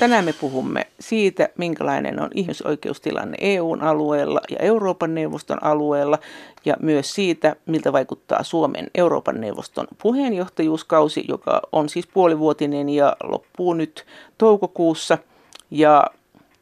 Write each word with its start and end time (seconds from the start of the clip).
Tänään 0.00 0.24
me 0.24 0.32
puhumme 0.32 0.86
siitä, 1.00 1.48
minkälainen 1.58 2.22
on 2.22 2.30
ihmisoikeustilanne 2.34 3.36
EUn 3.40 3.82
alueella 3.82 4.40
ja 4.50 4.56
Euroopan 4.60 5.14
neuvoston 5.14 5.64
alueella 5.64 6.18
ja 6.64 6.76
myös 6.80 7.14
siitä, 7.14 7.56
miltä 7.66 7.92
vaikuttaa 7.92 8.42
Suomen 8.42 8.90
Euroopan 8.94 9.40
neuvoston 9.40 9.86
puheenjohtajuuskausi, 10.02 11.24
joka 11.28 11.60
on 11.72 11.88
siis 11.88 12.06
puolivuotinen 12.06 12.88
ja 12.88 13.16
loppuu 13.22 13.74
nyt 13.74 14.06
toukokuussa. 14.38 15.18
Ja 15.70 16.04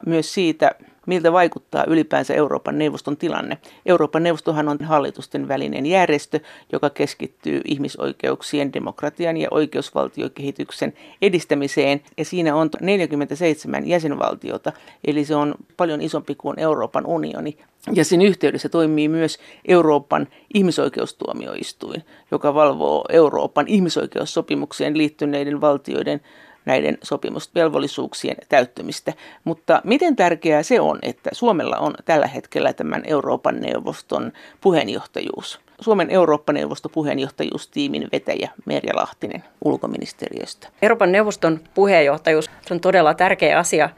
myös 0.07 0.35
siitä, 0.35 0.71
miltä 1.09 1.33
vaikuttaa 1.33 1.85
ylipäänsä 1.87 2.35
Euroopan 2.35 2.79
neuvoston 2.79 3.17
tilanne. 3.17 3.59
Euroopan 3.87 4.23
neuvostohan 4.23 4.69
on 4.69 4.79
hallitusten 4.85 5.49
välinen 5.49 5.87
järjestö, 5.87 6.41
joka 6.73 6.91
keskittyy 6.91 7.61
ihmisoikeuksien, 7.65 8.73
demokratian 8.73 9.37
ja 9.37 9.49
oikeusvaltiokehityksen 9.51 10.93
edistämiseen. 11.23 12.01
Ja 12.17 12.25
siinä 12.25 12.57
on 12.57 12.71
47 12.81 13.89
jäsenvaltiota, 13.89 14.73
eli 15.05 15.25
se 15.25 15.35
on 15.35 15.55
paljon 15.77 16.01
isompi 16.01 16.35
kuin 16.35 16.59
Euroopan 16.59 17.07
unioni. 17.07 17.59
Ja 17.95 18.05
sen 18.05 18.23
yhteydessä 18.23 18.69
toimii 18.69 19.09
myös 19.09 19.39
Euroopan 19.69 20.29
ihmisoikeustuomioistuin, 20.55 22.03
joka 22.31 22.55
valvoo 22.55 23.05
Euroopan 23.09 23.69
ihmisoikeussopimukseen 23.69 24.99
liittyneiden 24.99 25.61
valtioiden 25.61 26.21
näiden 26.69 26.99
sopimusvelvollisuuksien 27.03 28.37
täyttämistä. 28.49 29.13
Mutta 29.45 29.83
miten 29.85 30.17
tärkeää 30.17 30.63
se 30.63 30.81
on, 30.81 30.99
että 31.03 31.31
Suomella 31.33 31.77
on 31.77 31.95
tällä 32.05 32.27
hetkellä 32.27 32.73
tämän 32.73 33.03
Euroopan 33.07 33.61
neuvoston 33.61 34.33
puheenjohtajuus? 34.61 35.61
Suomen 35.81 36.11
Eurooppa-neuvosto 36.11 36.89
puheenjohtajuustiimin 36.89 38.09
vetäjä 38.13 38.51
Merja 38.65 38.97
Lahtinen 38.97 39.45
ulkoministeriöstä. 39.65 40.69
Euroopan 40.83 41.13
neuvoston 41.13 41.61
puheenjohtajuus 41.75 42.51
on 42.71 42.81
todella 42.81 43.15
tärkeä 43.15 43.59
asia 43.59 43.91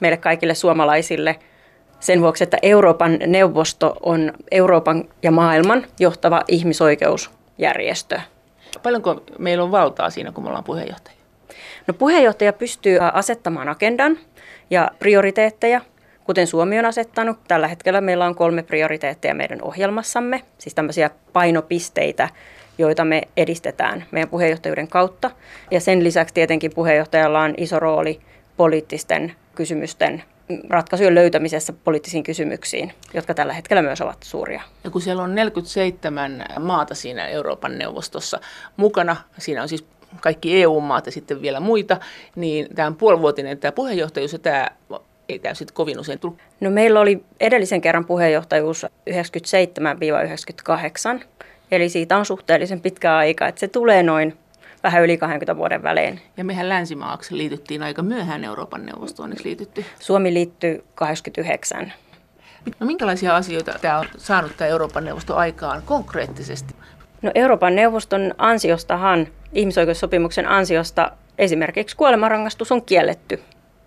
meille 0.00 0.16
kaikille 0.16 0.54
suomalaisille 0.54 1.38
sen 2.00 2.20
vuoksi, 2.20 2.44
että 2.44 2.58
Euroopan 2.62 3.18
neuvosto 3.26 3.96
on 4.02 4.32
Euroopan 4.50 5.04
ja 5.22 5.30
maailman 5.30 5.86
johtava 6.00 6.42
ihmisoikeusjärjestö. 6.48 8.20
Paljonko 8.82 9.22
meillä 9.38 9.64
on 9.64 9.70
valtaa 9.72 10.10
siinä, 10.10 10.32
kun 10.32 10.44
me 10.44 10.48
ollaan 10.48 10.64
puheenjohtaja? 10.64 11.19
No 11.90 11.94
puheenjohtaja 11.94 12.52
pystyy 12.52 12.98
asettamaan 13.12 13.68
agendan 13.68 14.18
ja 14.70 14.90
prioriteetteja, 14.98 15.80
kuten 16.24 16.46
Suomi 16.46 16.78
on 16.78 16.84
asettanut. 16.84 17.38
Tällä 17.48 17.68
hetkellä 17.68 18.00
meillä 18.00 18.26
on 18.26 18.34
kolme 18.34 18.62
prioriteetteja 18.62 19.34
meidän 19.34 19.62
ohjelmassamme, 19.62 20.42
siis 20.58 20.74
tämmöisiä 20.74 21.10
painopisteitä, 21.32 22.28
joita 22.78 23.04
me 23.04 23.22
edistetään 23.36 24.04
meidän 24.10 24.28
puheenjohtajuuden 24.28 24.88
kautta. 24.88 25.30
Ja 25.70 25.80
sen 25.80 26.04
lisäksi 26.04 26.34
tietenkin 26.34 26.74
puheenjohtajalla 26.74 27.40
on 27.40 27.54
iso 27.56 27.80
rooli 27.80 28.20
poliittisten 28.56 29.32
kysymysten 29.54 30.22
ratkaisujen 30.68 31.14
löytämisessä 31.14 31.72
poliittisiin 31.72 32.24
kysymyksiin, 32.24 32.92
jotka 33.14 33.34
tällä 33.34 33.52
hetkellä 33.52 33.82
myös 33.82 34.00
ovat 34.00 34.22
suuria. 34.22 34.62
Ja 34.84 34.90
kun 34.90 35.00
siellä 35.00 35.22
on 35.22 35.34
47 35.34 36.44
maata 36.60 36.94
siinä 36.94 37.28
Euroopan 37.28 37.78
neuvostossa 37.78 38.40
mukana, 38.76 39.16
siinä 39.38 39.62
on 39.62 39.68
siis 39.68 39.84
kaikki 40.20 40.62
EU-maat 40.62 41.06
ja 41.06 41.12
sitten 41.12 41.42
vielä 41.42 41.60
muita, 41.60 41.96
niin 42.36 42.74
tämä 42.74 42.86
on 42.86 42.96
puolivuotinen 42.96 43.58
tämä 43.58 43.72
puheenjohtajuus 43.72 44.32
ja 44.32 44.38
tämä 44.38 44.68
ei 45.28 45.38
tämä 45.38 45.54
sitten 45.54 45.74
kovin 45.74 46.00
usein 46.00 46.18
tullut. 46.18 46.38
No 46.60 46.70
meillä 46.70 47.00
oli 47.00 47.24
edellisen 47.40 47.80
kerran 47.80 48.04
puheenjohtajuus 48.04 48.86
97-98, 49.10 51.24
eli 51.70 51.88
siitä 51.88 52.16
on 52.16 52.26
suhteellisen 52.26 52.80
pitkä 52.80 53.16
aika, 53.16 53.48
että 53.48 53.60
se 53.60 53.68
tulee 53.68 54.02
noin 54.02 54.36
vähän 54.82 55.02
yli 55.02 55.18
20 55.18 55.56
vuoden 55.56 55.82
välein. 55.82 56.20
Ja 56.36 56.44
mehän 56.44 56.68
länsimaaksi 56.68 57.36
liityttiin 57.36 57.82
aika 57.82 58.02
myöhään 58.02 58.44
Euroopan 58.44 58.86
neuvostoon, 58.86 59.30
eikö 59.30 59.42
liitytty? 59.44 59.84
Suomi 59.98 60.34
liittyi 60.34 60.84
89. 60.94 61.92
No 62.80 62.86
minkälaisia 62.86 63.36
asioita 63.36 63.78
tämä 63.80 63.98
on 63.98 64.06
saanut 64.16 64.56
tämä 64.56 64.68
Euroopan 64.68 65.04
neuvosto 65.04 65.36
aikaan 65.36 65.82
konkreettisesti? 65.82 66.74
No 67.22 67.30
Euroopan 67.34 67.76
neuvoston 67.76 68.34
ansiostahan, 68.38 69.28
ihmisoikeussopimuksen 69.52 70.48
ansiosta 70.48 71.12
esimerkiksi 71.38 71.96
kuolemanrangaistus 71.96 72.72
on 72.72 72.82
kielletty 72.82 73.40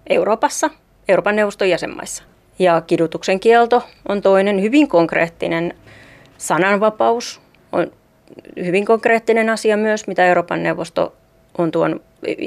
Euroopassa, 0.09 0.69
Euroopan 1.07 1.35
neuvoston 1.35 1.69
jäsenmaissa. 1.69 2.24
Ja 2.59 2.81
kidutuksen 2.81 3.40
kielto 3.40 3.84
on 4.09 4.22
toinen 4.22 4.62
hyvin 4.62 4.88
konkreettinen. 4.88 5.74
Sananvapaus 6.38 7.41
on 7.72 7.91
hyvin 8.66 8.85
konkreettinen 8.85 9.50
asia 9.50 9.78
myös, 9.78 10.07
mitä 10.07 10.25
Euroopan 10.25 10.63
neuvosto 10.63 11.13
on 11.57 11.72
tuon. 11.72 12.01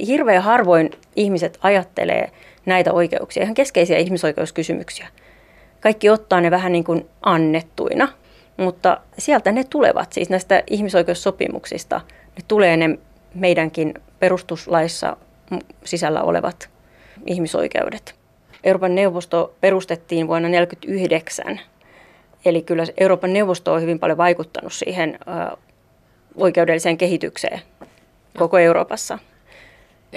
Hirveän 0.06 0.42
harvoin 0.42 0.90
ihmiset 1.16 1.58
ajattelee 1.62 2.30
näitä 2.66 2.92
oikeuksia, 2.92 3.42
ihan 3.42 3.54
keskeisiä 3.54 3.98
ihmisoikeuskysymyksiä. 3.98 5.08
Kaikki 5.80 6.10
ottaa 6.10 6.40
ne 6.40 6.50
vähän 6.50 6.72
niin 6.72 6.84
kuin 6.84 7.06
annettuina– 7.22 8.08
mutta 8.56 9.00
sieltä 9.18 9.52
ne 9.52 9.64
tulevat, 9.64 10.12
siis 10.12 10.30
näistä 10.30 10.62
ihmisoikeussopimuksista, 10.70 12.00
ne 12.36 12.44
tulee 12.48 12.76
ne 12.76 12.98
meidänkin 13.34 13.94
perustuslaissa 14.18 15.16
sisällä 15.84 16.22
olevat 16.22 16.68
ihmisoikeudet. 17.26 18.14
Euroopan 18.64 18.94
neuvosto 18.94 19.54
perustettiin 19.60 20.28
vuonna 20.28 20.48
1949, 20.48 21.60
eli 22.44 22.62
kyllä 22.62 22.84
Euroopan 23.00 23.32
neuvosto 23.32 23.72
on 23.72 23.82
hyvin 23.82 23.98
paljon 23.98 24.18
vaikuttanut 24.18 24.72
siihen 24.72 25.18
oikeudelliseen 26.34 26.98
kehitykseen 26.98 27.60
koko 28.38 28.58
Euroopassa. 28.58 29.18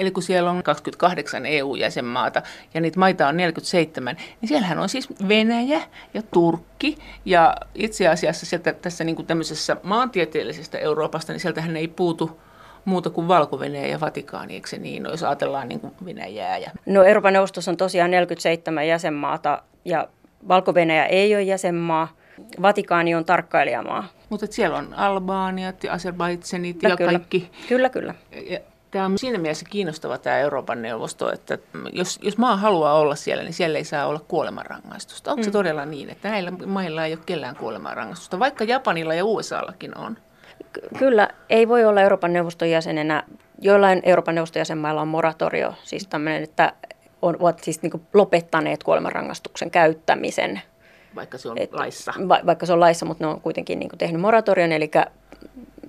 Eli 0.00 0.10
kun 0.10 0.22
siellä 0.22 0.50
on 0.50 0.62
28 0.62 1.46
EU-jäsenmaata 1.46 2.42
ja 2.74 2.80
niitä 2.80 2.98
maita 2.98 3.28
on 3.28 3.36
47, 3.36 4.16
niin 4.40 4.48
siellähän 4.48 4.78
on 4.78 4.88
siis 4.88 5.08
Venäjä 5.28 5.80
ja 6.14 6.22
Turkki. 6.22 6.98
Ja 7.24 7.56
itse 7.74 8.08
asiassa 8.08 8.46
sieltä 8.46 8.72
tässä 8.72 9.04
niin 9.04 9.16
kuin 9.16 9.26
tämmöisessä 9.26 9.76
maantieteellisestä 9.82 10.78
Euroopasta, 10.78 11.32
niin 11.32 11.40
sieltähän 11.40 11.76
ei 11.76 11.88
puutu 11.88 12.40
muuta 12.84 13.10
kuin 13.10 13.28
valko 13.28 13.64
ja 13.64 14.00
Vatikaani, 14.00 14.54
eikö 14.54 14.68
se 14.68 14.78
niin, 14.78 15.02
no, 15.02 15.10
jos 15.10 15.22
ajatellaan 15.22 15.68
niin 15.68 15.80
kuin 15.80 15.92
Venäjää? 16.04 16.58
Ja... 16.58 16.70
No 16.86 17.02
Euroopan 17.02 17.32
neuvostossa 17.32 17.70
on 17.70 17.76
tosiaan 17.76 18.10
47 18.10 18.88
jäsenmaata 18.88 19.62
ja 19.84 20.08
valko 20.48 20.74
ei 21.08 21.34
ole 21.34 21.42
jäsenmaa. 21.42 22.08
Vatikaani 22.62 23.14
on 23.14 23.24
tarkkailijamaa. 23.24 24.04
Mutta 24.28 24.46
siellä 24.50 24.78
on 24.78 24.94
Albaaniat 24.94 25.84
ja 25.84 25.92
Azerbaidsenit 25.92 26.82
ja 26.82 26.96
kyllä. 26.96 27.12
kaikki. 27.12 27.50
Kyllä, 27.68 27.88
kyllä. 27.88 28.14
Ja 28.50 28.60
Tämä 28.90 29.04
on 29.04 29.18
siinä 29.18 29.38
mielessä 29.38 29.66
kiinnostava 29.70 30.18
tämä 30.18 30.38
Euroopan 30.38 30.82
neuvosto, 30.82 31.32
että 31.32 31.58
jos, 31.92 32.18
jos 32.22 32.38
maa 32.38 32.56
haluaa 32.56 32.94
olla 32.94 33.14
siellä, 33.14 33.42
niin 33.42 33.52
siellä 33.52 33.78
ei 33.78 33.84
saa 33.84 34.06
olla 34.06 34.20
kuolemanrangaistusta. 34.28 35.30
Onko 35.30 35.40
mm. 35.40 35.44
se 35.44 35.50
todella 35.50 35.86
niin, 35.86 36.10
että 36.10 36.30
näillä 36.30 36.50
mailla 36.50 37.04
ei 37.04 37.12
ole 37.12 37.20
kellään 37.26 37.56
kuolemanrangaistusta, 37.56 38.38
vaikka 38.38 38.64
Japanilla 38.64 39.14
ja 39.14 39.24
USAllakin 39.24 39.98
on? 39.98 40.18
Kyllä, 40.98 41.28
ei 41.50 41.68
voi 41.68 41.84
olla 41.84 42.02
Euroopan 42.02 42.32
neuvoston 42.32 42.70
jäsenenä. 42.70 43.22
Joillain 43.58 44.00
Euroopan 44.04 44.34
neuvoston 44.34 44.60
jäsenmailla 44.60 45.00
on 45.00 45.08
moratorio, 45.08 45.74
siis 45.82 46.06
tämmöinen, 46.06 46.42
että 46.42 46.72
on, 47.22 47.36
ovat 47.40 47.58
siis 47.58 47.82
niin 47.82 48.06
lopettaneet 48.14 48.82
kuolemanrangaistuksen 48.82 49.70
käyttämisen. 49.70 50.60
Vaikka 51.14 51.38
se 51.38 51.48
on 51.48 51.58
Et, 51.58 51.72
laissa. 51.72 52.12
Va, 52.28 52.40
vaikka 52.46 52.66
se 52.66 52.72
on 52.72 52.80
laissa, 52.80 53.06
mutta 53.06 53.24
ne 53.24 53.30
on 53.30 53.40
kuitenkin 53.40 53.78
niin 53.78 53.90
tehnyt 53.98 54.20
moratorion, 54.20 54.72
eli 54.72 54.90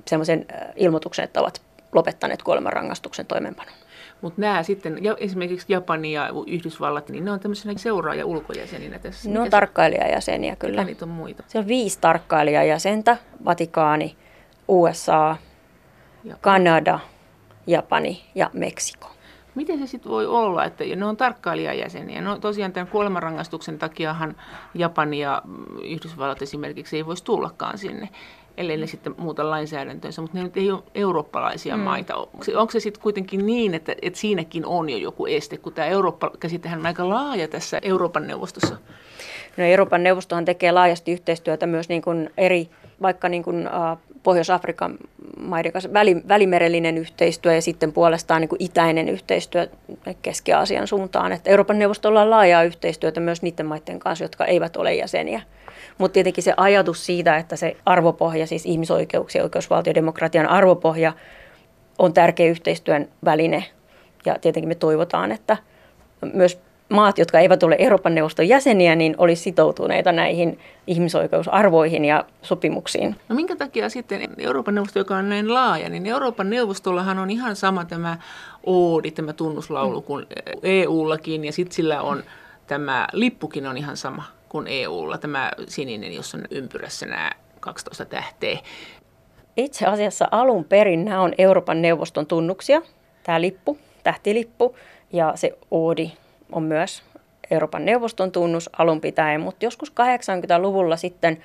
semmoisen 0.07 0.45
ilmoituksen, 0.75 1.25
että 1.25 1.41
ovat 1.41 1.62
lopettaneet 1.94 2.44
kuolemanrangaistuksen 2.44 3.25
toimeenpanon. 3.25 3.74
Mutta 4.22 4.41
nämä 4.41 4.63
sitten, 4.63 5.03
ja 5.03 5.16
esimerkiksi 5.19 5.74
Japani 5.74 6.13
ja 6.13 6.29
Yhdysvallat, 6.47 7.09
niin 7.09 7.25
ne 7.25 7.31
on 7.31 7.40
tämmöisenä 7.40 7.78
seuraaja 7.78 8.25
ulkojäseninä 8.25 9.00
tässä. 9.00 9.29
Ne 9.29 9.40
on 9.40 9.50
tarkkailijajäseniä 9.50 10.56
kyllä. 10.56 10.72
Mitä 10.72 10.84
niitä 10.84 11.06
on 11.06 11.09
muita? 11.09 11.44
Se 11.47 11.59
on 11.59 11.68
viisi 11.68 11.97
tarkkailijajäsentä, 12.01 13.18
Vatikaani, 13.46 14.16
USA, 14.68 15.35
Japani. 16.24 16.41
Kanada, 16.41 17.00
Japani 17.68 18.24
ja 18.35 18.50
Meksiko. 18.53 19.12
Miten 19.56 19.80
se 19.80 19.88
sitten 19.88 20.12
voi 20.12 20.25
olla, 20.25 20.66
että 20.66 20.83
ne 20.95 21.06
on 21.06 21.18
tarkkailijajäseniä? 21.18 22.21
No 22.21 22.38
tosiaan 22.38 22.71
tämän 22.71 22.88
kuolemanrangaistuksen 22.88 23.80
takiahan 23.80 24.36
Japani 24.74 25.19
ja 25.19 25.42
Yhdysvallat 25.83 26.42
esimerkiksi 26.42 26.98
ei 26.98 27.06
voisi 27.06 27.24
tullakaan 27.24 27.77
sinne 27.77 28.10
ellei 28.57 28.77
ne 28.77 28.88
sitten 28.88 29.15
muuta 29.18 29.50
lainsäädäntönsä, 29.50 30.21
mutta 30.21 30.38
ne 30.38 30.44
nyt 30.44 30.57
ei 30.57 30.71
ole 30.71 30.83
eurooppalaisia 30.95 31.77
mm. 31.77 31.83
maita. 31.83 32.15
Onko 32.15 32.44
se, 32.44 32.57
onko 32.57 32.71
se 32.71 32.80
sitten 32.80 33.03
kuitenkin 33.03 33.45
niin, 33.45 33.74
että, 33.74 33.95
että 34.01 34.19
siinäkin 34.19 34.65
on 34.65 34.89
jo 34.89 34.98
joku 34.98 35.25
este, 35.25 35.57
kun 35.57 35.74
tämä 35.74 35.88
Eurooppa-käsitehän 35.88 36.80
on 36.80 36.86
aika 36.86 37.09
laaja 37.09 37.48
tässä 37.48 37.80
Euroopan 37.81 38.27
neuvostossa? 38.27 38.77
No 39.57 39.63
Euroopan 39.63 40.03
neuvostohan 40.03 40.45
tekee 40.45 40.71
laajasti 40.71 41.12
yhteistyötä 41.12 41.65
myös 41.65 41.89
niin 41.89 42.01
kuin 42.01 42.30
eri, 42.38 42.69
vaikka 43.01 43.30
niin 43.30 43.44
kuin, 43.44 43.68
uh, 43.68 43.98
Pohjois-Afrikan 44.24 44.97
maiden 45.39 45.71
kanssa 45.71 45.94
väli, 45.94 46.21
välimerellinen 46.27 46.97
yhteistyö 46.97 47.54
ja 47.54 47.62
sitten 47.62 47.94
puolestaan 47.94 48.42
niin 48.42 48.50
kuin 48.50 48.63
itäinen 48.63 49.09
yhteistyö 49.09 49.68
Keski-Aasian 50.21 50.88
suuntaan. 50.88 51.31
Että 51.31 51.50
Euroopan 51.50 51.80
neuvostolla 51.80 52.21
on 52.21 52.30
laajaa 52.30 52.63
yhteistyötä 52.63 53.19
myös 53.19 53.42
niiden 53.42 53.65
maiden 53.65 54.00
kanssa, 54.00 54.25
jotka 54.25 54.45
eivät 54.45 54.77
ole 54.77 54.94
jäseniä. 54.95 55.42
Mutta 56.01 56.13
tietenkin 56.13 56.44
se 56.44 56.53
ajatus 56.57 57.06
siitä, 57.06 57.38
että 57.38 57.56
se 57.56 57.77
arvopohja, 57.86 58.48
siis 58.48 58.65
ihmisoikeuksien, 58.65 59.44
oikeusvaltiodemokratian 59.44 60.48
arvopohja 60.48 61.13
on 62.00 62.13
tärkeä 62.13 62.48
yhteistyön 62.48 63.09
väline. 63.25 63.65
Ja 64.25 64.36
tietenkin 64.42 64.68
me 64.68 64.75
toivotaan, 64.75 65.31
että 65.31 65.57
myös 66.33 66.59
maat, 66.89 67.18
jotka 67.18 67.39
eivät 67.39 67.63
ole 67.63 67.75
Euroopan 67.80 68.15
neuvoston 68.15 68.48
jäseniä, 68.48 68.95
niin 68.95 69.15
olisi 69.18 69.42
sitoutuneita 69.42 70.12
näihin 70.12 70.59
ihmisoikeusarvoihin 70.88 72.06
ja 72.06 72.25
sopimuksiin. 72.42 73.15
No 73.30 73.36
minkä 73.36 73.56
takia 73.56 73.89
sitten 73.89 74.30
Euroopan 74.38 74.75
neuvosto, 74.75 75.00
joka 75.00 75.18
on 75.18 75.30
näin 75.30 75.54
laaja, 75.54 75.89
niin 75.89 76.06
Euroopan 76.06 76.50
neuvostollahan 76.50 77.19
on 77.19 77.30
ihan 77.30 77.56
sama 77.56 77.86
tämä 77.86 78.18
oodi, 78.65 79.12
tämä 79.12 79.33
tunnuslaulu 79.33 80.01
kuin 80.01 80.25
EUllakin, 80.63 81.45
ja 81.45 81.51
sitten 81.51 81.75
sillä 81.75 82.01
on 82.01 82.24
tämä 82.68 83.07
lippukin 83.13 83.68
on 83.68 83.77
ihan 83.77 83.97
sama 83.97 84.41
kuin 84.51 84.68
EUlla, 84.68 85.18
tämä 85.18 85.51
sininen, 85.68 86.13
jossa 86.13 86.38
on 86.38 86.44
ympyrässä 86.51 87.06
nämä 87.06 87.31
12 87.59 88.06
tähteä. 88.06 88.57
Itse 89.57 89.86
asiassa 89.86 90.27
alun 90.31 90.65
perin 90.65 91.06
nämä 91.06 91.21
on 91.21 91.33
Euroopan 91.38 91.81
neuvoston 91.81 92.27
tunnuksia, 92.27 92.81
tämä 93.24 93.42
lippu, 93.42 93.77
tähtilippu 94.03 94.75
ja 95.13 95.31
se 95.36 95.57
oodi 95.71 96.12
on 96.51 96.63
myös 96.63 97.03
Euroopan 97.51 97.86
neuvoston 97.86 98.31
tunnus 98.31 98.69
alun 98.77 99.01
pitäen, 99.01 99.42
mutta 99.42 99.65
joskus 99.65 99.92
80-luvulla 99.92 100.97
sitten 100.97 101.44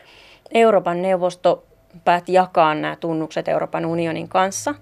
Euroopan 0.54 1.02
neuvosto 1.02 1.64
päätti 2.04 2.32
jakaa 2.32 2.74
nämä 2.74 2.96
tunnukset 2.96 3.48
Euroopan 3.48 3.86
unionin 3.86 4.28
kanssa. 4.28 4.74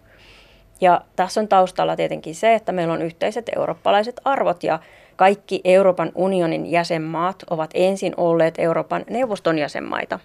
Ja 0.81 1.01
tässä 1.17 1.41
on 1.41 1.49
taustalla 1.49 1.97
tietenkin 1.97 2.35
se, 2.35 2.55
että 2.55 2.73
meillä 2.73 2.95
on 2.95 3.03
yhteiset 3.03 3.51
eurooppalaiset 3.57 4.21
arvot 4.25 4.63
ja 4.63 4.79
kaikki 5.17 5.61
Euroopan 5.65 6.13
unionin 6.15 6.71
jäsenmaat 6.71 7.43
ovat 7.51 7.71
ensin 7.75 8.15
olleet 8.17 8.55
Euroopan 8.59 9.05
neuvoston 9.11 9.59
jäsenmaita. 9.59 10.19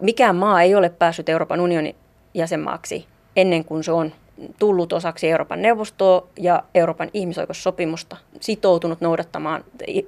Mikään 0.00 0.36
maa 0.36 0.62
ei 0.62 0.74
ole 0.74 0.88
päässyt 0.88 1.28
Euroopan 1.28 1.60
unionin 1.60 1.96
jäsenmaaksi 2.34 3.06
ennen 3.36 3.64
kuin 3.64 3.84
se 3.84 3.92
on 3.92 4.12
tullut 4.58 4.92
osaksi 4.92 5.30
Euroopan 5.30 5.62
neuvostoa 5.62 6.26
ja 6.38 6.62
Euroopan 6.74 7.10
ihmisoikeussopimusta, 7.14 8.16
sitoutunut 8.40 9.00
noudattamaan 9.00 9.64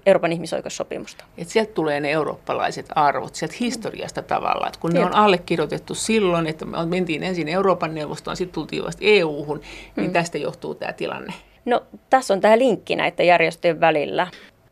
Euroopan 0.06 0.32
ihmisoikeussopimusta. 0.32 1.24
Et 1.38 1.48
sieltä 1.48 1.72
tulee 1.72 2.00
ne 2.00 2.10
eurooppalaiset 2.10 2.86
arvot, 2.94 3.34
sieltä 3.34 3.54
historiasta 3.60 4.22
tavallaan. 4.22 4.68
Että 4.68 4.80
kun 4.80 4.90
Sieltä. 4.90 5.10
ne 5.10 5.16
on 5.16 5.24
allekirjoitettu 5.24 5.94
silloin, 5.94 6.46
että 6.46 6.64
me 6.64 6.86
mentiin 6.86 7.22
ensin 7.22 7.48
Euroopan 7.48 7.94
neuvostoon, 7.94 8.36
sitten 8.36 8.54
tultiin 8.54 8.84
vasta 8.84 9.02
EU-hun, 9.04 9.60
niin 9.96 10.04
hmm. 10.04 10.12
tästä 10.12 10.38
johtuu 10.38 10.74
tämä 10.74 10.92
tilanne. 10.92 11.32
No 11.68 11.82
tässä 12.10 12.34
on 12.34 12.40
tämä 12.40 12.58
linkki 12.58 12.96
näiden 12.96 13.26
järjestöjen 13.26 13.80
välillä. 13.80 14.26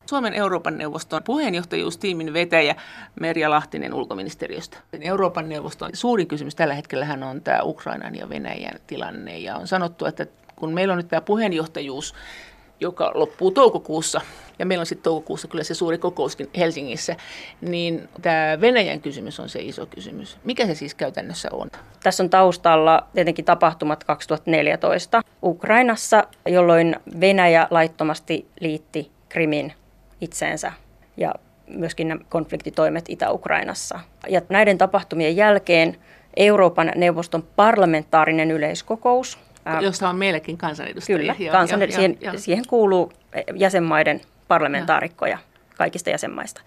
Suomen 0.07 0.35
Euroopan 0.35 0.79
neuvoston 0.79 1.23
puheenjohtajuustiimin 1.23 2.33
vetäjä 2.33 2.75
Merja 3.21 3.51
Lahtinen 3.51 3.95
ulkoministeriöstä. 3.95 4.79
Euroopan 5.01 5.49
neuvoston 5.49 5.91
suurin 5.93 6.27
kysymys 6.27 6.55
tällä 6.55 6.75
hetkellä 6.75 7.07
on 7.31 7.43
tämä 7.43 7.63
Ukrainan 7.63 8.15
ja 8.15 8.29
Venäjän 8.29 8.81
tilanne. 8.87 9.39
Ja 9.39 9.57
on 9.57 9.67
sanottu, 9.67 10.07
että 10.07 10.27
kun 10.57 10.75
meillä 10.75 10.93
on 10.93 10.99
nyt 10.99 11.09
tämä 11.09 11.21
puheenjohtajuus, 11.21 12.15
joka 12.81 13.11
loppuu 13.15 13.51
toukokuussa, 13.51 14.21
ja 14.59 14.67
meillä 14.67 14.83
on 14.83 14.87
sitten 14.87 15.05
toukokuussa 15.05 15.49
kyllä 15.49 15.65
se 15.65 15.75
suuri 15.75 15.99
kokouskin 15.99 16.51
Helsingissä, 16.57 17.17
niin 17.61 18.09
tämä 18.23 18.59
Venäjän 18.61 19.01
kysymys 19.01 19.41
on 19.41 19.49
se 19.49 19.59
iso 19.63 19.87
kysymys. 19.87 20.39
Mikä 20.45 20.67
se 20.67 20.75
siis 20.75 20.95
käytännössä 20.95 21.49
on? 21.53 21.71
Tässä 22.03 22.23
on 22.23 22.31
taustalla 22.31 23.07
tietenkin 23.15 23.45
tapahtumat 23.45 24.05
2014 24.05 25.23
Ukrainassa, 25.43 26.25
jolloin 26.47 26.97
Venäjä 27.21 27.69
laittomasti 27.71 28.47
liitti 28.61 29.11
Krimin 29.29 29.73
itseensä 30.21 30.73
ja 31.17 31.35
myöskin 31.67 32.09
nämä 32.09 32.21
konfliktitoimet 32.29 33.05
Itä-Ukrainassa. 33.09 34.01
Ja 34.29 34.43
näiden 34.49 34.79
tapahtumien 34.79 35.37
jälkeen 35.37 35.97
Euroopan 36.37 36.93
neuvoston 36.97 37.43
parlamentaarinen 37.57 38.51
yleiskokous. 38.51 39.39
Jossa 39.81 40.09
on 40.09 40.17
meillekin 40.17 40.59
kansanedustajia. 40.59 41.35
Kyllä, 41.35 41.53
kansan, 41.53 41.81
ja, 41.81 41.93
siihen, 41.93 42.19
ja, 42.21 42.33
ja. 42.33 42.39
siihen 42.39 42.65
kuuluu 42.69 43.13
jäsenmaiden 43.55 44.21
parlamentaarikkoja 44.49 45.39
kaikista 45.77 46.11
jäsenmaista. 46.11 46.63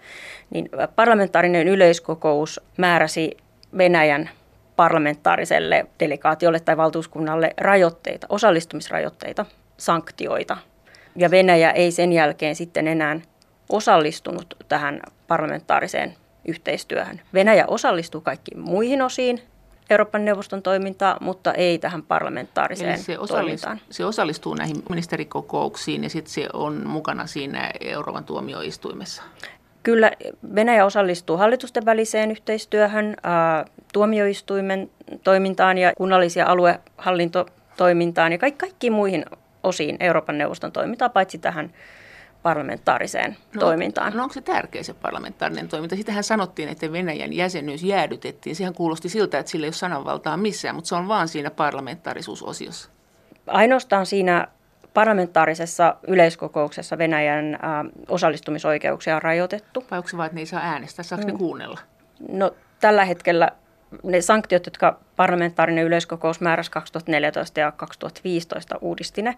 Niin 0.50 0.68
parlamentaarinen 0.96 1.68
yleiskokous 1.68 2.60
määräsi 2.76 3.36
Venäjän 3.78 4.30
parlamentaariselle 4.76 5.86
delegaatiolle 6.00 6.60
tai 6.60 6.76
valtuuskunnalle 6.76 7.54
rajoitteita, 7.56 8.26
osallistumisrajoitteita, 8.30 9.46
sanktioita. 9.76 10.56
Ja 11.16 11.30
Venäjä 11.30 11.70
ei 11.70 11.90
sen 11.90 12.12
jälkeen 12.12 12.56
sitten 12.56 12.88
enää 12.88 13.20
osallistunut 13.68 14.54
tähän 14.68 15.00
parlamentaariseen 15.28 16.14
yhteistyöhön. 16.48 17.20
Venäjä 17.34 17.64
osallistuu 17.66 18.20
kaikkiin 18.20 18.60
muihin 18.60 19.02
osiin 19.02 19.40
Euroopan 19.90 20.24
neuvoston 20.24 20.62
toimintaa, 20.62 21.16
mutta 21.20 21.54
ei 21.54 21.78
tähän 21.78 22.02
parlamentaariseen 22.02 22.90
Eli 22.94 22.98
se 22.98 23.18
toimintaan. 23.28 23.80
Se 23.90 24.04
osallistuu 24.04 24.54
näihin 24.54 24.76
ministerikokouksiin 24.90 26.02
ja 26.02 26.10
sitten 26.10 26.32
se 26.32 26.48
on 26.52 26.86
mukana 26.86 27.26
siinä 27.26 27.70
Euroopan 27.80 28.24
tuomioistuimessa. 28.24 29.22
Kyllä 29.82 30.12
Venäjä 30.54 30.84
osallistuu 30.84 31.36
hallitusten 31.36 31.84
väliseen 31.84 32.30
yhteistyöhön, 32.30 33.16
tuomioistuimen 33.92 34.90
toimintaan 35.24 35.78
ja 35.78 35.92
kunnallisia 35.96 36.46
aluehallintotoimintaan 36.46 38.32
ja 38.32 38.38
kaikkiin 38.38 38.92
muihin 38.92 39.24
osiin 39.62 39.96
Euroopan 40.00 40.38
neuvoston 40.38 40.72
toimintaa, 40.72 41.08
paitsi 41.08 41.38
tähän 41.38 41.70
parlamentaariseen 42.42 43.36
no, 43.54 43.60
toimintaan. 43.60 44.12
No 44.16 44.22
onko 44.22 44.32
se 44.32 44.40
tärkeä 44.40 44.82
se 44.82 44.94
parlamentaarinen 44.94 45.68
toiminta? 45.68 45.96
Sitähän 45.96 46.24
sanottiin, 46.24 46.68
että 46.68 46.92
Venäjän 46.92 47.32
jäsenyys 47.32 47.82
jäädytettiin. 47.82 48.56
Sehän 48.56 48.74
kuulosti 48.74 49.08
siltä, 49.08 49.38
että 49.38 49.50
sillä 49.52 49.64
ei 49.64 49.68
ole 49.68 49.74
sananvaltaa 49.74 50.36
missään, 50.36 50.74
mutta 50.74 50.88
se 50.88 50.94
on 50.94 51.08
vaan 51.08 51.28
siinä 51.28 51.50
parlamentaarisuusosiossa. 51.50 52.90
Ainoastaan 53.46 54.06
siinä 54.06 54.48
parlamentaarisessa 54.94 55.96
yleiskokouksessa 56.06 56.98
Venäjän 56.98 57.54
ä, 57.54 57.58
osallistumisoikeuksia 58.08 59.16
on 59.16 59.22
rajoitettu. 59.22 59.84
Vai 59.90 59.98
onko 59.98 60.08
se 60.08 60.16
vaan, 60.16 60.26
että 60.26 60.34
ne 60.34 60.40
ei 60.40 60.46
saa 60.46 60.60
äänestää? 60.60 61.02
Saako 61.02 61.24
mm. 61.24 61.32
ne 61.32 61.38
kuunnella? 61.38 61.80
No 62.28 62.50
tällä 62.80 63.04
hetkellä 63.04 63.50
ne 64.02 64.20
sanktiot, 64.20 64.66
jotka 64.66 64.98
parlamentaarinen 65.16 65.84
yleiskokous 65.84 66.40
määräsi 66.40 66.70
2014 66.70 67.60
ja 67.60 67.72
2015 67.72 68.78
uudisti 68.80 69.22
ne, 69.22 69.36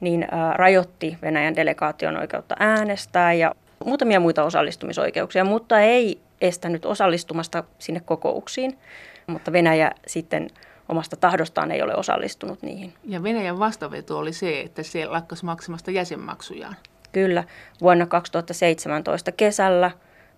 niin 0.00 0.26
rajoitti 0.54 1.18
Venäjän 1.22 1.56
delegaation 1.56 2.16
oikeutta 2.16 2.56
äänestää 2.58 3.32
ja 3.32 3.54
muutamia 3.84 4.20
muita 4.20 4.44
osallistumisoikeuksia, 4.44 5.44
mutta 5.44 5.80
ei 5.80 6.20
estänyt 6.40 6.84
osallistumasta 6.84 7.64
sinne 7.78 8.00
kokouksiin. 8.00 8.78
Mutta 9.26 9.52
Venäjä 9.52 9.90
sitten 10.06 10.48
omasta 10.88 11.16
tahdostaan 11.16 11.70
ei 11.70 11.82
ole 11.82 11.94
osallistunut 11.94 12.62
niihin. 12.62 12.94
Ja 13.04 13.22
Venäjän 13.22 13.58
vastaveto 13.58 14.18
oli 14.18 14.32
se, 14.32 14.60
että 14.60 14.82
se 14.82 15.06
lakkasi 15.06 15.44
maksamasta 15.44 15.90
jäsenmaksujaan. 15.90 16.76
Kyllä. 17.12 17.44
Vuonna 17.80 18.06
2017 18.06 19.32
kesällä 19.32 19.90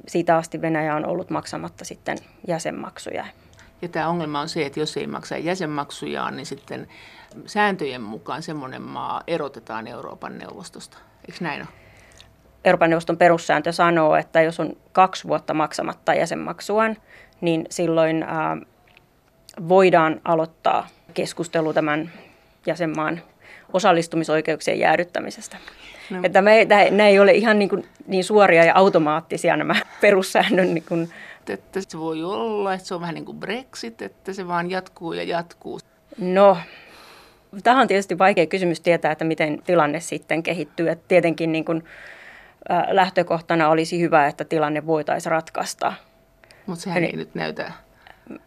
siitä 0.08 0.36
asti 0.36 0.60
Venäjä 0.60 0.96
on 0.96 1.06
ollut 1.06 1.30
maksamatta 1.30 1.84
sitten 1.84 2.18
jäsenmaksuja. 2.48 3.26
Ja 3.82 3.88
tämä 3.88 4.08
ongelma 4.08 4.40
on 4.40 4.48
se, 4.48 4.66
että 4.66 4.80
jos 4.80 4.96
ei 4.96 5.06
maksa 5.06 5.36
jäsenmaksujaan, 5.36 6.36
niin 6.36 6.46
sitten 6.46 6.88
sääntöjen 7.46 8.02
mukaan 8.02 8.42
semmoinen 8.42 8.82
maa 8.82 9.22
erotetaan 9.26 9.86
Euroopan 9.86 10.38
neuvostosta. 10.38 10.98
Eikö 11.28 11.44
näin 11.44 11.60
ole? 11.60 11.68
Euroopan 12.64 12.90
neuvoston 12.90 13.18
perussääntö 13.18 13.72
sanoo, 13.72 14.16
että 14.16 14.42
jos 14.42 14.60
on 14.60 14.76
kaksi 14.92 15.28
vuotta 15.28 15.54
maksamatta 15.54 16.14
jäsenmaksuaan, 16.14 16.96
niin 17.40 17.66
silloin 17.70 18.22
ää, 18.22 18.56
voidaan 19.68 20.20
aloittaa 20.24 20.86
keskustelu 21.14 21.72
tämän 21.72 22.12
jäsenmaan 22.66 23.20
osallistumisoikeuksien 23.72 24.78
jäädyttämisestä. 24.78 25.56
No. 26.10 26.20
Että 26.22 26.42
me, 26.42 26.66
nämä 26.90 27.08
ei 27.08 27.20
ole 27.20 27.32
ihan 27.32 27.58
niin, 27.58 27.68
kuin, 27.68 27.88
niin 28.06 28.24
suoria 28.24 28.64
ja 28.64 28.74
automaattisia 28.74 29.56
nämä 29.56 29.74
perussäännön 30.00 30.74
niin 30.74 30.84
kuin, 30.88 31.08
että 31.50 31.80
se 31.88 31.98
voi 31.98 32.24
olla, 32.24 32.74
että 32.74 32.86
se 32.86 32.94
on 32.94 33.00
vähän 33.00 33.14
niin 33.14 33.24
kuin 33.24 33.40
Brexit, 33.40 34.02
että 34.02 34.32
se 34.32 34.48
vaan 34.48 34.70
jatkuu 34.70 35.12
ja 35.12 35.22
jatkuu. 35.22 35.80
No, 36.18 36.56
tämä 37.62 37.80
on 37.80 37.88
tietysti 37.88 38.18
vaikea 38.18 38.46
kysymys 38.46 38.80
tietää, 38.80 39.12
että 39.12 39.24
miten 39.24 39.62
tilanne 39.66 40.00
sitten 40.00 40.42
kehittyy. 40.42 40.88
Että 40.88 41.04
tietenkin 41.08 41.52
niin 41.52 41.64
kuin, 41.64 41.84
äh, 42.70 42.84
lähtökohtana 42.90 43.68
olisi 43.68 44.00
hyvä, 44.00 44.26
että 44.26 44.44
tilanne 44.44 44.86
voitaisiin 44.86 45.30
ratkaista. 45.30 45.92
Mutta 46.66 46.82
sehän 46.82 46.98
Eli, 46.98 47.06
ei 47.06 47.16
nyt 47.16 47.34
näytä. 47.34 47.72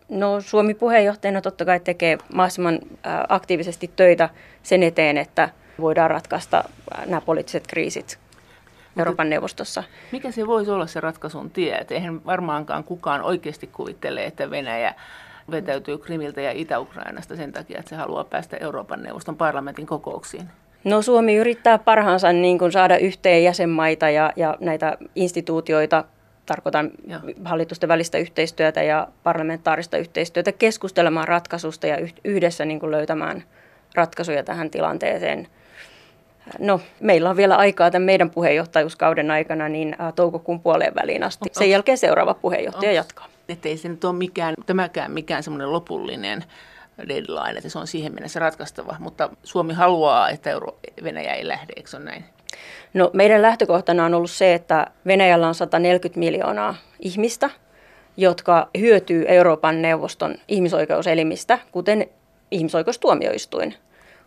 No 0.09 0.41
Suomi 0.41 0.73
puheenjohtajana 0.73 1.41
totta 1.41 1.65
kai 1.65 1.79
tekee 1.79 2.17
mahdollisimman 2.33 2.79
äh, 2.83 3.19
aktiivisesti 3.29 3.91
töitä 3.95 4.29
sen 4.63 4.83
eteen, 4.83 5.17
että 5.17 5.49
voidaan 5.79 6.09
ratkaista 6.09 6.63
nämä 7.05 7.21
poliittiset 7.21 7.67
kriisit 7.67 8.24
Euroopan 8.97 9.29
neuvostossa. 9.29 9.83
Mikä 10.11 10.31
se 10.31 10.47
voisi 10.47 10.71
olla 10.71 10.87
se 10.87 10.99
ratkaisun 10.99 11.49
tie? 11.49 11.75
Et 11.75 11.91
eihän 11.91 12.25
varmaankaan 12.25 12.83
kukaan 12.83 13.21
oikeasti 13.21 13.67
kuvittele, 13.67 14.25
että 14.25 14.49
Venäjä 14.49 14.93
vetäytyy 15.51 15.97
Krimiltä 15.97 16.41
ja 16.41 16.51
Itä-Ukrainasta 16.51 17.35
sen 17.35 17.51
takia, 17.51 17.79
että 17.79 17.89
se 17.89 17.95
haluaa 17.95 18.23
päästä 18.23 18.57
Euroopan 18.57 19.03
neuvoston 19.03 19.37
parlamentin 19.37 19.85
kokouksiin. 19.85 20.49
No 20.83 21.01
Suomi 21.01 21.35
yrittää 21.35 21.77
parhaansa 21.77 22.33
niin 22.33 22.59
kuin 22.59 22.71
saada 22.71 22.97
yhteen 22.97 23.43
jäsenmaita 23.43 24.09
ja, 24.09 24.33
ja 24.35 24.57
näitä 24.59 24.97
instituutioita, 25.15 26.03
tarkoitan 26.45 26.91
Joo. 27.07 27.19
hallitusten 27.43 27.89
välistä 27.89 28.17
yhteistyötä 28.17 28.83
ja 28.83 29.07
parlamentaarista 29.23 29.97
yhteistyötä, 29.97 30.51
keskustelemaan 30.51 31.27
ratkaisusta 31.27 31.87
ja 31.87 31.97
yhdessä 32.23 32.65
niin 32.65 32.79
kuin 32.79 32.91
löytämään 32.91 33.43
ratkaisuja 33.95 34.43
tähän 34.43 34.69
tilanteeseen. 34.69 35.47
No, 36.59 36.81
meillä 36.99 37.29
on 37.29 37.37
vielä 37.37 37.55
aikaa 37.55 37.91
tämän 37.91 38.05
meidän 38.05 38.29
puheenjohtajuuskauden 38.29 39.31
aikana 39.31 39.69
niin 39.69 39.95
toukokuun 40.15 40.59
puoleen 40.59 40.95
väliin 40.95 41.23
asti. 41.23 41.49
Sen 41.51 41.69
jälkeen 41.69 41.97
seuraava 41.97 42.33
puheenjohtaja 42.33 42.89
Onks, 42.89 42.95
jatkaa. 42.95 43.27
Että 43.49 43.69
ei 43.69 43.77
se 43.77 43.89
nyt 43.89 44.03
ole 44.03 44.13
mikään, 44.15 44.55
tämäkään 44.65 45.11
mikään 45.11 45.43
semmoinen 45.43 45.73
lopullinen 45.73 46.43
deadline, 47.07 47.57
että 47.57 47.69
se 47.69 47.79
on 47.79 47.87
siihen 47.87 48.13
mennessä 48.13 48.39
ratkaistava, 48.39 48.95
mutta 48.99 49.29
Suomi 49.43 49.73
haluaa, 49.73 50.29
että 50.29 50.49
Euro- 50.49 50.77
Venäjä 51.03 51.33
ei 51.33 51.47
lähde, 51.47 51.73
eikö 51.75 51.89
se 51.89 51.97
ole 51.97 52.05
näin? 52.05 52.25
No, 52.93 53.09
meidän 53.13 53.41
lähtökohtana 53.41 54.05
on 54.05 54.13
ollut 54.13 54.31
se, 54.31 54.53
että 54.53 54.87
Venäjällä 55.05 55.47
on 55.47 55.55
140 55.55 56.19
miljoonaa 56.19 56.75
ihmistä, 56.99 57.49
jotka 58.17 58.69
hyötyy 58.79 59.25
Euroopan 59.27 59.81
neuvoston 59.81 60.35
ihmisoikeuselimistä, 60.47 61.59
kuten 61.71 62.09
ihmisoikeustuomioistuin. 62.51 63.75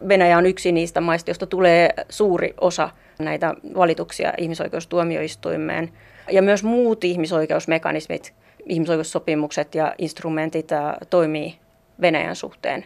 Venäjä 0.09 0.39
on 0.39 0.47
yksi 0.47 0.73
niistä 0.73 1.01
maista, 1.01 1.31
joista 1.31 1.47
tulee 1.47 1.95
suuri 2.09 2.55
osa 2.61 2.91
näitä 3.19 3.55
valituksia 3.77 4.33
ihmisoikeustuomioistuimeen. 4.39 5.93
Ja 6.31 6.43
myös 6.43 6.65
muut 6.65 7.05
ihmisoikeusmekanismit, 7.05 8.35
ihmisoikeussopimukset 8.67 9.75
ja 9.75 9.95
instrumentit 9.99 10.69
toimii 11.11 11.59
Venäjän 12.01 12.37
suhteen. 12.37 12.85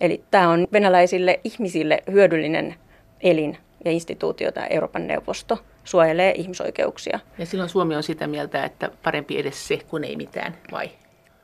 Eli 0.00 0.24
tämä 0.30 0.48
on 0.48 0.66
venäläisille 0.72 1.40
ihmisille 1.44 2.02
hyödyllinen 2.12 2.74
elin 3.20 3.58
ja 3.84 3.90
instituutio, 3.90 4.52
tämä 4.52 4.66
Euroopan 4.66 5.06
neuvosto, 5.06 5.58
suojelee 5.84 6.32
ihmisoikeuksia. 6.36 7.20
Ja 7.38 7.46
silloin 7.46 7.70
Suomi 7.70 7.96
on 7.96 8.02
sitä 8.02 8.26
mieltä, 8.26 8.64
että 8.64 8.90
parempi 9.02 9.38
edes 9.38 9.68
se 9.68 9.78
kuin 9.88 10.04
ei 10.04 10.16
mitään, 10.16 10.54
vai? 10.72 10.90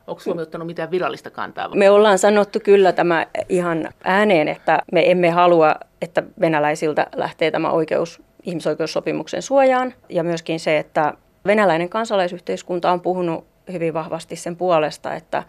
Onko 0.06 0.20
Suomi 0.20 0.42
ottanut 0.42 0.66
mitään 0.66 0.90
virallista 0.90 1.30
kantaa? 1.30 1.68
Me 1.74 1.90
ollaan 1.90 2.18
sanottu 2.18 2.58
kyllä 2.64 2.92
tämä 2.92 3.26
ihan 3.48 3.88
ääneen, 4.04 4.48
että 4.48 4.78
me 4.92 5.10
emme 5.10 5.30
halua, 5.30 5.74
että 6.02 6.22
venäläisiltä 6.40 7.06
lähtee 7.16 7.50
tämä 7.50 7.70
oikeus 7.70 8.22
ihmisoikeussopimuksen 8.42 9.42
suojaan. 9.42 9.94
Ja 10.08 10.22
myöskin 10.24 10.60
se, 10.60 10.78
että 10.78 11.14
venäläinen 11.46 11.88
kansalaisyhteiskunta 11.88 12.92
on 12.92 13.00
puhunut 13.00 13.44
hyvin 13.72 13.94
vahvasti 13.94 14.36
sen 14.36 14.56
puolesta, 14.56 15.14
että 15.14 15.42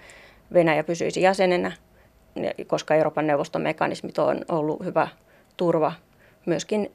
Venäjä 0.53 0.83
pysyisi 0.83 1.21
jäsenenä, 1.21 1.71
koska 2.67 2.95
Euroopan 2.95 3.27
neuvoston 3.27 3.61
mekanismit 3.61 4.17
on 4.17 4.41
ollut 4.49 4.85
hyvä 4.85 5.07
turva 5.57 5.91
myöskin 6.45 6.91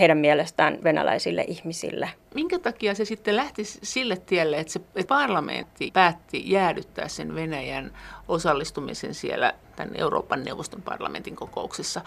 heidän 0.00 0.18
mielestään 0.18 0.78
venäläisille 0.84 1.44
ihmisille. 1.48 2.10
Minkä 2.34 2.58
takia 2.58 2.94
se 2.94 3.04
sitten 3.04 3.36
lähti 3.36 3.64
sille 3.64 4.16
tielle, 4.16 4.56
että 4.56 4.72
se 4.72 4.80
parlamentti 5.08 5.90
päätti 5.92 6.50
jäädyttää 6.50 7.08
sen 7.08 7.34
Venäjän 7.34 7.92
osallistumisen 8.28 9.14
siellä 9.14 9.52
tämän 9.76 9.96
Euroopan 9.96 10.44
neuvoston 10.44 10.82
parlamentin 10.82 11.36
kokouksessa? 11.36 12.00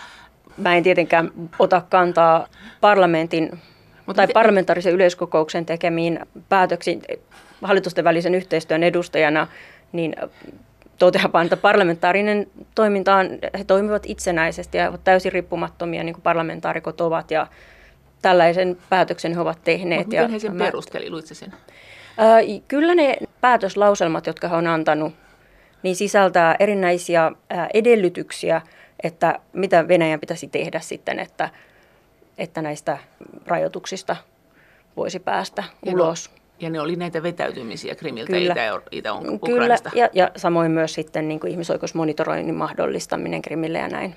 Mä 0.58 0.75
en 0.75 0.84
tietenkään 0.84 1.32
ota 1.60 1.82
kantaa 1.89 2.48
parlamentin 2.82 3.62
mutta 4.06 4.22
tai 4.22 4.34
parlamentaarisen 4.34 4.94
yleiskokouksen 4.94 5.65
tekemiin 5.65 6.20
päätöksiin 6.50 7.01
hallitusten 7.62 8.04
välisen 8.04 8.36
yhteistyön 8.36 8.84
edustajana, 8.84 9.48
niin 9.92 10.15
toteamaan, 10.98 11.46
että 11.46 11.58
parlamentaarinen 11.58 12.48
toiminta 12.75 13.15
on, 13.15 13.30
he 13.58 13.63
toimivat 13.63 14.04
itsenäisesti 14.06 14.77
ja 14.77 14.89
ovat 14.89 15.04
täysin 15.04 15.32
riippumattomia, 15.32 16.04
niin 16.04 16.13
kuin 16.13 16.24
parlamentaarikot 16.24 17.01
ovat, 17.01 17.32
ja 17.32 17.48
tällaisen 18.22 18.77
päätöksen 18.89 19.34
he 19.34 19.39
ovat 19.41 19.63
tehneet. 19.63 20.00
Mutta 20.00 20.15
miten 20.15 20.31
he 20.31 20.39
sen 20.39 20.55
mä, 20.55 20.63
perusteli, 20.63 21.10
luitse 21.10 21.36
sen? 21.36 21.53
Äh, 21.53 22.62
kyllä 22.67 22.95
ne 22.95 23.17
päätöslauselmat, 23.41 24.27
jotka 24.27 24.48
he 24.48 24.55
on 24.55 24.67
antanut, 24.67 25.13
niin 25.84 25.95
sisältää 25.95 26.55
erinäisiä 26.60 27.25
äh, 27.25 27.67
edellytyksiä, 27.74 28.62
että 29.03 29.39
mitä 29.53 29.88
Venäjän 29.88 30.19
pitäisi 30.19 30.48
tehdä 30.48 30.79
sitten, 30.79 31.19
että, 31.19 31.50
että 32.38 32.62
näistä 32.62 32.98
rajoituksista 33.48 34.15
voisi 34.98 35.19
päästä 35.19 35.63
ja 35.86 35.93
ulos. 35.93 36.29
No 36.29 36.36
ja 36.60 36.69
ne 36.69 36.81
oli 36.81 36.95
näitä 36.95 37.24
vetäytymisiä 37.24 37.95
Krimiltä 37.95 38.31
Kyllä. 38.31 38.53
ja 38.53 38.81
Itä-Ukrainasta. 38.91 39.89
Kyllä, 39.89 40.03
ja, 40.03 40.10
ja 40.13 40.31
samoin 40.36 40.72
myös 40.72 40.93
sitten 40.93 41.27
niin 41.27 41.39
kuin 41.39 41.51
ihmisoikeusmonitoroinnin 41.51 42.55
mahdollistaminen 42.55 43.41
Krimille 43.41 43.77
ja 43.77 43.88
näin. 43.88 44.15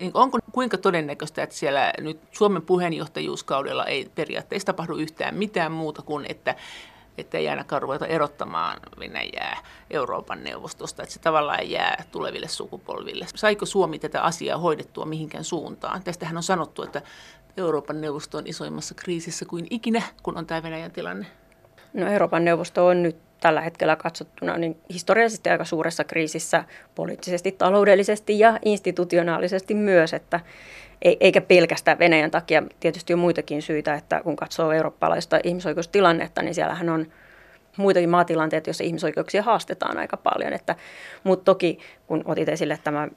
Niin 0.00 0.10
onko 0.14 0.38
kuinka 0.52 0.78
todennäköistä, 0.78 1.42
että 1.42 1.56
siellä 1.56 1.92
nyt 2.00 2.20
Suomen 2.32 2.62
puheenjohtajuuskaudella 2.62 3.84
ei 3.84 4.10
periaatteessa 4.14 4.66
tapahdu 4.66 4.94
yhtään 4.94 5.34
mitään 5.34 5.72
muuta 5.72 6.02
kuin, 6.02 6.26
että 6.28 6.54
että 7.18 7.38
ei 7.38 7.48
ainakaan 7.48 7.82
ruveta 7.82 8.06
erottamaan 8.06 8.80
Venäjää 8.98 9.58
Euroopan 9.90 10.44
neuvostosta, 10.44 11.02
että 11.02 11.12
se 11.12 11.20
tavallaan 11.20 11.70
jää 11.70 12.04
tuleville 12.10 12.48
sukupolville. 12.48 13.26
Saiko 13.34 13.66
Suomi 13.66 13.98
tätä 13.98 14.22
asiaa 14.22 14.58
hoidettua 14.58 15.04
mihinkään 15.04 15.44
suuntaan? 15.44 16.02
Tästähän 16.02 16.36
on 16.36 16.42
sanottu, 16.42 16.82
että 16.82 17.02
Euroopan 17.56 18.00
neuvosto 18.00 18.38
on 18.38 18.46
isoimmassa 18.46 18.94
kriisissä 18.94 19.44
kuin 19.44 19.66
ikinä, 19.70 20.02
kun 20.22 20.36
on 20.38 20.46
tämä 20.46 20.62
Venäjän 20.62 20.92
tilanne. 20.92 21.26
No 21.92 22.06
Euroopan 22.06 22.44
neuvosto 22.44 22.86
on 22.86 23.02
nyt 23.02 23.16
tällä 23.44 23.60
hetkellä 23.60 23.96
katsottuna 23.96 24.56
niin 24.56 24.76
historiallisesti 24.92 25.50
aika 25.50 25.64
suuressa 25.64 26.04
kriisissä 26.04 26.64
poliittisesti, 26.94 27.52
taloudellisesti 27.52 28.38
ja 28.38 28.58
institutionaalisesti 28.64 29.74
myös, 29.74 30.14
että 30.14 30.40
eikä 31.02 31.40
pelkästään 31.40 31.98
Venäjän 31.98 32.30
takia, 32.30 32.62
tietysti 32.80 33.12
on 33.12 33.18
muitakin 33.18 33.62
syitä, 33.62 33.94
että 33.94 34.20
kun 34.22 34.36
katsoo 34.36 34.72
eurooppalaista 34.72 35.38
ihmisoikeustilannetta, 35.44 36.42
niin 36.42 36.54
siellähän 36.54 36.88
on 36.88 37.06
muitakin 37.76 38.10
maatilanteita, 38.10 38.68
joissa 38.68 38.84
ihmisoikeuksia 38.84 39.42
haastetaan 39.42 39.98
aika 39.98 40.16
paljon. 40.16 40.52
Että, 40.52 40.76
mutta 41.24 41.44
toki, 41.44 41.78
kun 42.06 42.22
otit 42.24 42.48
esille 42.48 42.78
tämä 42.84 43.08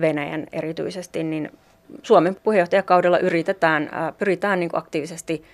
Venäjän 0.00 0.46
erityisesti, 0.52 1.24
niin 1.24 1.50
Suomen 2.02 2.36
puheenjohtajakaudella 2.42 3.18
yritetään, 3.18 3.90
pyritään 4.18 4.60
niin 4.60 4.70
aktiivisesti 4.72 5.44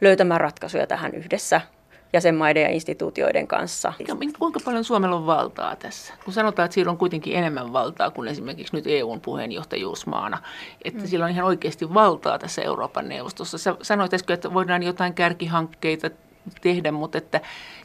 löytämään 0.00 0.40
ratkaisuja 0.40 0.86
tähän 0.86 1.14
yhdessä 1.14 1.60
jäsenmaiden 2.16 2.62
ja 2.62 2.70
instituutioiden 2.70 3.46
kanssa. 3.46 3.92
Kuinka 4.38 4.60
paljon 4.64 4.84
Suomella 4.84 5.16
on 5.16 5.26
valtaa 5.26 5.76
tässä? 5.76 6.14
Kun 6.24 6.34
sanotaan, 6.34 6.64
että 6.64 6.74
sillä 6.74 6.90
on 6.90 6.98
kuitenkin 6.98 7.36
enemmän 7.36 7.72
valtaa 7.72 8.10
kuin 8.10 8.28
esimerkiksi 8.28 8.76
nyt 8.76 8.86
EUn 8.86 9.20
puheenjohtajuusmaana, 9.20 10.38
että 10.84 11.00
mm. 11.00 11.06
sillä 11.06 11.24
on 11.24 11.30
ihan 11.30 11.46
oikeasti 11.46 11.94
valtaa 11.94 12.38
tässä 12.38 12.62
Euroopan 12.62 13.08
neuvostossa. 13.08 13.58
Sä 13.58 13.76
sanoit 13.82 14.14
äsken, 14.14 14.34
että 14.34 14.54
voidaan 14.54 14.82
jotain 14.82 15.14
kärkihankkeita 15.14 16.10
tehdä, 16.60 16.92
mutta 16.92 17.18
että 17.18 17.40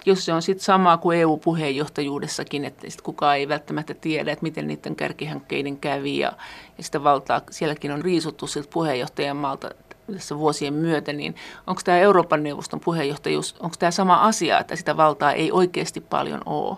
jos 0.05 0.25
se 0.25 0.33
on 0.33 0.41
sitten 0.41 0.63
samaa 0.65 0.97
kuin 0.97 1.19
EU-puheenjohtajuudessakin, 1.19 2.65
että 2.65 2.89
sit 2.89 3.01
kukaan 3.01 3.37
ei 3.37 3.49
välttämättä 3.49 3.93
tiedä, 3.93 4.31
että 4.31 4.43
miten 4.43 4.67
niiden 4.67 4.95
kärkihankkeiden 4.95 5.77
kävi 5.77 6.17
ja, 6.17 6.31
ja 6.77 6.83
sitä 6.83 7.03
valtaa 7.03 7.41
sielläkin 7.49 7.91
on 7.91 8.01
riisuttu 8.01 8.47
siltä 8.47 8.69
puheenjohtajan 8.73 9.37
maalta 9.37 9.71
tässä 10.13 10.37
vuosien 10.37 10.73
myötä, 10.73 11.13
niin 11.13 11.35
onko 11.67 11.81
tämä 11.85 11.99
Euroopan 11.99 12.43
neuvoston 12.43 12.79
puheenjohtajuus, 12.79 13.55
onko 13.59 13.75
tämä 13.79 13.91
sama 13.91 14.15
asia, 14.15 14.59
että 14.59 14.75
sitä 14.75 14.97
valtaa 14.97 15.33
ei 15.33 15.51
oikeasti 15.51 16.01
paljon 16.01 16.41
ole? 16.45 16.77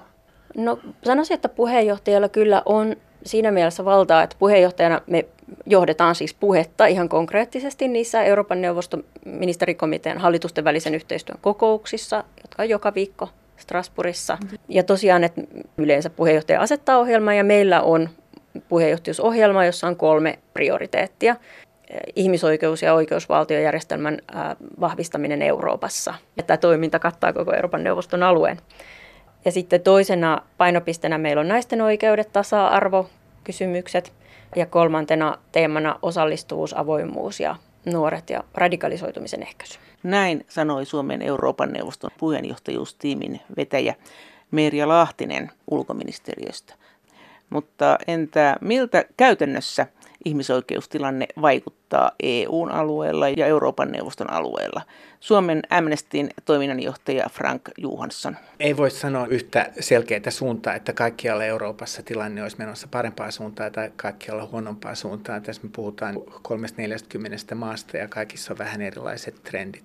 No 0.58 0.80
sanoisin, 1.04 1.36
että 1.36 1.50
puheenjohtajalla 1.50 2.30
kyllä 2.30 2.62
on 2.66 2.96
siinä 3.26 3.52
mielessä 3.52 3.86
valtaa, 3.86 4.24
että 4.24 4.36
puheenjohtajana 4.40 5.02
me 5.08 5.26
johdetaan 5.66 6.16
siis 6.16 6.34
puhetta 6.34 6.86
ihan 6.86 7.10
konkreettisesti 7.10 7.88
niissä 7.88 8.24
Euroopan 8.24 8.62
neuvoston 8.62 9.04
ministerikomitean 9.26 10.18
hallitusten 10.18 10.64
välisen 10.64 10.96
yhteistyön 10.96 11.40
kokouksissa, 11.42 12.24
jotka 12.42 12.64
on 12.64 12.70
joka 12.70 12.94
viikko 12.94 13.30
Strasbourgissa. 13.58 14.38
Ja 14.70 14.84
tosiaan, 14.84 15.24
että 15.24 15.42
yleensä 15.78 16.10
puheenjohtaja 16.10 16.62
asettaa 16.62 16.98
ohjelmaa 16.98 17.34
ja 17.34 17.44
meillä 17.44 17.82
on 17.82 18.10
puheenjohtajuusohjelma, 18.70 19.66
jossa 19.66 19.88
on 19.88 19.96
kolme 19.96 20.40
prioriteettia 20.54 21.36
ihmisoikeus- 22.16 22.82
ja 22.82 22.94
oikeusvaltiojärjestelmän 22.94 24.18
vahvistaminen 24.80 25.42
Euroopassa. 25.42 26.14
Tämä 26.48 26.58
toiminta 26.58 27.00
kattaa 27.00 27.34
koko 27.34 27.54
Euroopan 27.54 27.84
neuvoston 27.84 28.24
alueen. 28.24 28.58
Ja 29.46 29.52
sitten 29.52 29.82
toisena 29.82 30.42
painopisteenä 30.58 31.18
meillä 31.18 31.40
on 31.40 31.48
naisten 31.48 31.82
oikeudet, 31.82 32.34
tasa-arvo, 32.34 33.10
kysymykset. 33.44 34.14
Ja 34.56 34.66
kolmantena 34.66 35.38
teemana 35.52 36.00
osallistuvuus, 36.02 36.78
avoimuus 36.78 37.40
ja 37.40 37.56
nuoret 37.94 38.30
ja 38.30 38.44
radikalisoitumisen 38.54 39.44
ehkäisy. 39.44 39.80
Näin 40.04 40.46
sanoi 40.50 40.86
Suomen 40.86 41.22
Euroopan 41.22 41.74
neuvoston 41.74 42.12
puheenjohtajuustiimin 42.18 43.42
vetäjä 43.58 43.96
Merja 44.52 44.88
Lahtinen 44.88 45.52
ulkoministeriöstä. 45.72 46.74
Mutta 47.50 47.98
entä 48.08 48.58
miltä 48.62 49.06
käytännössä 49.18 49.88
ihmisoikeustilanne 50.26 51.28
vaikuttaa 51.42 52.12
EUn 52.24 52.72
alueella 52.72 53.30
ja 53.30 53.46
Euroopan 53.46 53.92
neuvoston 53.92 54.30
alueella. 54.30 54.82
Suomen 55.20 55.62
Amnestyn 55.70 56.30
toiminnanjohtaja 56.46 57.30
Frank 57.32 57.62
Johansson. 57.78 58.38
Ei 58.60 58.78
voi 58.78 58.92
sanoa 58.92 59.28
yhtä 59.28 59.72
selkeää 59.80 60.30
suuntaa, 60.30 60.76
että 60.76 60.94
kaikkialla 60.94 61.46
Euroopassa 61.46 62.04
tilanne 62.04 62.44
olisi 62.44 62.58
menossa 62.58 62.88
parempaa 62.92 63.32
suuntaan 63.32 63.72
tai 63.72 63.92
kaikkialla 63.96 64.50
huonompaa 64.52 64.96
suuntaan. 64.96 65.42
Tässä 65.42 65.62
me 65.64 65.70
puhutaan 65.76 66.16
340 66.42 67.56
maasta 67.56 67.98
ja 67.98 68.08
kaikissa 68.08 68.54
on 68.54 68.58
vähän 68.58 68.82
erilaiset 68.82 69.44
trendit. 69.44 69.84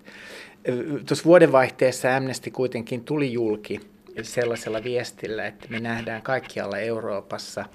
Tuossa 1.07 1.25
vuodenvaihteessa 1.25 2.17
Amnesty 2.17 2.51
kuitenkin 2.51 3.05
tuli 3.05 3.33
julki 3.33 3.81
sellaisella 4.23 4.85
viestillä, 4.85 5.47
että 5.47 5.69
me 5.71 5.81
nähdään 5.81 6.23
kaikkialla 6.23 6.79
Euroopassa– 6.79 7.65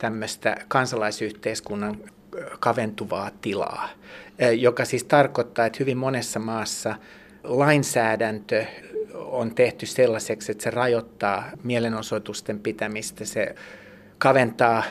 tämmöistä 0.00 0.56
kansalaisyhteiskunnan 0.68 1.96
kaventuvaa 2.60 3.30
tilaa, 3.40 3.88
joka 4.58 4.84
siis 4.84 5.04
tarkoittaa, 5.04 5.66
että 5.66 5.76
hyvin 5.80 5.98
monessa 5.98 6.40
maassa 6.40 6.94
lainsäädäntö 7.44 8.64
on 9.14 9.54
tehty 9.54 9.86
sellaiseksi, 9.86 10.52
että 10.52 10.64
se 10.64 10.70
rajoittaa 10.70 11.50
mielenosoitusten 11.62 12.58
pitämistä, 12.58 13.24
se 13.24 13.54
kaventaa 14.20 14.82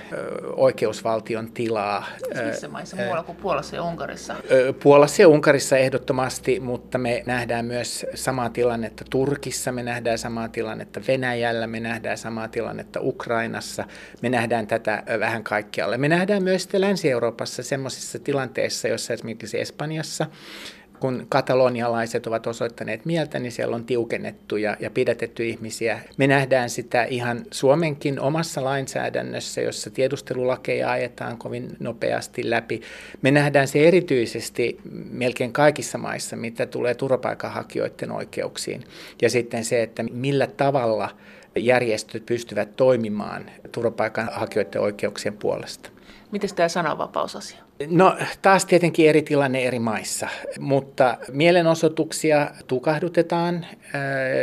oikeusvaltion 0.55 1.51
tilaa. 1.51 2.05
Missä 2.45 2.67
maissa 2.67 2.95
muualla 2.95 3.23
kuin 3.23 3.35
Puolassa 3.35 3.75
ja 3.75 3.83
Unkarissa? 3.83 4.35
Puolassa 4.83 5.21
ja 5.21 5.27
Unkarissa 5.27 5.77
ehdottomasti, 5.77 6.59
mutta 6.59 6.97
me 6.97 7.23
nähdään 7.25 7.65
myös 7.65 8.05
samaa 8.15 8.49
tilannetta 8.49 9.05
Turkissa, 9.09 9.71
me 9.71 9.83
nähdään 9.83 10.17
samaa 10.17 10.47
tilannetta 10.47 11.01
Venäjällä, 11.07 11.67
me 11.67 11.79
nähdään 11.79 12.17
samaa 12.17 12.47
tilannetta 12.47 12.99
Ukrainassa, 13.03 13.85
me 14.21 14.29
nähdään 14.29 14.67
tätä 14.67 15.03
vähän 15.19 15.43
kaikkialle. 15.43 15.97
Me 15.97 16.07
nähdään 16.07 16.43
myös 16.43 16.69
Länsi-Euroopassa 16.73 17.63
sellaisissa 17.63 18.19
tilanteissa, 18.19 18.87
joissa 18.87 19.13
esimerkiksi 19.13 19.59
Espanjassa 19.59 20.25
kun 20.99 21.25
katalonialaiset 21.29 22.27
ovat 22.27 22.47
osoittaneet 22.47 23.05
mieltä, 23.05 23.39
niin 23.39 23.51
siellä 23.51 23.75
on 23.75 23.85
tiukennettu 23.85 24.57
ja, 24.57 24.77
ja 24.79 24.89
pidätetty 24.89 25.47
ihmisiä. 25.47 25.99
Me 26.17 26.27
nähdään 26.27 26.69
sitä 26.69 27.03
ihan 27.03 27.45
Suomenkin 27.51 28.19
omassa 28.19 28.63
lainsäädännössä, 28.63 29.61
jossa 29.61 29.89
tiedustelulakeja 29.89 30.91
ajetaan 30.91 31.37
kovin 31.37 31.67
nopeasti 31.79 32.49
läpi. 32.49 32.81
Me 33.21 33.31
nähdään 33.31 33.67
se 33.67 33.87
erityisesti 33.87 34.79
melkein 35.11 35.53
kaikissa 35.53 35.97
maissa, 35.97 36.35
mitä 36.35 36.65
tulee 36.65 36.95
turvapaikanhakijoiden 36.95 38.11
oikeuksiin. 38.11 38.83
Ja 39.21 39.29
sitten 39.29 39.65
se, 39.65 39.83
että 39.83 40.03
millä 40.03 40.47
tavalla 40.47 41.09
järjestöt 41.55 42.25
pystyvät 42.25 42.75
toimimaan 42.75 43.51
turvapaikanhakijoiden 43.71 44.81
oikeuksien 44.81 45.37
puolesta. 45.37 45.89
Miten 46.31 46.55
tämä 46.55 46.69
sananvapausasia? 46.69 47.68
No 47.87 48.17
taas 48.41 48.65
tietenkin 48.65 49.09
eri 49.09 49.21
tilanne 49.21 49.63
eri 49.63 49.79
maissa, 49.79 50.27
mutta 50.59 51.17
mielenosoituksia 51.31 52.51
tukahdutetaan, 52.67 53.65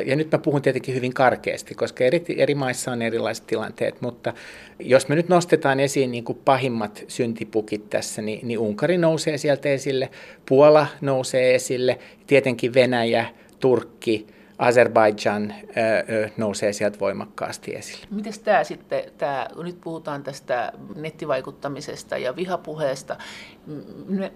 ja 0.06 0.16
nyt 0.16 0.32
mä 0.32 0.38
puhun 0.38 0.62
tietenkin 0.62 0.94
hyvin 0.94 1.14
karkeasti, 1.14 1.74
koska 1.74 2.04
eri, 2.04 2.24
eri 2.36 2.54
maissa 2.54 2.92
on 2.92 3.02
erilaiset 3.02 3.46
tilanteet, 3.46 4.00
mutta 4.00 4.32
jos 4.78 5.08
me 5.08 5.14
nyt 5.14 5.28
nostetaan 5.28 5.80
esiin 5.80 6.10
niin 6.10 6.24
kuin 6.24 6.38
pahimmat 6.44 7.04
syntipukit 7.08 7.90
tässä, 7.90 8.22
niin, 8.22 8.48
niin 8.48 8.58
Unkari 8.58 8.98
nousee 8.98 9.38
sieltä 9.38 9.68
esille, 9.68 10.10
Puola 10.48 10.86
nousee 11.00 11.54
esille, 11.54 11.98
tietenkin 12.26 12.74
Venäjä, 12.74 13.26
Turkki, 13.60 14.26
Azerbaidžan 14.58 15.54
nousee 16.36 16.72
sieltä 16.72 16.98
voimakkaasti 17.00 17.74
esille. 17.74 18.06
Miten 18.10 18.32
tämä 18.44 18.64
sitten, 18.64 19.04
tämä, 19.18 19.48
nyt 19.62 19.80
puhutaan 19.80 20.22
tästä 20.22 20.72
nettivaikuttamisesta 20.94 22.18
ja 22.18 22.36
vihapuheesta, 22.36 23.16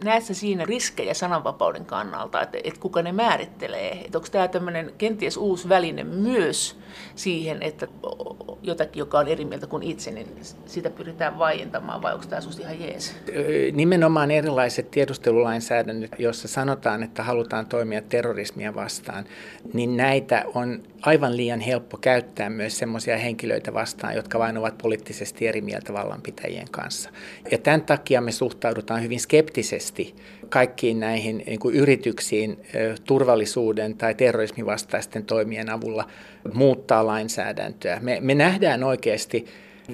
näetkö 0.04 0.34
siinä 0.34 0.64
riskejä 0.64 1.14
sananvapauden 1.14 1.84
kannalta, 1.84 2.42
että, 2.42 2.58
että 2.64 2.80
kuka 2.80 3.02
ne 3.02 3.12
määrittelee? 3.12 3.90
Että 4.04 4.18
onko 4.18 4.28
tämä 4.32 4.48
tämmöinen 4.48 4.92
kenties 4.98 5.36
uusi 5.36 5.68
väline 5.68 6.04
myös 6.04 6.76
siihen, 7.14 7.62
että 7.62 7.88
jotakin, 8.62 9.00
joka 9.00 9.18
on 9.18 9.28
eri 9.28 9.44
mieltä 9.44 9.66
kuin 9.66 9.82
itse, 9.82 10.10
niin 10.10 10.26
sitä 10.66 10.90
pyritään 10.90 11.38
vaientamaan 11.38 12.02
vai 12.02 12.14
onko 12.14 12.26
tämä 12.26 12.40
sinusta 12.40 12.62
ihan 12.62 12.80
jees? 12.80 13.16
Nimenomaan 13.72 14.30
erilaiset 14.30 14.90
tiedustelulainsäädännöt, 14.90 16.10
joissa 16.18 16.48
sanotaan, 16.48 17.02
että 17.02 17.22
halutaan 17.22 17.66
toimia 17.66 18.02
terrorismia 18.02 18.74
vastaan, 18.74 19.24
niin 19.72 19.96
näitä 19.96 20.44
on 20.54 20.82
aivan 21.02 21.36
liian 21.36 21.60
helppo 21.60 21.96
käyttää 21.96 22.50
myös 22.50 22.78
sellaisia 22.78 23.18
henkilöitä 23.18 23.74
vastaan, 23.74 24.16
jotka 24.16 24.38
vain 24.38 24.58
ovat 24.58 24.78
poliittisesti 24.78 25.46
eri 25.46 25.60
mieltä 25.60 25.92
vallanpitäjien 25.92 26.70
kanssa. 26.70 27.10
Ja 27.50 27.58
tämän 27.58 27.82
takia 27.82 28.20
me 28.20 28.32
suhtaudutaan 28.32 29.02
hyvin 29.02 29.19
skeptisesti 29.20 30.14
kaikkiin 30.48 31.00
näihin 31.00 31.42
niin 31.46 31.58
kuin 31.58 31.74
yrityksiin 31.74 32.58
turvallisuuden 33.04 33.96
tai 33.96 34.14
terrorismin 34.14 34.66
vastaisten 34.66 35.24
toimien 35.24 35.70
avulla 35.70 36.08
muuttaa 36.52 37.06
lainsäädäntöä. 37.06 37.98
Me, 38.02 38.18
me 38.20 38.34
nähdään 38.34 38.84
oikeasti 38.84 39.46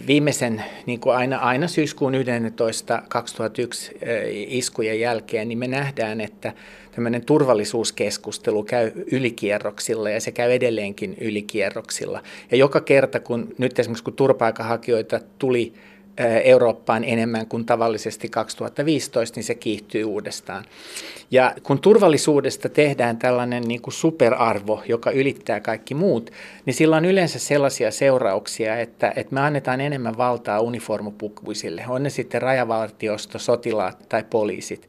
viimeisen 0.07 0.64
niin 0.87 1.00
kuin 1.00 1.16
aina, 1.16 1.38
aina 1.38 1.68
syyskuun 1.68 2.14
11. 2.14 3.03
2001 3.09 3.92
iskujen 4.33 5.00
jälkeen, 5.00 5.48
niin 5.48 5.59
me 5.59 5.68
nähdään, 5.68 6.20
että 6.20 6.53
tämmöinen 6.92 7.24
turvallisuuskeskustelu 7.24 8.62
käy 8.62 8.92
ylikierroksilla 9.12 10.11
ja 10.11 10.20
se 10.20 10.33
käy 10.33 10.53
edelleenkin 10.53 11.16
ylikierroksilla. 11.20 12.22
Ja 12.50 12.57
joka 12.57 12.81
kerta, 12.81 13.20
kun 13.20 13.55
nyt 13.59 13.79
esimerkiksi 13.79 14.05
kun 14.05 14.14
turvapaikanhakijoita 14.14 15.20
tuli 15.38 15.72
Eurooppaan 16.44 17.05
enemmän 17.05 17.46
kuin 17.46 17.64
tavallisesti 17.64 18.29
2015, 18.29 19.38
niin 19.38 19.44
se 19.44 19.55
kiihtyy 19.55 20.05
uudestaan. 20.05 20.64
Ja 21.31 21.55
kun 21.62 21.81
turvallisuudesta 21.81 22.68
tehdään 22.68 23.16
tällainen 23.16 23.62
niin 23.62 23.83
kuin 23.83 23.94
superarvo, 23.94 24.83
joka 24.88 25.11
ylittää 25.11 25.61
kaikki 25.61 25.94
muut, 25.94 26.31
niin 26.66 26.74
sillä 26.74 26.96
on 26.96 27.05
yleensä 27.05 27.38
sellaisia 27.38 27.90
seurauksia, 27.90 28.76
että, 28.76 29.12
että 29.16 29.35
me 29.35 29.40
annetaan 29.40 29.81
enemmän 29.81 30.16
valtaa 30.16 30.61
uniformupukuisille, 30.61 31.85
on 31.88 32.02
ne 32.02 32.11
sitten 32.11 32.42
rajavaltiosto, 32.42 33.38
sotilaat 33.38 34.09
tai 34.09 34.24
poliisit. 34.31 34.88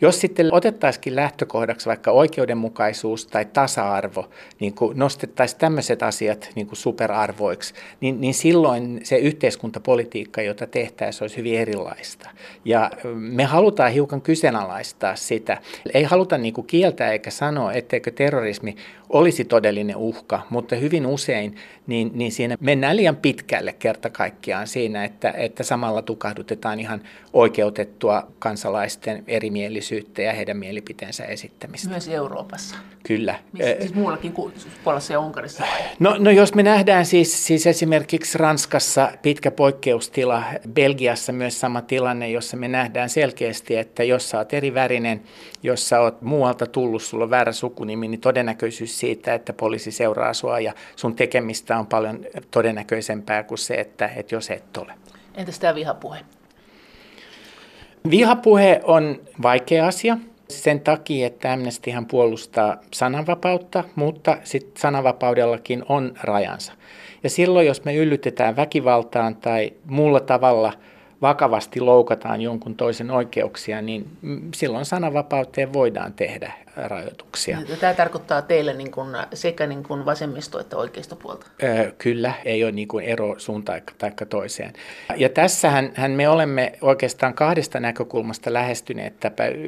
Jos 0.00 0.20
sitten 0.20 0.54
otettaisikin 0.54 1.16
lähtökohdaksi 1.16 1.86
vaikka 1.86 2.10
oikeudenmukaisuus 2.10 3.26
tai 3.26 3.44
tasa-arvo, 3.44 4.30
niin 4.60 4.74
kuin 4.74 4.98
nostettaisiin 4.98 5.58
tämmöiset 5.58 6.02
asiat 6.02 6.48
niin 6.54 6.66
kuin 6.66 6.76
superarvoiksi, 6.76 7.74
niin, 8.00 8.20
niin 8.20 8.34
silloin 8.34 9.00
se 9.02 9.16
yhteiskuntapolitiikka, 9.16 10.42
jota 10.42 10.66
tehtäisiin, 10.66 11.22
olisi 11.22 11.36
hyvin 11.36 11.58
erilaista. 11.58 12.30
Ja 12.64 12.90
me 13.14 13.44
halutaan 13.44 13.92
hiukan 13.92 14.20
kyseenalaistaa 14.20 15.16
sitä. 15.16 15.58
Ei 15.94 16.02
haluta 16.02 16.38
niin 16.38 16.54
kuin 16.54 16.66
kieltää 16.66 17.12
eikä 17.12 17.30
sanoa, 17.30 17.72
etteikö 17.72 18.10
terrorismi 18.10 18.76
olisi 19.08 19.44
todellinen 19.44 19.96
uhka, 19.96 20.46
mutta 20.50 20.76
hyvin 20.76 21.06
usein 21.06 21.56
niin, 21.86 22.10
niin 22.14 22.32
siinä 22.32 22.56
mennään 22.60 22.96
liian 22.96 23.16
pitkälle 23.16 23.72
kerta 23.72 24.10
kaikkiaan 24.10 24.66
siinä, 24.66 25.04
että, 25.04 25.30
että 25.30 25.62
samalla 25.62 26.02
tukahdutetaan 26.02 26.80
ihan 26.80 27.02
oikeutettua 27.32 28.26
kansalaisten 28.38 29.24
erimielisyyttä 29.26 30.22
ja 30.22 30.32
heidän 30.32 30.56
mielipiteensä 30.56 31.24
esittämistä. 31.24 31.88
Myös 31.88 32.08
Euroopassa? 32.08 32.76
Kyllä. 33.02 33.34
Missä, 33.52 33.76
siis 33.78 33.94
muuallakin 33.94 34.32
kuin 34.32 34.52
Puolassa 34.84 35.12
ja 35.12 35.20
Unkarissa? 35.20 35.64
No, 35.98 36.16
no 36.18 36.30
jos 36.30 36.54
me 36.54 36.62
nähdään 36.62 37.06
siis, 37.06 37.46
siis 37.46 37.66
esimerkiksi 37.66 38.38
Ranskassa 38.38 39.12
pitkä 39.22 39.50
poikkeustila, 39.50 40.42
Belgiassa 40.72 41.32
myös 41.32 41.60
sama 41.60 41.82
tilanne, 41.82 42.30
jossa 42.30 42.56
me 42.56 42.68
nähdään 42.68 43.08
selkeästi, 43.08 43.76
että 43.76 44.04
jos 44.04 44.30
sä 44.30 44.38
oot 44.38 44.54
eri 44.54 44.74
värinen, 44.74 45.22
jos 45.62 45.88
sä 45.88 46.00
oot 46.00 46.22
muualta 46.22 46.66
tullut, 46.66 47.02
sulla 47.02 47.24
on 47.24 47.30
väärä 47.30 47.52
sukunimi, 47.52 48.08
niin 48.08 48.20
todennäköisyys 48.20 48.95
siitä, 48.98 49.34
että 49.34 49.52
poliisi 49.52 49.90
seuraa 49.90 50.34
sua 50.34 50.60
ja 50.60 50.72
sun 50.96 51.16
tekemistä 51.16 51.78
on 51.78 51.86
paljon 51.86 52.24
todennäköisempää 52.50 53.42
kuin 53.42 53.58
se, 53.58 53.74
että, 53.74 54.10
että 54.16 54.34
jos 54.34 54.50
et 54.50 54.76
ole. 54.76 54.92
Entäs 55.34 55.58
tämä 55.58 55.74
vihapuhe? 55.74 56.18
Vihapuhe 58.10 58.80
on 58.84 59.20
vaikea 59.42 59.86
asia 59.86 60.16
sen 60.48 60.80
takia, 60.80 61.26
että 61.26 61.52
Amnestyhan 61.52 62.06
puolustaa 62.06 62.76
sananvapautta, 62.92 63.84
mutta 63.94 64.36
sitten 64.44 64.80
sananvapaudellakin 64.80 65.84
on 65.88 66.12
rajansa. 66.22 66.72
Ja 67.22 67.30
silloin, 67.30 67.66
jos 67.66 67.84
me 67.84 67.94
yllytetään 67.94 68.56
väkivaltaan 68.56 69.36
tai 69.36 69.72
muulla 69.84 70.20
tavalla– 70.20 70.72
vakavasti 71.22 71.80
loukataan 71.80 72.40
jonkun 72.40 72.74
toisen 72.74 73.10
oikeuksia, 73.10 73.82
niin 73.82 74.06
silloin 74.54 74.84
sananvapauteen 74.84 75.72
voidaan 75.72 76.12
tehdä 76.12 76.52
rajoituksia. 76.76 77.58
Ja 77.68 77.76
tämä 77.76 77.94
tarkoittaa 77.94 78.42
teille 78.42 78.72
niin 78.72 78.90
kuin 78.90 79.16
sekä 79.34 79.66
niin 79.66 79.82
kuin 79.82 80.04
vasemmisto- 80.04 80.60
että 80.60 80.76
oikeistopuolta? 80.76 81.46
Öö, 81.62 81.92
kyllä, 81.98 82.32
ei 82.44 82.64
ole 82.64 82.72
niin 82.72 82.88
kuin 82.88 83.04
ero 83.04 83.34
suuntaan 83.38 83.82
tai 83.98 84.12
toiseen. 84.28 84.72
Ja 85.16 85.28
tässähän 85.28 85.92
hän 85.94 86.10
me 86.10 86.28
olemme 86.28 86.72
oikeastaan 86.80 87.34
kahdesta 87.34 87.80
näkökulmasta 87.80 88.52
lähestyneet. 88.52 89.14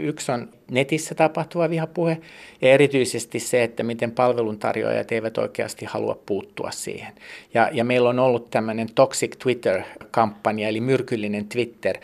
Yksi 0.00 0.32
on 0.32 0.48
netissä 0.70 1.14
tapahtuva 1.14 1.70
vihapuhe 1.70 2.18
ja 2.62 2.70
erityisesti 2.70 3.40
se, 3.40 3.62
että 3.62 3.82
miten 3.82 4.12
palveluntarjoajat 4.12 5.12
eivät 5.12 5.38
oikeasti 5.38 5.84
halua 5.84 6.18
puuttua 6.26 6.70
siihen. 6.70 7.12
Ja, 7.54 7.70
ja 7.72 7.84
meillä 7.84 8.08
on 8.08 8.18
ollut 8.18 8.50
tämmöinen 8.50 8.88
Toxic 8.94 9.38
Twitter-kampanja, 9.38 10.68
eli 10.68 10.80
myrkyllinen 10.80 11.48
Twitter, 11.48 11.98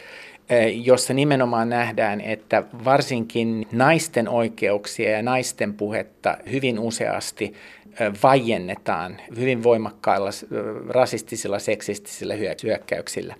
jossa 0.85 1.15
nimenomaan 1.15 1.69
nähdään, 1.69 2.21
että 2.21 2.63
varsinkin 2.85 3.67
naisten 3.73 4.29
oikeuksia 4.29 5.11
ja 5.11 5.23
naisten 5.23 5.75
puhetta 5.75 6.37
hyvin 6.51 6.79
useasti 6.79 7.55
vaiennetaan 8.23 9.21
hyvin 9.37 9.63
voimakkailla 9.63 10.31
rasistisilla, 10.89 11.59
seksistisillä 11.59 12.35
hyökkäyksillä. 12.65 13.35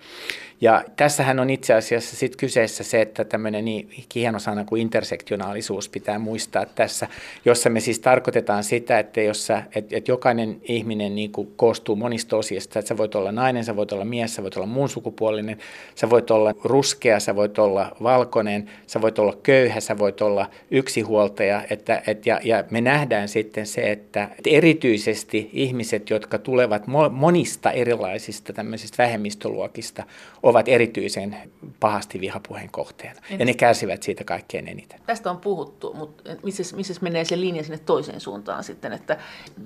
Ja 0.61 0.83
tässähän 0.95 1.39
on 1.39 1.49
itse 1.49 1.73
asiassa 1.73 2.15
sit 2.15 2.35
kyseessä 2.35 2.83
se, 2.83 3.01
että 3.01 3.25
tämmöinen 3.25 3.65
niin 3.65 3.89
hieno 4.15 4.39
sana 4.39 4.63
kuin 4.63 4.81
intersektionaalisuus 4.81 5.89
pitää 5.89 6.19
muistaa 6.19 6.65
tässä, 6.65 7.07
jossa 7.45 7.69
me 7.69 7.79
siis 7.79 7.99
tarkoitetaan 7.99 8.63
sitä, 8.63 8.99
että, 8.99 9.21
jossa, 9.21 9.63
että, 9.75 9.97
että 9.97 10.11
jokainen 10.11 10.61
ihminen 10.63 11.15
niin 11.15 11.31
kuin 11.31 11.53
koostuu 11.55 11.95
monista 11.95 12.37
osista, 12.37 12.79
että 12.79 12.89
sä 12.89 12.97
voit 12.97 13.15
olla 13.15 13.31
nainen, 13.31 13.63
sä 13.63 13.75
voit 13.75 13.91
olla 13.91 14.05
mies, 14.05 14.35
sä 14.35 14.43
voit 14.43 14.57
olla 14.57 14.67
muun 14.67 14.89
sukupuolinen, 14.89 15.57
sä 15.95 16.09
voit 16.09 16.31
olla 16.31 16.53
ruskea, 16.63 17.19
sä 17.19 17.35
voit 17.35 17.59
olla 17.59 17.95
valkoinen, 18.03 18.69
sä 18.87 19.01
voit 19.01 19.19
olla 19.19 19.37
köyhä, 19.43 19.79
sä 19.79 19.97
voit 19.97 20.21
olla 20.21 20.49
yksihuoltaja, 20.71 21.63
että, 21.69 22.01
että, 22.07 22.29
ja, 22.29 22.39
ja 22.43 22.63
me 22.69 22.81
nähdään 22.81 23.27
sitten 23.27 23.65
se, 23.65 23.91
että 23.91 24.29
erityisesti 24.45 25.49
ihmiset, 25.53 26.09
jotka 26.09 26.37
tulevat 26.37 26.83
monista 27.11 27.71
erilaisista 27.71 28.53
tämmöisistä 28.53 29.03
vähemmistöluokista, 29.03 30.03
ovat 30.45 30.67
erityisen 30.67 31.37
pahasti 31.79 32.21
vihapuheen 32.21 32.69
kohteena. 32.71 33.19
Entä? 33.29 33.41
Ja 33.41 33.45
ne 33.45 33.53
kärsivät 33.53 34.03
siitä 34.03 34.23
kaikkein 34.23 34.67
eniten. 34.67 34.99
Tästä 35.05 35.31
on 35.31 35.37
puhuttu, 35.37 35.93
mutta 35.93 36.23
missä, 36.43 36.75
missä 36.75 36.93
menee 37.01 37.25
se 37.25 37.39
linja 37.39 37.63
sinne 37.63 37.77
toiseen 37.77 38.21
suuntaan 38.21 38.63
sitten, 38.63 38.93
että 38.93 39.17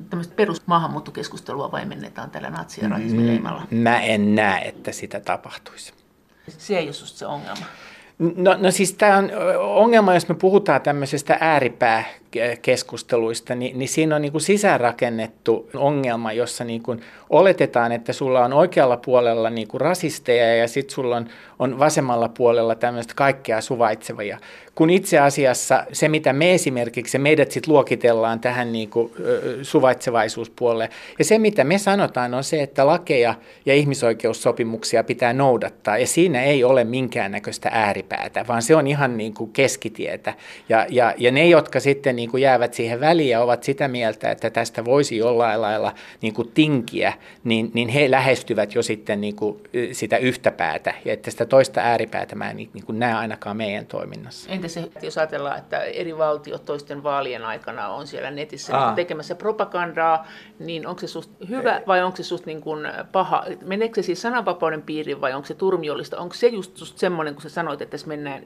tämmöistä 0.10 0.36
perusmaahanmuuttokeskustelua 0.36 1.72
vai 1.72 1.86
mennetään 1.86 2.32
tällä 2.32 2.50
natsi- 2.50 2.82
ja? 2.82 2.90
Mm, 2.90 3.78
mä 3.78 4.02
en 4.02 4.36
näe, 4.36 4.68
että 4.68 4.92
sitä 4.92 5.20
tapahtuisi. 5.20 5.94
Se 6.48 6.78
ei 6.78 6.86
ole 6.86 6.94
se 6.94 7.26
ongelma. 7.26 7.66
No, 8.20 8.58
no 8.58 8.72
siis 8.72 8.94
tämä 8.94 9.18
on 9.18 9.32
ongelma, 9.58 10.14
jos 10.14 10.30
me 10.30 10.36
puhutaan 10.36 10.82
tämmöisestä 10.82 11.38
ääripääkeskusteluista, 12.38 13.56
niin, 13.56 13.80
niin 13.80 13.90
siinä 13.90 14.16
on 14.16 14.22
niin 14.22 14.32
kuin 14.32 14.42
sisäänrakennettu 14.42 15.70
ongelma, 15.74 16.34
jossa 16.34 16.64
niin 16.64 16.84
kuin 16.84 17.02
oletetaan, 17.30 17.92
että 17.92 18.14
sulla 18.14 18.46
on 18.46 18.54
oikealla 18.54 18.98
puolella 18.98 19.50
niin 19.50 19.68
kuin 19.68 19.82
rasisteja 19.82 20.56
ja 20.56 20.68
sitten 20.68 20.96
sulla 20.96 21.16
on, 21.16 21.30
on 21.60 21.80
vasemmalla 21.80 22.30
puolella 22.30 22.76
tämmöistä 22.76 23.14
kaikkea 23.16 23.62
suvaitsevia. 23.62 24.38
Kun 24.76 24.90
itse 24.90 25.20
asiassa 25.20 25.86
se, 25.92 26.10
mitä 26.10 26.34
me 26.34 26.54
esimerkiksi, 26.54 27.18
meidät 27.18 27.52
sitten 27.52 27.74
luokitellaan 27.74 28.40
tähän 28.40 28.72
niin 28.72 28.90
kuin, 28.90 29.12
suvaitsevaisuuspuolelle. 29.62 30.90
Ja 31.20 31.26
se, 31.26 31.40
mitä 31.40 31.64
me 31.64 31.78
sanotaan, 31.78 32.34
on 32.34 32.44
se, 32.44 32.64
että 32.64 32.88
lakeja 32.88 33.36
ja 33.66 33.74
ihmisoikeussopimuksia 33.74 35.04
pitää 35.04 35.34
noudattaa. 35.34 35.98
Ja 35.98 36.08
siinä 36.08 36.44
ei 36.44 36.64
ole 36.64 36.84
minkäännäköistä 36.84 37.70
ääripäätä, 37.74 38.46
vaan 38.48 38.62
se 38.62 38.76
on 38.76 38.88
ihan 38.88 39.18
niin 39.18 39.34
kuin 39.34 39.52
keskitietä. 39.52 40.34
Ja, 40.70 40.86
ja, 40.90 41.14
ja 41.18 41.32
ne, 41.32 41.48
jotka 41.48 41.80
sitten 41.80 42.19
niin 42.20 42.32
kuin 42.32 42.42
jäävät 42.42 42.74
siihen 42.74 43.00
väliin 43.00 43.30
ja 43.30 43.42
ovat 43.42 43.64
sitä 43.64 43.88
mieltä, 43.88 44.32
että 44.32 44.50
tästä 44.50 44.86
voisi 44.86 45.18
jollain 45.18 45.62
lailla 45.62 45.94
niin 46.22 46.34
kuin 46.34 46.52
tinkiä, 46.54 47.14
niin, 47.44 47.72
niin 47.74 47.90
he 47.90 48.12
lähestyvät 48.12 48.76
jo 48.76 48.84
sitten 48.84 49.22
niin 49.22 49.36
kuin 49.36 49.62
sitä 49.92 50.18
yhtä 50.18 50.52
päätä. 50.52 50.94
Ja 51.06 51.14
että 51.14 51.32
sitä 51.32 51.46
toista 51.46 51.82
ääripäätä 51.82 52.36
mä 52.36 52.50
en 52.50 52.56
niin, 52.56 52.86
kuin 52.86 53.00
näe 53.00 53.14
ainakaan 53.14 53.58
meidän 53.58 53.86
toiminnassa. 53.86 54.52
Entä 54.52 54.68
se, 54.68 54.90
jos 55.02 55.18
ajatellaan, 55.18 55.58
että 55.58 55.84
eri 55.84 56.18
valtiot 56.18 56.66
toisten 56.66 57.04
vaalien 57.04 57.46
aikana 57.46 57.88
on 57.88 58.08
siellä 58.08 58.32
netissä 58.32 58.78
Aa. 58.78 58.96
tekemässä 58.96 59.36
propagandaa, 59.36 60.28
niin 60.60 60.88
onko 60.88 61.02
se 61.02 61.08
susta 61.08 61.46
hyvä 61.50 61.82
vai 61.88 62.04
onko 62.04 62.18
se 62.18 62.24
susta 62.24 62.46
niin 62.48 62.62
kuin 62.62 62.88
paha? 63.12 63.46
Meneekö 63.66 64.02
se 64.02 64.06
siis 64.06 64.22
sananvapauden 64.22 64.82
piiriin 64.82 65.22
vai 65.22 65.34
onko 65.34 65.46
se 65.46 65.54
turmiollista? 65.54 66.18
Onko 66.18 66.36
se 66.36 66.48
just 66.48 66.98
semmoinen, 66.98 67.34
kun 67.34 67.42
sä 67.42 67.50
sanoit, 67.50 67.82
että 67.82 67.92
tässä 67.92 68.08
mennään 68.08 68.44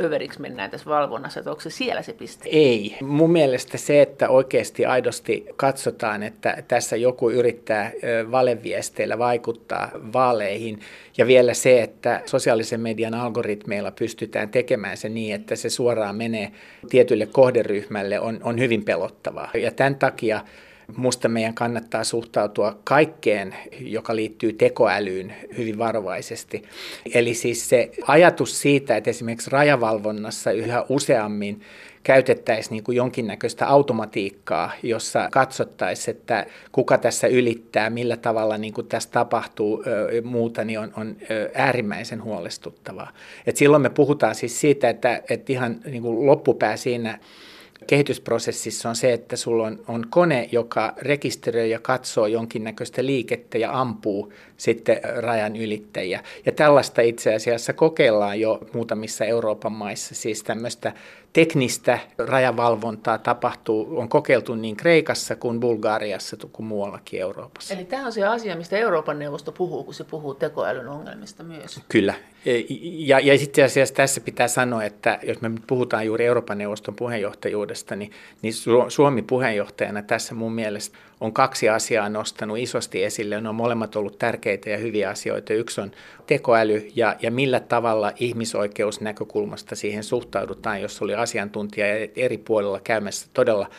överiksi 0.00 0.40
mennään 0.40 0.70
tässä 0.70 0.90
valvonnassa, 0.90 1.40
että 1.40 1.50
onko 1.50 1.60
se 1.60 1.70
siellä 1.70 2.02
se 2.02 2.12
piste? 2.12 2.48
Ei. 2.48 2.96
Mun 3.00 3.32
mielestä 3.32 3.78
se, 3.78 4.02
että 4.02 4.28
oikeasti 4.28 4.86
aidosti 4.86 5.46
katsotaan, 5.56 6.22
että 6.22 6.62
tässä 6.68 6.96
joku 6.96 7.30
yrittää 7.30 7.92
valeviesteillä 8.30 9.18
vaikuttaa 9.18 9.90
vaaleihin, 10.12 10.80
ja 11.18 11.26
vielä 11.26 11.54
se, 11.54 11.82
että 11.82 12.22
sosiaalisen 12.26 12.80
median 12.80 13.14
algoritmeilla 13.14 13.90
pystytään 13.90 14.48
tekemään 14.48 14.96
se 14.96 15.08
niin, 15.08 15.34
että 15.34 15.56
se 15.56 15.70
suoraan 15.70 16.16
menee 16.16 16.52
tietylle 16.90 17.26
kohderyhmälle, 17.26 18.20
on, 18.20 18.40
on 18.42 18.58
hyvin 18.58 18.84
pelottavaa. 18.84 19.50
Ja 19.54 19.70
tämän 19.70 19.94
takia 19.94 20.40
Musta 20.96 21.28
meidän 21.28 21.54
kannattaa 21.54 22.04
suhtautua 22.04 22.78
kaikkeen, 22.84 23.54
joka 23.80 24.16
liittyy 24.16 24.52
tekoälyyn 24.52 25.34
hyvin 25.58 25.78
varovaisesti. 25.78 26.62
Eli 27.14 27.34
siis 27.34 27.68
se 27.68 27.90
ajatus 28.06 28.60
siitä, 28.60 28.96
että 28.96 29.10
esimerkiksi 29.10 29.50
rajavalvonnassa 29.50 30.50
yhä 30.52 30.84
useammin 30.88 31.60
käytettäisiin 32.02 32.70
niin 32.70 32.84
kuin 32.84 32.96
jonkinnäköistä 32.96 33.66
automatiikkaa, 33.66 34.70
jossa 34.82 35.28
katsottaisiin, 35.32 36.16
että 36.16 36.46
kuka 36.72 36.98
tässä 36.98 37.26
ylittää, 37.26 37.90
millä 37.90 38.16
tavalla 38.16 38.58
niin 38.58 38.74
kuin 38.74 38.86
tässä 38.86 39.10
tapahtuu 39.10 39.84
muuta, 40.24 40.64
niin 40.64 40.78
on, 40.78 40.92
on 40.96 41.16
äärimmäisen 41.54 42.22
huolestuttavaa. 42.22 43.12
Et 43.46 43.56
silloin 43.56 43.82
me 43.82 43.90
puhutaan 43.90 44.34
siis 44.34 44.60
siitä, 44.60 44.88
että, 44.88 45.22
että 45.30 45.52
ihan 45.52 45.80
niin 45.84 46.02
kuin 46.02 46.26
loppupää 46.26 46.76
siinä 46.76 47.18
kehitysprosessissa 47.86 48.88
on 48.88 48.96
se, 48.96 49.12
että 49.12 49.36
sulla 49.36 49.66
on, 49.66 49.84
on 49.88 50.06
kone, 50.10 50.48
joka 50.52 50.94
rekisteröi 50.98 51.70
ja 51.70 51.78
katsoo 51.78 52.26
jonkinnäköistä 52.26 53.06
liikettä 53.06 53.58
ja 53.58 53.80
ampuu 53.80 54.32
sitten 54.56 55.00
rajan 55.16 55.56
ylittäjiä. 55.56 56.22
Ja 56.46 56.52
tällaista 56.52 57.02
itse 57.02 57.34
asiassa 57.34 57.72
kokeillaan 57.72 58.40
jo 58.40 58.60
muutamissa 58.72 59.24
Euroopan 59.24 59.72
maissa, 59.72 60.14
siis 60.14 60.42
tämmöistä 60.42 60.92
teknistä 61.32 61.98
rajavalvontaa 62.18 63.18
tapahtuu, 63.18 63.98
on 63.98 64.08
kokeiltu 64.08 64.54
niin 64.54 64.76
Kreikassa 64.76 65.36
kuin 65.36 65.60
Bulgariassa 65.60 66.36
kuin 66.52 66.66
muuallakin 66.66 67.20
Euroopassa. 67.20 67.74
Eli 67.74 67.84
tämä 67.84 68.06
on 68.06 68.12
se 68.12 68.24
asia, 68.24 68.56
mistä 68.56 68.76
Euroopan 68.76 69.18
neuvosto 69.18 69.52
puhuu, 69.52 69.84
kun 69.84 69.94
se 69.94 70.04
puhuu 70.04 70.34
tekoälyn 70.34 70.88
ongelmista 70.88 71.42
myös. 71.42 71.80
Kyllä. 71.88 72.14
E, 72.46 72.52
ja, 72.80 73.20
ja 73.20 73.34
itse 73.34 73.62
asiassa 73.62 73.94
tässä 73.94 74.20
pitää 74.20 74.48
sanoa, 74.48 74.84
että 74.84 75.18
jos 75.22 75.40
me 75.40 75.50
puhutaan 75.66 76.06
juuri 76.06 76.26
Euroopan 76.26 76.58
neuvoston 76.58 76.94
puheenjohtajuudesta, 76.94 77.96
niin, 77.96 78.10
niin 78.42 78.54
Suomi 78.88 79.22
puheenjohtajana 79.22 80.02
tässä 80.02 80.34
mun 80.34 80.52
mielestä 80.52 80.98
on 81.20 81.32
kaksi 81.32 81.68
asiaa 81.68 82.08
nostanut 82.08 82.58
isosti 82.58 83.04
esille. 83.04 83.40
Ne 83.40 83.48
on 83.48 83.54
molemmat 83.54 83.96
ollut 83.96 84.18
tärkeitä 84.18 84.70
ja 84.70 84.78
hyviä 84.78 85.10
asioita. 85.10 85.54
Yksi 85.54 85.80
on 85.80 85.90
tekoäly 86.26 86.88
ja, 86.94 87.16
ja 87.22 87.30
millä 87.30 87.60
tavalla 87.60 88.12
ihmisoikeusnäkökulmasta 88.16 89.76
siihen 89.76 90.04
suhtaudutaan, 90.04 90.82
jos 90.82 91.02
oli 91.02 91.14
asiantuntija 91.14 91.86
eri 92.16 92.38
puolilla 92.38 92.80
käymässä 92.80 93.26
todella 93.34 93.70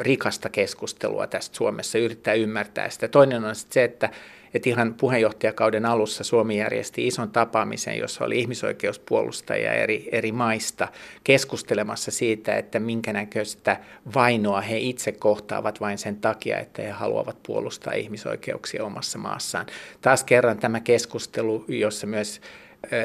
rikasta 0.00 0.48
keskustelua 0.48 1.26
tästä 1.26 1.56
Suomessa, 1.56 1.98
yrittää 1.98 2.34
ymmärtää 2.34 2.90
sitä. 2.90 3.08
Toinen 3.08 3.44
on 3.44 3.54
se, 3.54 3.84
että 3.84 4.10
että 4.54 4.68
ihan 4.68 4.94
puheenjohtajakauden 4.94 5.86
alussa 5.86 6.24
Suomi 6.24 6.58
järjesti 6.58 7.06
ison 7.06 7.30
tapaamisen, 7.30 7.98
jossa 7.98 8.24
oli 8.24 8.38
ihmisoikeuspuolustajia 8.38 9.72
eri, 9.72 10.08
eri 10.12 10.32
maista 10.32 10.88
keskustelemassa 11.24 12.10
siitä, 12.10 12.56
että 12.56 12.80
minkä 12.80 13.12
näköistä 13.12 13.76
vainoa 14.14 14.60
he 14.60 14.78
itse 14.78 15.12
kohtaavat 15.12 15.80
vain 15.80 15.98
sen 15.98 16.16
takia, 16.16 16.58
että 16.58 16.82
he 16.82 16.90
haluavat 16.90 17.42
puolustaa 17.42 17.92
ihmisoikeuksia 17.92 18.84
omassa 18.84 19.18
maassaan. 19.18 19.66
Taas 20.00 20.24
kerran 20.24 20.58
tämä 20.58 20.80
keskustelu, 20.80 21.64
jossa 21.68 22.06
myös 22.06 22.40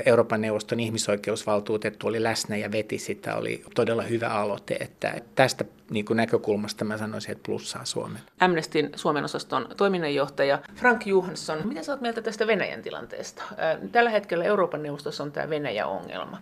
Euroopan 0.06 0.42
neuvoston 0.42 0.80
ihmisoikeusvaltuutettu 0.80 2.08
oli 2.08 2.24
läsnä 2.24 2.58
ja 2.58 2.72
veti 2.72 2.98
sitä, 2.98 3.36
oli 3.36 3.64
todella 3.76 4.04
hyvä 4.04 4.28
aloite, 4.28 4.78
että 4.80 5.14
tästä 5.36 5.66
niin 5.90 6.06
kuin 6.06 6.18
näkökulmasta 6.18 6.86
mä 6.86 6.98
sanoisin, 6.98 7.32
että 7.32 7.44
plussaa 7.46 7.86
Suomen. 7.86 8.22
Amnestin 8.40 8.90
Suomen 8.96 9.24
osaston 9.24 9.68
toiminnanjohtaja 9.78 10.60
Frank 10.76 11.08
Johansson, 11.08 11.68
mitä 11.68 11.84
sä 11.84 11.92
oot 11.92 12.02
mieltä 12.02 12.22
tästä 12.22 12.48
Venäjän 12.48 12.82
tilanteesta? 12.82 13.44
Tällä 13.92 14.10
hetkellä 14.10 14.44
Euroopan 14.44 14.84
neuvostossa 14.84 15.24
on 15.24 15.32
tämä 15.32 15.50
Venäjä-ongelma. 15.50 16.42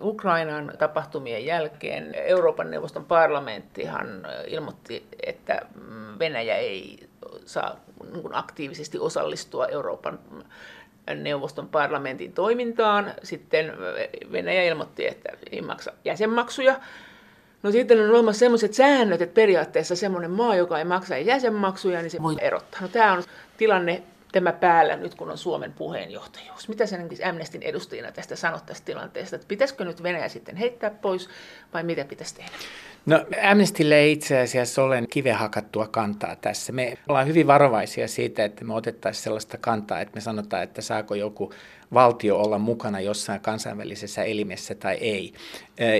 Ukrainan 0.00 0.72
tapahtumien 0.78 1.46
jälkeen 1.46 2.14
Euroopan 2.14 2.70
neuvoston 2.70 3.04
parlamenttihan 3.04 4.08
ilmoitti, 4.46 5.06
että 5.26 5.62
Venäjä 6.18 6.56
ei 6.56 7.08
saa 7.46 7.80
niin 8.12 8.22
aktiivisesti 8.32 8.98
osallistua 8.98 9.66
Euroopan 9.66 10.18
neuvoston 11.14 11.68
parlamentin 11.68 12.32
toimintaan. 12.32 13.14
Sitten 13.22 13.72
Venäjä 14.32 14.62
ilmoitti, 14.62 15.06
että 15.06 15.28
ei 15.52 15.62
maksa 15.62 15.92
jäsenmaksuja. 16.04 16.80
No 17.62 17.70
sitten 17.70 18.00
on 18.00 18.10
olemassa 18.10 18.38
sellaiset 18.38 18.74
säännöt, 18.74 19.22
että 19.22 19.34
periaatteessa 19.34 19.96
semmoinen 19.96 20.30
maa, 20.30 20.56
joka 20.56 20.78
ei 20.78 20.84
maksa 20.84 21.18
jäsenmaksuja, 21.18 22.00
niin 22.00 22.10
se 22.10 22.22
voi 22.22 22.36
erottaa. 22.40 22.80
No 22.80 22.88
tämä 22.88 23.12
on 23.12 23.22
tilanne 23.56 24.02
tämä 24.32 24.52
päällä 24.52 24.96
nyt, 24.96 25.14
kun 25.14 25.30
on 25.30 25.38
Suomen 25.38 25.72
puheenjohtajuus. 25.72 26.68
Mitä 26.68 26.86
sen 26.86 27.08
Amnestin 27.28 27.62
edustajina 27.62 28.12
tästä 28.12 28.36
sanot 28.36 28.66
tästä 28.66 28.84
tilanteesta? 28.84 29.36
Että 29.36 29.48
pitäisikö 29.48 29.84
nyt 29.84 30.02
Venäjä 30.02 30.28
sitten 30.28 30.56
heittää 30.56 30.90
pois 30.90 31.28
vai 31.74 31.82
mitä 31.82 32.04
pitäisi 32.04 32.34
tehdä? 32.34 32.50
No 33.06 33.24
Amnestylle 33.50 33.94
ei 33.94 34.12
itse 34.12 34.40
asiassa 34.40 34.82
ole 34.82 35.02
kivehakattua 35.10 35.86
kantaa 35.86 36.36
tässä. 36.36 36.72
Me 36.72 36.98
ollaan 37.08 37.26
hyvin 37.26 37.46
varovaisia 37.46 38.08
siitä, 38.08 38.44
että 38.44 38.64
me 38.64 38.74
otettaisiin 38.74 39.24
sellaista 39.24 39.58
kantaa, 39.58 40.00
että 40.00 40.14
me 40.14 40.20
sanotaan, 40.20 40.62
että 40.62 40.82
saako 40.82 41.14
joku 41.14 41.52
valtio 41.94 42.38
olla 42.38 42.58
mukana 42.58 43.00
jossain 43.00 43.40
kansainvälisessä 43.40 44.22
elimessä 44.22 44.74
tai 44.74 44.94
ei. 44.94 45.32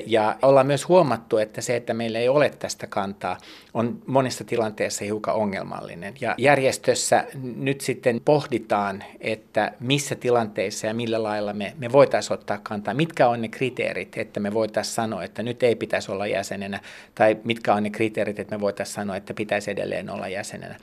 Ja 0.06 0.36
ollaan 0.42 0.66
myös 0.66 0.88
huomattu, 0.88 1.38
että 1.38 1.60
se, 1.60 1.76
että 1.76 1.94
meillä 1.94 2.18
ei 2.18 2.28
ole 2.28 2.50
tästä 2.50 2.86
kantaa, 2.86 3.38
on 3.74 4.02
monissa 4.06 4.44
tilanteissa 4.44 5.04
hiukan 5.04 5.34
ongelmallinen. 5.34 6.14
Ja 6.20 6.34
järjestössä 6.38 7.24
nyt 7.56 7.80
sitten 7.80 8.20
pohditaan, 8.24 9.04
että 9.20 9.72
missä 9.80 10.14
tilanteissa 10.14 10.86
ja 10.86 10.94
millä 10.94 11.22
lailla 11.22 11.52
me, 11.52 11.74
me 11.78 11.92
voitaisiin 11.92 12.34
ottaa 12.34 12.58
kantaa, 12.62 12.94
mitkä 12.94 13.28
on 13.28 13.42
ne 13.42 13.48
kriteerit, 13.48 14.18
että 14.18 14.40
me 14.40 14.54
voitaisiin 14.54 14.94
sanoa, 14.94 15.24
että 15.24 15.42
nyt 15.42 15.62
ei 15.62 15.76
pitäisi 15.76 16.12
olla 16.12 16.26
jäsenenä, 16.26 16.80
tai 17.14 17.36
mitkä 17.44 17.74
on 17.74 17.82
ne 17.82 17.90
kriteerit, 17.90 18.38
että 18.38 18.56
me 18.56 18.60
voitaisiin 18.60 18.94
sanoa, 18.94 19.16
että 19.16 19.34
pitäisi 19.34 19.70
edelleen 19.70 20.10
olla 20.10 20.28
jäsenenä. 20.28 20.76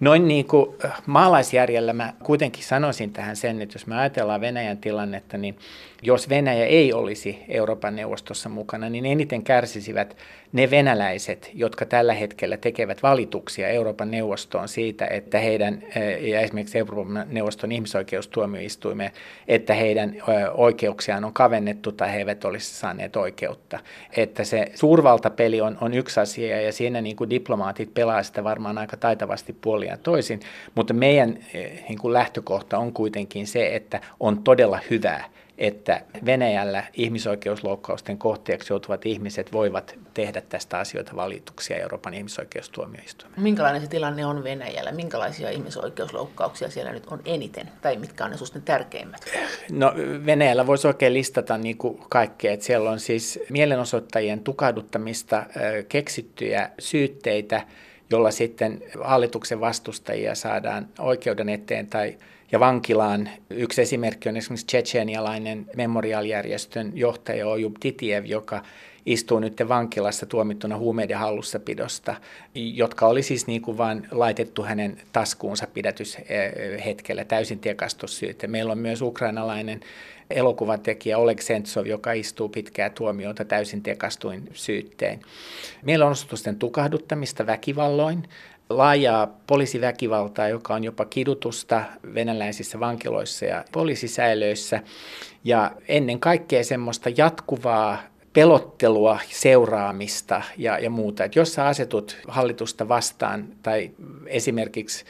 Noin 0.00 0.28
niin 0.28 0.46
kuin 0.46 0.76
maalaisjärjellä 1.06 1.92
mä 1.92 2.12
kuitenkin 2.24 2.64
sanoisin 2.64 3.12
tähän 3.12 3.36
sen, 3.36 3.62
että 3.62 3.74
jos 3.74 3.86
me 3.86 3.98
ajatellaan 3.98 4.40
Venäjän 4.52 4.78
tilannetta, 4.78 5.38
niin 5.38 5.56
jos 6.02 6.28
Venäjä 6.28 6.66
ei 6.66 6.92
olisi 6.92 7.38
Euroopan 7.48 7.96
neuvostossa 7.96 8.48
mukana, 8.48 8.88
niin 8.88 9.06
eniten 9.06 9.42
kärsisivät 9.42 10.16
ne 10.52 10.70
venäläiset, 10.70 11.50
jotka 11.54 11.86
tällä 11.86 12.14
hetkellä 12.14 12.56
tekevät 12.56 13.02
valituksia 13.02 13.68
Euroopan 13.68 14.10
neuvostoon 14.10 14.68
siitä, 14.68 15.06
että 15.06 15.38
heidän, 15.38 15.82
ja 16.20 16.40
esimerkiksi 16.40 16.78
Euroopan 16.78 17.26
neuvoston 17.30 17.72
ihmisoikeustuomioistuimeen, 17.72 19.10
että 19.48 19.74
heidän 19.74 20.16
oikeuksiaan 20.54 21.24
on 21.24 21.32
kavennettu 21.32 21.92
tai 21.92 22.12
he 22.12 22.18
eivät 22.18 22.44
olisi 22.44 22.74
saaneet 22.74 23.16
oikeutta. 23.16 23.78
Että 24.16 24.44
se 24.44 24.66
suurvaltapeli 24.74 25.60
on, 25.60 25.78
on 25.80 25.94
yksi 25.94 26.20
asia 26.20 26.60
ja 26.60 26.72
siinä 26.72 27.00
niin 27.00 27.16
kuin 27.16 27.30
diplomaatit 27.30 27.94
pelaa 27.94 28.22
sitä 28.22 28.44
varmaan 28.44 28.78
aika 28.78 28.96
taitavasti 28.96 29.52
puolia 29.60 29.96
toisin, 29.96 30.40
mutta 30.74 30.94
meidän 30.94 31.38
niin 31.88 31.98
kuin 31.98 32.12
lähtökohta 32.12 32.78
on 32.78 32.92
kuitenkin 32.92 33.46
se, 33.46 33.74
että 33.74 34.00
on 34.20 34.42
todella 34.42 34.78
hyvää, 34.90 35.24
että 35.58 36.02
Venäjällä 36.24 36.84
ihmisoikeusloukkausten 36.94 38.18
kohteeksi 38.18 38.72
joutuvat 38.72 39.06
ihmiset 39.06 39.52
voivat 39.52 39.94
tehdä 40.14 40.40
tästä 40.40 40.78
asioita 40.78 41.16
valituksia 41.16 41.76
Euroopan 41.76 42.14
ihmisoikeustuomioistuimeen. 42.14 43.42
Minkälainen 43.42 43.80
se 43.80 43.86
tilanne 43.86 44.26
on 44.26 44.44
Venäjällä? 44.44 44.92
Minkälaisia 44.92 45.50
ihmisoikeusloukkauksia 45.50 46.70
siellä 46.70 46.92
nyt 46.92 47.06
on 47.06 47.20
eniten? 47.24 47.68
Tai 47.82 47.96
mitkä 47.96 48.24
on 48.24 48.30
ne 48.30 48.36
susta 48.36 48.60
tärkeimmät? 48.60 49.20
No 49.70 49.94
Venäjällä 50.26 50.66
voisi 50.66 50.86
oikein 50.86 51.14
listata 51.14 51.58
niin 51.58 51.78
kuin 51.78 51.98
kaikkea. 52.08 52.52
Että 52.52 52.66
siellä 52.66 52.90
on 52.90 53.00
siis 53.00 53.40
mielenosoittajien 53.50 54.40
tukahduttamista, 54.40 55.46
keksittyjä 55.88 56.70
syytteitä, 56.78 57.66
jolla 58.10 58.30
sitten 58.30 58.82
hallituksen 59.04 59.60
vastustajia 59.60 60.34
saadaan 60.34 60.88
oikeuden 60.98 61.48
eteen 61.48 61.86
tai 61.86 62.18
ja 62.52 62.60
vankilaan. 62.60 63.30
Yksi 63.50 63.82
esimerkki 63.82 64.28
on 64.28 64.36
esimerkiksi 64.36 64.66
tsetsenialainen 64.66 65.66
memorialjärjestön 65.76 66.92
johtaja 66.94 67.46
Ojub 67.46 67.74
Titiev, 67.80 68.24
joka 68.24 68.62
istuu 69.06 69.38
nyt 69.38 69.56
vankilassa 69.68 70.26
tuomittuna 70.26 70.78
huumeiden 70.78 71.18
hallussapidosta, 71.18 72.14
jotka 72.54 73.06
oli 73.06 73.22
siis 73.22 73.46
niin 73.46 73.62
kuin 73.62 73.78
vain 73.78 74.06
laitettu 74.10 74.62
hänen 74.62 75.00
taskuunsa 75.12 75.66
pidätyshetkellä, 75.66 77.24
täysin 77.24 77.58
tiekastussyyte. 77.58 78.46
Meillä 78.46 78.72
on 78.72 78.78
myös 78.78 79.02
ukrainalainen 79.02 79.80
elokuvatekijä 80.30 81.18
Oleg 81.18 81.40
Sentsov, 81.40 81.86
joka 81.86 82.12
istuu 82.12 82.48
pitkää 82.48 82.90
tuomiota 82.90 83.44
täysin 83.44 83.82
tekastuin 83.82 84.48
syyttein. 84.52 85.20
Meillä 85.82 86.06
on 86.06 86.12
osoitusten 86.12 86.56
tukahduttamista 86.56 87.46
väkivalloin, 87.46 88.28
laajaa 88.76 89.26
poliisiväkivaltaa, 89.46 90.48
joka 90.48 90.74
on 90.74 90.84
jopa 90.84 91.04
kidutusta 91.04 91.84
venäläisissä 92.14 92.80
vankiloissa 92.80 93.44
ja 93.44 93.64
poliisisäilöissä. 93.72 94.80
Ja 95.44 95.70
ennen 95.88 96.20
kaikkea 96.20 96.64
semmoista 96.64 97.10
jatkuvaa 97.16 97.98
pelottelua, 98.32 99.18
seuraamista 99.30 100.42
ja, 100.56 100.78
ja 100.78 100.90
muuta. 100.90 101.24
Että 101.24 101.38
jos 101.38 101.54
sä 101.54 101.66
asetut 101.66 102.16
hallitusta 102.28 102.88
vastaan 102.88 103.48
tai 103.62 103.90
esimerkiksi 104.26 105.04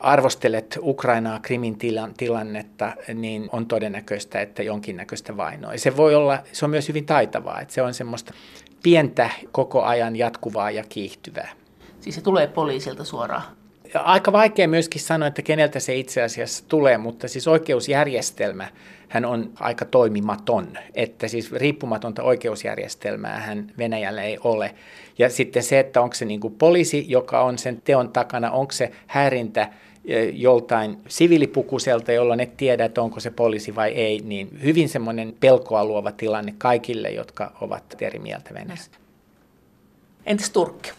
arvostelet 0.00 0.78
Ukrainaa, 0.82 1.40
Krimin 1.40 1.78
tilannetta, 2.16 2.92
niin 3.14 3.48
on 3.52 3.66
todennäköistä, 3.66 4.40
että 4.40 4.62
jonkinnäköistä 4.62 5.36
vainoa. 5.36 5.72
Ja 5.72 5.78
se 5.78 5.96
voi 5.96 6.14
olla, 6.14 6.38
se 6.52 6.64
on 6.64 6.70
myös 6.70 6.88
hyvin 6.88 7.06
taitavaa, 7.06 7.60
että 7.60 7.74
se 7.74 7.82
on 7.82 7.94
semmoista 7.94 8.34
pientä, 8.82 9.30
koko 9.52 9.82
ajan 9.82 10.16
jatkuvaa 10.16 10.70
ja 10.70 10.84
kiihtyvää. 10.88 11.59
Siis 12.00 12.14
se 12.14 12.20
tulee 12.20 12.46
poliisilta 12.46 13.04
suoraan? 13.04 13.42
Aika 13.94 14.32
vaikea 14.32 14.68
myöskin 14.68 15.00
sanoa, 15.00 15.28
että 15.28 15.42
keneltä 15.42 15.80
se 15.80 15.96
itse 15.96 16.22
asiassa 16.22 16.64
tulee, 16.68 16.98
mutta 16.98 17.28
siis 17.28 17.48
oikeusjärjestelmä 17.48 18.68
hän 19.08 19.24
on 19.24 19.50
aika 19.60 19.84
toimimaton, 19.84 20.78
että 20.94 21.28
siis 21.28 21.52
riippumatonta 21.52 22.22
oikeusjärjestelmää 22.22 23.40
hän 23.40 23.72
Venäjällä 23.78 24.22
ei 24.22 24.38
ole. 24.44 24.74
Ja 25.18 25.30
sitten 25.30 25.62
se, 25.62 25.78
että 25.78 26.00
onko 26.00 26.14
se 26.14 26.24
niin 26.24 26.40
kuin 26.40 26.54
poliisi, 26.54 27.04
joka 27.08 27.42
on 27.42 27.58
sen 27.58 27.82
teon 27.84 28.08
takana, 28.08 28.50
onko 28.50 28.72
se 28.72 28.92
häirintä 29.06 29.68
e, 30.04 30.24
joltain 30.24 30.98
siviilipukuselta, 31.08 32.12
jolloin 32.12 32.40
et 32.40 32.56
tiedä, 32.56 32.84
että 32.84 33.02
onko 33.02 33.20
se 33.20 33.30
poliisi 33.30 33.74
vai 33.74 33.90
ei, 33.90 34.20
niin 34.24 34.58
hyvin 34.62 34.88
semmoinen 34.88 35.34
pelkoa 35.40 35.84
luova 35.84 36.12
tilanne 36.12 36.54
kaikille, 36.58 37.10
jotka 37.10 37.52
ovat 37.60 37.96
eri 38.00 38.18
mieltä 38.18 38.54
Venäjästä. 38.54 38.98
Entäs 40.26 40.50
Turkki? 40.50 40.90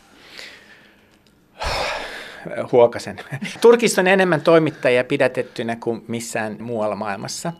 huokasen. 2.71 3.19
Turkissa 3.61 4.01
on 4.01 4.07
enemmän 4.07 4.41
toimittajia 4.41 5.03
pidätettynä 5.03 5.75
kuin 5.75 6.03
missään 6.07 6.55
muualla 6.59 6.95
maailmassa. 6.95 7.53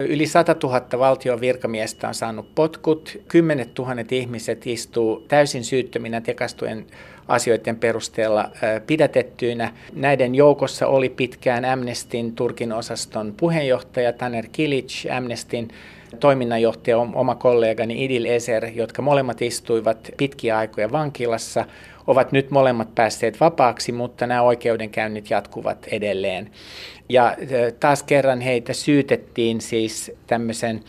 Yli 0.00 0.26
100 0.26 0.56
000 0.62 0.98
valtion 0.98 1.40
virkamiestä 1.40 2.08
on 2.08 2.14
saanut 2.14 2.54
potkut. 2.54 3.18
Kymmenet 3.28 3.74
tuhannet 3.74 4.12
ihmiset 4.12 4.66
istuu 4.66 5.24
täysin 5.28 5.64
syyttöminä 5.64 6.20
tekastujen 6.20 6.86
asioiden 7.28 7.76
perusteella 7.76 8.50
pidätettyinä. 8.86 9.72
Näiden 9.92 10.34
joukossa 10.34 10.86
oli 10.86 11.08
pitkään 11.08 11.64
Amnestin 11.64 12.32
Turkin 12.34 12.72
osaston 12.72 13.34
puheenjohtaja 13.36 14.12
Taner 14.12 14.46
Kilic, 14.52 15.06
Amnestin 15.10 15.68
toiminnanjohtaja, 16.20 16.98
oma 16.98 17.34
kollegani 17.34 18.04
Idil 18.04 18.24
Eser, 18.24 18.66
jotka 18.66 19.02
molemmat 19.02 19.42
istuivat 19.42 20.10
pitkiä 20.16 20.58
aikoja 20.58 20.92
vankilassa– 20.92 21.64
ovat 22.06 22.32
nyt 22.32 22.50
molemmat 22.50 22.94
päässeet 22.94 23.40
vapaaksi, 23.40 23.92
mutta 23.92 24.26
nämä 24.26 24.42
oikeudenkäynnit 24.42 25.30
jatkuvat 25.30 25.86
edelleen. 25.90 26.50
Ja 27.08 27.36
taas 27.80 28.02
kerran 28.02 28.40
heitä 28.40 28.72
syytettiin 28.72 29.60
siis 29.60 30.12
tämmöisen 30.26 30.80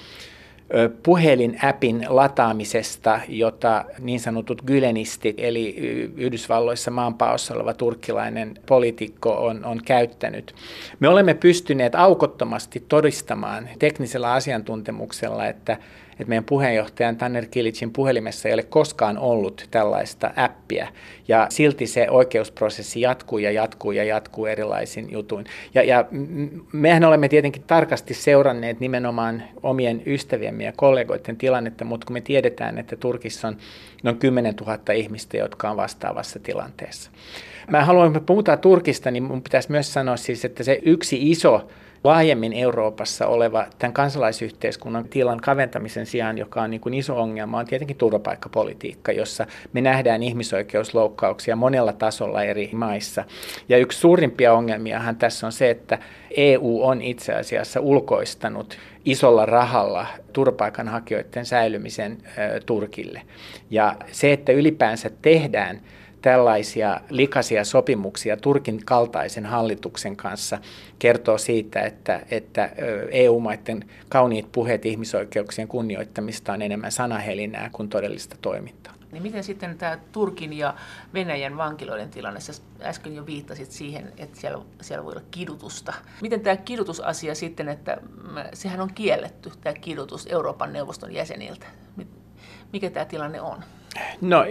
puhelinäpin 1.04 2.06
lataamisesta, 2.10 3.20
jota 3.28 3.86
niin 4.00 4.20
sanotut 4.20 4.62
gylenistit, 4.62 5.36
eli 5.38 5.76
Yhdysvalloissa 6.18 6.92
maanpaossa 6.92 7.54
oleva 7.54 7.74
turkkilainen 7.74 8.54
poliitikko 8.66 9.46
on, 9.46 9.66
on 9.66 9.82
käyttänyt. 9.86 10.56
Me 11.00 11.08
olemme 11.08 11.34
pystyneet 11.34 11.96
aukottomasti 11.96 12.84
todistamaan 12.88 13.70
teknisellä 13.80 14.32
asiantuntemuksella, 14.32 15.48
että 15.48 15.78
että 16.24 16.30
meidän 16.30 16.44
puheenjohtajan 16.44 17.18
Tanner 17.18 17.46
Kilicin 17.46 17.94
puhelimessa 17.94 18.48
ei 18.48 18.54
ole 18.54 18.64
koskaan 18.64 19.18
ollut 19.18 19.68
tällaista 19.72 20.32
appia. 20.36 20.88
Ja 21.28 21.48
silti 21.50 21.88
se 21.88 22.08
oikeusprosessi 22.10 23.02
jatkuu 23.02 23.38
ja 23.38 23.52
jatkuu 23.52 23.92
ja 23.92 24.04
jatkuu 24.04 24.46
erilaisin 24.46 25.12
jutuin. 25.12 25.46
Ja, 25.74 25.84
ja 25.84 26.06
mehän 26.72 27.04
olemme 27.04 27.30
tietenkin 27.30 27.64
tarkasti 27.68 28.14
seuranneet 28.14 28.80
nimenomaan 28.80 29.44
omien 29.64 30.02
ystäviemme 30.06 30.64
ja 30.64 30.74
kollegoiden 30.76 31.38
tilannetta, 31.38 31.86
mutta 31.86 32.06
kun 32.06 32.14
me 32.14 32.22
tiedetään, 32.22 32.78
että 32.78 32.96
Turkissa 32.96 33.48
on 33.48 33.58
noin 34.04 34.18
10 34.18 34.54
000 34.62 34.94
ihmistä, 34.94 35.38
jotka 35.38 35.70
on 35.70 35.78
vastaavassa 35.78 36.40
tilanteessa. 36.40 37.12
Mä 37.70 37.86
haluan, 37.86 38.14
kun 38.14 38.26
puhutaan 38.26 38.60
Turkista, 38.60 39.12
niin 39.12 39.24
mun 39.24 39.42
pitäisi 39.42 39.72
myös 39.72 39.94
sanoa 39.94 40.18
siis, 40.18 40.46
että 40.46 40.64
se 40.64 40.80
yksi 40.86 41.32
iso 41.32 41.68
laajemmin 42.04 42.54
Euroopassa 42.54 43.28
oleva 43.28 43.66
tämän 43.80 43.94
kansalaisyhteiskunnan 43.94 45.10
tilan 45.10 45.40
kaventamisen 45.42 46.06
sijaan, 46.06 46.38
joka 46.38 46.62
on 46.62 46.70
niin 46.70 46.82
kuin 46.82 46.94
iso 46.94 47.22
ongelma, 47.22 47.60
on 47.60 47.66
tietenkin 47.66 47.98
turvapaikkapolitiikka, 47.98 49.12
jossa 49.12 49.48
me 49.74 49.82
nähdään 49.82 50.24
ihmisoikeusloukkauksia 50.24 51.56
monella 51.56 51.94
tasolla 51.94 52.44
eri 52.44 52.70
maissa. 52.74 53.24
Ja 53.70 53.78
yksi 53.78 54.00
suurimpia 54.00 54.54
ongelmiahan 54.54 55.16
tässä 55.16 55.46
on 55.46 55.52
se, 55.52 55.70
että 55.70 56.00
EU 56.38 56.84
on 56.84 57.02
itse 57.02 57.34
asiassa 57.34 57.80
ulkoistanut 57.80 58.78
isolla 59.06 59.46
rahalla 59.46 60.08
turvapaikanhakijoiden 60.34 61.46
säilymisen 61.46 62.18
Turkille. 62.66 63.22
Ja 63.70 63.96
se, 64.12 64.34
että 64.34 64.52
ylipäänsä 64.52 65.12
tehdään 65.22 65.82
tällaisia 66.24 67.02
likaisia 67.10 67.66
sopimuksia 67.66 68.38
Turkin 68.38 68.86
kaltaisen 68.86 69.46
hallituksen 69.46 70.16
kanssa 70.16 70.60
kertoo 71.00 71.38
siitä, 71.38 71.82
että, 71.82 72.22
että 72.32 72.70
EU-maiden 73.12 73.90
kauniit 74.10 74.52
puheet 74.52 74.86
ihmisoikeuksien 74.86 75.68
kunnioittamista 75.68 76.54
on 76.54 76.62
enemmän 76.62 76.92
sanahelinää 76.92 77.70
kuin 77.72 77.90
todellista 77.90 78.36
toimintaa. 78.42 78.94
Niin 79.12 79.24
miten 79.24 79.44
sitten 79.44 79.78
tämä 79.78 80.00
Turkin 80.12 80.54
ja 80.54 80.74
Venäjän 81.14 81.58
vankiloiden 81.58 82.10
tilanne, 82.10 82.40
sä 82.40 82.54
äsken 82.82 83.16
jo 83.16 83.26
viittasit 83.26 83.72
siihen, 83.72 84.14
että 84.18 84.40
siellä, 84.40 84.66
siellä 84.82 85.06
voi 85.06 85.12
olla 85.12 85.26
kidutusta. 85.32 85.94
Miten 86.22 86.42
tämä 86.42 86.58
kidutusasia 86.58 87.36
sitten, 87.36 87.70
että 87.70 87.98
sehän 88.54 88.82
on 88.82 88.94
kielletty, 88.94 89.52
tämä 89.62 89.74
kidutus 89.74 90.28
Euroopan 90.30 90.74
neuvoston 90.74 91.14
jäseniltä. 91.14 91.66
Mikä 92.74 92.90
tämä 92.90 93.06
tilanne 93.06 93.42
on? 93.42 93.64
No 94.22 94.46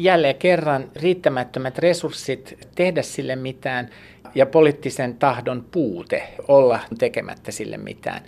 jälleen 0.00 0.34
kerran 0.34 0.90
riittämättömät 0.96 1.78
resurssit 1.78 2.68
tehdä 2.74 3.02
sille 3.02 3.36
mitään 3.36 3.88
ja 4.34 4.46
poliittisen 4.46 5.14
tahdon 5.14 5.64
puute 5.70 6.22
olla 6.48 6.80
tekemättä 6.98 7.52
sille 7.52 7.76
mitään. 7.76 8.22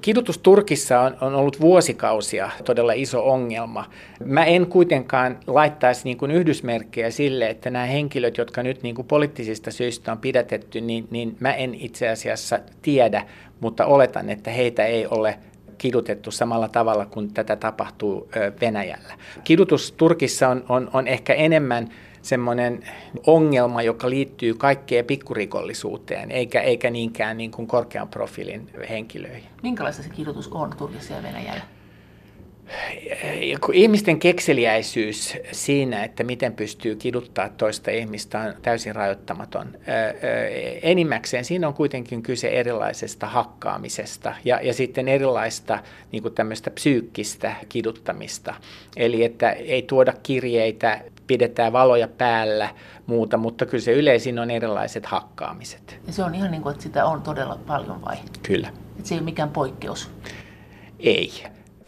Kidutus 0.00 0.38
Turkissa 0.38 1.00
on, 1.00 1.16
on 1.20 1.34
ollut 1.34 1.60
vuosikausia 1.60 2.50
todella 2.64 2.92
iso 2.92 3.30
ongelma. 3.30 3.90
Mä 4.24 4.44
en 4.44 4.66
kuitenkaan 4.66 5.38
laittaisi 5.46 6.04
niin 6.04 6.16
kuin 6.16 6.30
yhdysmerkkejä 6.30 7.10
sille, 7.10 7.48
että 7.48 7.70
nämä 7.70 7.84
henkilöt, 7.84 8.38
jotka 8.38 8.62
nyt 8.62 8.82
niin 8.82 8.94
kuin 8.94 9.08
poliittisista 9.08 9.70
syistä 9.70 10.12
on 10.12 10.18
pidätetty, 10.18 10.80
niin, 10.80 11.06
niin 11.10 11.36
mä 11.40 11.52
en 11.52 11.74
itse 11.74 12.08
asiassa 12.08 12.58
tiedä, 12.82 13.26
mutta 13.60 13.86
oletan, 13.86 14.30
että 14.30 14.50
heitä 14.50 14.86
ei 14.86 15.06
ole 15.06 15.38
kidutettu 15.78 16.30
samalla 16.30 16.68
tavalla 16.68 17.06
kuin 17.06 17.34
tätä 17.34 17.56
tapahtuu 17.56 18.28
Venäjällä. 18.60 19.14
Kidutus 19.44 19.92
Turkissa 19.92 20.48
on, 20.48 20.64
on, 20.68 20.90
on 20.92 21.08
ehkä 21.08 21.34
enemmän 21.34 21.88
semmoinen 22.22 22.82
ongelma, 23.26 23.82
joka 23.82 24.10
liittyy 24.10 24.54
kaikkeen 24.54 25.04
pikkurikollisuuteen, 25.04 26.30
eikä, 26.30 26.60
eikä 26.60 26.90
niinkään 26.90 27.36
niin 27.36 27.50
kuin 27.50 27.66
korkean 27.66 28.08
profiilin 28.08 28.70
henkilöihin. 28.90 29.48
Minkälaista 29.62 30.02
se 30.02 30.08
kidutus 30.08 30.48
on 30.48 30.70
Turkissa 30.78 31.14
ja 31.14 31.22
Venäjällä? 31.22 31.73
Ihmisten 33.72 34.18
kekseliäisyys 34.18 35.36
siinä, 35.52 36.04
että 36.04 36.24
miten 36.24 36.52
pystyy 36.52 36.96
kiduttaa 36.96 37.48
toista 37.48 37.90
ihmistä 37.90 38.40
on 38.40 38.54
täysin 38.62 38.94
rajoittamaton. 38.94 39.68
Enimmäkseen 40.82 41.44
siinä 41.44 41.68
on 41.68 41.74
kuitenkin 41.74 42.22
kyse 42.22 42.48
erilaisesta 42.48 43.26
hakkaamisesta 43.26 44.34
ja, 44.44 44.60
ja 44.62 44.74
sitten 44.74 45.08
erilaista 45.08 45.78
niin 46.12 46.22
kuin 46.22 46.34
tämmöistä 46.34 46.70
psyykkistä 46.70 47.54
kiduttamista. 47.68 48.54
Eli 48.96 49.24
että 49.24 49.50
ei 49.50 49.82
tuoda 49.82 50.12
kirjeitä, 50.22 51.00
pidetään 51.26 51.72
valoja 51.72 52.08
päällä, 52.08 52.68
muuta, 53.06 53.36
mutta 53.36 53.66
kyllä 53.66 53.84
se 53.84 53.92
yleisin 53.92 54.38
on 54.38 54.50
erilaiset 54.50 55.06
hakkaamiset. 55.06 55.98
Ja 56.06 56.12
se 56.12 56.24
on 56.24 56.34
ihan 56.34 56.50
niin 56.50 56.62
kuin, 56.62 56.70
että 56.70 56.82
sitä 56.82 57.04
on 57.04 57.22
todella 57.22 57.58
paljon 57.66 58.04
vai? 58.04 58.16
Kyllä. 58.42 58.68
Että 58.68 59.08
se 59.08 59.14
ei 59.14 59.18
ole 59.18 59.24
mikään 59.24 59.50
poikkeus? 59.50 60.10
Ei. 61.00 61.30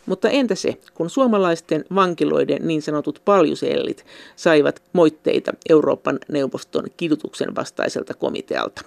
Mutta 0.06 0.30
entä 0.30 0.54
se, 0.54 0.76
kun 0.94 1.10
suomalaisten 1.10 1.84
vankiloiden 1.94 2.66
niin 2.66 2.82
sanotut 2.82 3.22
paljusellit 3.24 4.06
saivat 4.36 4.82
moitteita 4.92 5.52
Euroopan 5.68 6.18
neuvoston 6.28 6.84
kidutuksen 6.96 7.54
vastaiselta 7.54 8.14
komitealta? 8.14 8.82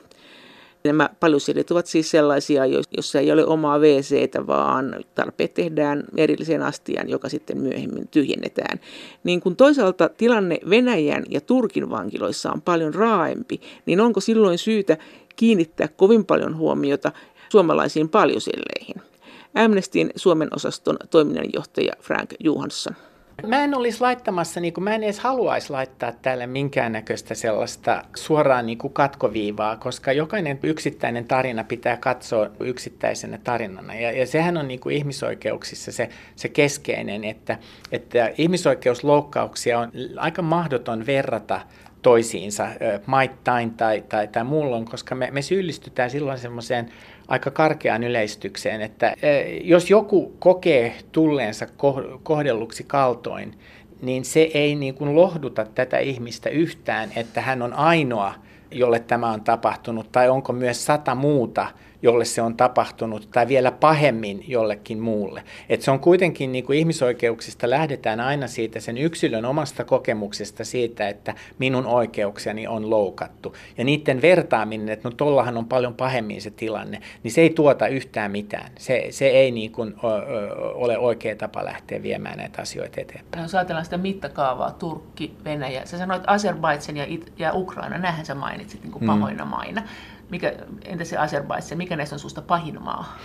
Nämä 0.84 1.10
paljusellit 1.20 1.72
ovat 1.72 1.88
siis 1.88 2.12
sellaisia, 2.12 2.66
joissa 2.66 3.20
ei 3.20 3.32
ole 3.32 3.46
omaa 3.46 3.80
WCtä, 3.80 4.48
vaan 4.48 4.96
tarpeet 5.16 5.54
tehdään 5.54 6.04
erillisen 6.18 6.62
astian, 6.62 7.10
joka 7.10 7.30
sitten 7.30 7.58
myöhemmin 7.58 8.08
tyhjennetään. 8.08 8.80
Niin 9.24 9.42
kun 9.42 9.56
toisaalta 9.56 10.10
tilanne 10.10 10.60
Venäjän 10.70 11.24
ja 11.30 11.42
Turkin 11.42 11.90
vankiloissa 11.90 12.52
on 12.52 12.62
paljon 12.62 12.94
raaempi, 12.94 13.62
niin 13.86 14.02
onko 14.02 14.20
silloin 14.20 14.58
syytä 14.58 14.98
kiinnittää 15.36 15.88
kovin 15.88 16.26
paljon 16.26 16.58
huomiota 16.58 17.12
suomalaisiin 17.50 18.10
paljuselleihin? 18.10 19.09
Amnestyn 19.56 20.10
Suomen 20.16 20.48
osaston 20.56 20.98
toiminnanjohtaja 21.10 21.94
Frank 22.02 22.30
Johansson. 22.40 22.96
Mä 23.48 23.64
en 23.64 23.76
olisi 23.76 24.02
laittamassa, 24.02 24.60
niin 24.60 24.74
kuin, 24.74 24.84
mä 24.84 24.96
en 24.96 25.04
edes 25.04 25.20
haluaisi 25.20 25.70
laittaa 25.70 26.12
täällä 26.12 26.48
minkäännäköistä 26.48 27.36
sellaista 27.36 28.04
suoraan 28.16 28.66
niin 28.66 28.78
kuin 28.78 28.94
katkoviivaa, 28.94 29.76
koska 29.76 30.12
jokainen 30.12 30.60
yksittäinen 30.64 31.26
tarina 31.26 31.64
pitää 31.64 31.98
katsoa 31.98 32.50
yksittäisenä 32.60 33.40
tarinana. 33.44 33.96
Ja, 33.96 34.12
ja 34.12 34.28
sehän 34.28 34.58
on 34.58 34.68
niin 34.68 34.80
kuin 34.80 34.96
ihmisoikeuksissa 34.96 35.92
se, 35.92 36.10
se 36.36 36.50
keskeinen, 36.50 37.24
että, 37.24 37.58
että 37.92 38.34
ihmisoikeusloukkauksia 38.38 39.80
on 39.80 39.92
aika 40.18 40.42
mahdoton 40.42 41.06
verrata 41.06 41.62
toisiinsa 42.02 42.68
maittain 43.06 43.72
tai, 43.72 44.04
tai, 44.10 44.28
tai 44.28 44.44
muulloin, 44.44 44.86
koska 44.86 45.16
me, 45.16 45.30
me 45.32 45.42
syyllistytään 45.42 46.10
silloin 46.10 46.40
semmoiseen 46.40 46.92
aika 47.30 47.52
karkeaan 47.52 48.04
yleistykseen, 48.04 48.82
että 48.82 49.14
jos 49.64 49.90
joku 49.90 50.36
kokee 50.40 50.96
tulleensa 51.12 51.68
kohdelluksi 52.24 52.84
kaltoin, 52.84 53.54
niin 54.02 54.26
se 54.26 54.40
ei 54.54 54.76
niin 54.76 54.94
kuin 54.94 55.16
lohduta 55.16 55.66
tätä 55.66 55.98
ihmistä 55.98 56.50
yhtään, 56.50 57.10
että 57.16 57.42
hän 57.42 57.62
on 57.62 57.74
ainoa, 57.74 58.34
jolle 58.72 59.00
tämä 59.00 59.32
on 59.32 59.42
tapahtunut, 59.42 60.12
tai 60.12 60.30
onko 60.30 60.54
myös 60.54 60.86
sata 60.86 61.16
muuta, 61.16 61.68
jolle 62.02 62.26
se 62.26 62.42
on 62.42 62.58
tapahtunut, 62.58 63.30
tai 63.32 63.48
vielä 63.48 63.72
pahemmin 63.72 64.44
jollekin 64.48 65.00
muulle. 65.00 65.44
Et 65.70 65.82
se 65.82 65.92
on 65.92 66.00
kuitenkin 66.00 66.52
niin 66.52 66.64
kuin 66.64 66.80
ihmisoikeuksista 66.80 67.70
lähdetään 67.70 68.20
aina 68.20 68.48
siitä 68.48 68.80
sen 68.80 68.98
yksilön 68.98 69.46
omasta 69.46 69.84
kokemuksesta 69.84 70.64
siitä, 70.64 71.10
että 71.10 71.36
minun 71.60 71.86
oikeuksiani 71.86 72.68
on 72.68 72.90
loukattu. 72.90 73.56
Ja 73.78 73.84
niiden 73.84 74.22
vertaaminen, 74.22 74.90
että 74.90 75.10
no 75.10 75.16
tollahan 75.18 75.58
on 75.58 75.66
paljon 75.66 75.94
pahemmin 75.94 76.42
se 76.42 76.52
tilanne, 76.52 77.02
niin 77.24 77.32
se 77.32 77.42
ei 77.42 77.50
tuota 77.50 77.88
yhtään 77.88 78.32
mitään. 78.32 78.72
Se, 78.78 79.08
se 79.10 79.28
ei 79.28 79.52
niin 79.52 79.72
kuin 79.72 79.96
ole 80.74 80.98
oikea 80.98 81.36
tapa 81.36 81.66
lähteä 81.66 82.04
viemään 82.04 82.38
näitä 82.38 82.62
asioita 82.62 83.02
eteenpäin. 83.02 83.44
Jos 83.44 83.56
ajatellaan 83.56 83.86
sitä 83.86 83.98
mittakaavaa, 83.98 84.72
Turkki, 84.72 85.34
Venäjä, 85.44 85.86
sä 85.86 85.98
sanoit 85.98 86.24
Azerbaidsen 86.28 86.98
ja, 86.98 87.06
ja 87.38 87.54
Ukraina, 87.54 87.98
nähän 87.98 88.26
sä 88.26 88.36
mainitsit 88.36 88.84
niin 88.84 88.92
kuin 88.92 89.06
pahoina 89.06 89.46
mm. 89.46 89.52
maina. 89.52 89.84
Mikä, 90.30 90.54
entä 90.86 91.04
se 91.04 91.18
Azerbaidžan, 91.18 91.76
mikä 91.76 91.96
näistä 91.96 92.16
on 92.16 92.20
susta 92.20 92.42
pahin 92.42 92.82
maa? 92.82 93.18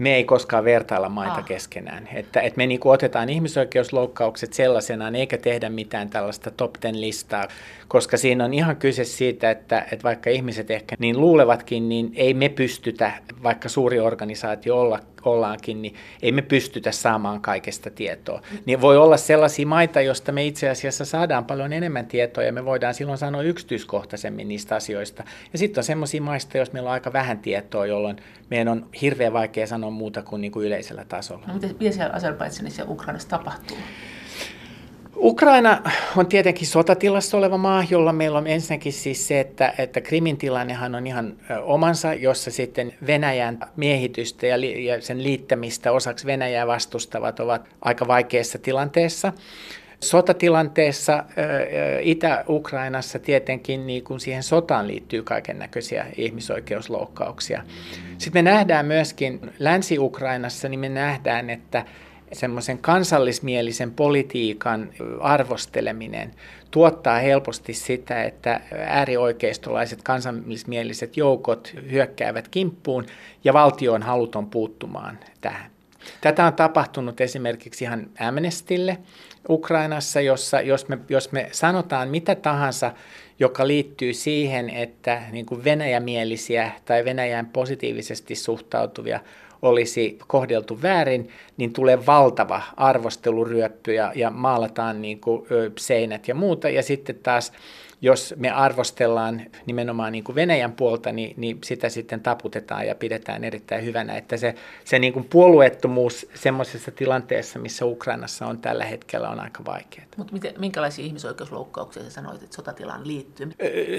me 0.00 0.14
ei 0.14 0.24
koskaan 0.24 0.64
vertailla 0.64 1.08
maita 1.08 1.34
ah. 1.34 1.44
keskenään. 1.44 2.08
Että, 2.14 2.40
että 2.40 2.56
me 2.56 2.66
niin 2.66 2.80
otetaan 2.84 3.28
ihmisoikeusloukkaukset 3.28 4.52
sellaisenaan 4.52 5.16
eikä 5.16 5.38
tehdä 5.38 5.68
mitään 5.68 6.10
tällaista 6.10 6.50
top 6.50 6.72
ten 6.80 7.00
listaa, 7.00 7.48
koska 7.88 8.16
siinä 8.16 8.44
on 8.44 8.54
ihan 8.54 8.76
kyse 8.76 9.04
siitä, 9.04 9.50
että, 9.50 9.86
että 9.92 10.02
vaikka 10.02 10.30
ihmiset 10.30 10.70
ehkä 10.70 10.96
niin 10.98 11.20
luulevatkin, 11.20 11.88
niin 11.88 12.12
ei 12.14 12.34
me 12.34 12.48
pystytä, 12.48 13.12
vaikka 13.42 13.68
suuri 13.68 14.00
organisaatio 14.00 14.80
olla, 14.80 15.00
ollaankin, 15.24 15.82
niin 15.82 15.94
ei 16.22 16.32
me 16.32 16.42
pystytä 16.42 16.92
saamaan 16.92 17.40
kaikesta 17.40 17.90
tietoa. 17.90 18.42
Niin 18.66 18.80
voi 18.80 18.96
olla 18.96 19.16
sellaisia 19.16 19.66
maita, 19.66 20.00
joista 20.00 20.32
me 20.32 20.44
itse 20.44 20.70
asiassa 20.70 21.04
saadaan 21.04 21.44
paljon 21.44 21.72
enemmän 21.72 22.06
tietoa 22.06 22.44
ja 22.44 22.52
me 22.52 22.64
voidaan 22.64 22.94
silloin 22.94 23.18
sanoa 23.18 23.42
yksityiskohtaisemmin 23.42 24.48
niistä 24.48 24.76
asioista. 24.76 25.24
Ja 25.52 25.58
sitten 25.58 25.80
on 25.80 25.84
sellaisia 25.84 26.22
maista, 26.22 26.58
jos 26.58 26.72
meillä 26.72 26.88
on 26.88 26.94
aika 26.94 27.12
vähän 27.12 27.38
tietoa, 27.38 27.86
jolloin 27.86 28.16
meidän 28.50 28.68
on 28.68 28.86
hirveän 29.02 29.32
vaikea 29.32 29.66
sanoa 29.66 29.90
muuta 29.90 30.22
kuin, 30.22 30.40
niin 30.40 30.52
kuin 30.52 30.66
yleisellä 30.66 31.04
tasolla. 31.04 31.46
No, 31.46 31.54
mitä 31.54 31.92
siellä 31.92 32.14
Azerbaidžanissa 32.14 32.80
ja 32.80 32.84
Ukrainassa 32.88 33.28
tapahtuu? 33.28 33.78
Ukraina 35.22 35.82
on 36.16 36.26
tietenkin 36.26 36.66
sotatilassa 36.66 37.36
oleva 37.36 37.58
maa, 37.58 37.84
jolla 37.90 38.12
meillä 38.12 38.38
on 38.38 38.46
ensinnäkin 38.46 38.92
siis 38.92 39.28
se, 39.28 39.40
että, 39.40 39.74
että 39.78 40.00
Krimin 40.00 40.36
tilannehan 40.36 40.94
on 40.94 41.06
ihan 41.06 41.36
omansa, 41.62 42.14
jossa 42.14 42.50
sitten 42.50 42.92
Venäjän 43.06 43.60
miehitystä 43.76 44.46
ja, 44.46 44.60
li, 44.60 44.84
ja 44.84 45.00
sen 45.02 45.22
liittämistä 45.22 45.92
osaksi 45.92 46.26
Venäjää 46.26 46.66
vastustavat 46.66 47.40
ovat 47.40 47.68
aika 47.82 48.06
vaikeassa 48.06 48.58
tilanteessa. 48.58 49.32
Sotatilanteessa 50.00 51.24
Itä-Ukrainassa 52.00 53.18
tietenkin 53.18 53.86
niin 53.86 54.04
kuin 54.04 54.20
siihen 54.20 54.42
sotaan 54.42 54.88
liittyy 54.88 55.22
kaiken 55.22 55.58
näköisiä 55.58 56.06
ihmisoikeusloukkauksia. 56.16 57.62
Sitten 58.18 58.44
me 58.44 58.50
nähdään 58.50 58.86
myöskin 58.86 59.40
Länsi-Ukrainassa, 59.58 60.68
niin 60.68 60.80
me 60.80 60.88
nähdään, 60.88 61.50
että 61.50 61.84
semmoisen 62.32 62.78
kansallismielisen 62.78 63.92
politiikan 63.92 64.92
arvosteleminen 65.20 66.30
tuottaa 66.70 67.18
helposti 67.18 67.74
sitä, 67.74 68.24
että 68.24 68.60
äärioikeistolaiset 68.86 70.02
kansallismieliset 70.02 71.16
joukot 71.16 71.74
hyökkäävät 71.90 72.48
kimppuun 72.48 73.06
ja 73.44 73.52
valtio 73.52 73.92
on 73.92 74.02
haluton 74.02 74.46
puuttumaan 74.46 75.18
tähän. 75.40 75.70
Tätä 76.20 76.46
on 76.46 76.52
tapahtunut 76.52 77.20
esimerkiksi 77.20 77.84
ihan 77.84 78.06
Amnestille 78.20 78.98
Ukrainassa, 79.48 80.20
jossa 80.20 80.60
jos 80.60 80.88
me, 80.88 80.98
jos 81.08 81.32
me 81.32 81.48
sanotaan 81.52 82.08
mitä 82.08 82.34
tahansa, 82.34 82.92
joka 83.38 83.66
liittyy 83.66 84.14
siihen, 84.14 84.70
että 84.70 85.22
niin 85.32 85.46
kuin 85.46 85.64
venäjämielisiä 85.64 86.72
tai 86.84 87.04
Venäjään 87.04 87.46
positiivisesti 87.46 88.34
suhtautuvia 88.34 89.20
olisi 89.62 90.18
kohdeltu 90.26 90.82
väärin, 90.82 91.28
niin 91.56 91.72
tulee 91.72 92.06
valtava 92.06 92.62
arvosteluryöppy 92.76 93.94
ja, 93.94 94.12
ja 94.14 94.30
maalataan 94.30 95.02
niin 95.02 95.20
kuin, 95.20 95.46
seinät 95.78 96.28
ja 96.28 96.34
muuta. 96.34 96.68
Ja 96.68 96.82
sitten 96.82 97.16
taas 97.22 97.52
jos 98.02 98.34
me 98.36 98.50
arvostellaan 98.50 99.42
nimenomaan 99.66 100.12
niin 100.12 100.24
kuin 100.24 100.36
Venäjän 100.36 100.72
puolta, 100.72 101.12
niin, 101.12 101.34
niin 101.36 101.58
sitä 101.64 101.88
sitten 101.88 102.20
taputetaan 102.20 102.86
ja 102.86 102.94
pidetään 102.94 103.44
erittäin 103.44 103.84
hyvänä. 103.84 104.16
Että 104.16 104.36
se, 104.36 104.54
se 104.84 104.98
niin 104.98 105.12
kuin 105.12 105.24
puolueettomuus 105.24 106.26
semmoisessa 106.34 106.90
tilanteessa, 106.90 107.58
missä 107.58 107.86
Ukrainassa 107.86 108.46
on 108.46 108.58
tällä 108.58 108.84
hetkellä, 108.84 109.30
on 109.30 109.40
aika 109.40 109.64
vaikeaa. 109.64 110.06
Mutta 110.16 110.36
minkälaisia 110.58 111.04
ihmisoikeusloukkauksia 111.04 112.02
sä 112.02 112.10
sanoit, 112.10 112.42
että 112.42 112.56
sotatilaan 112.56 113.06
liittyy? 113.06 113.50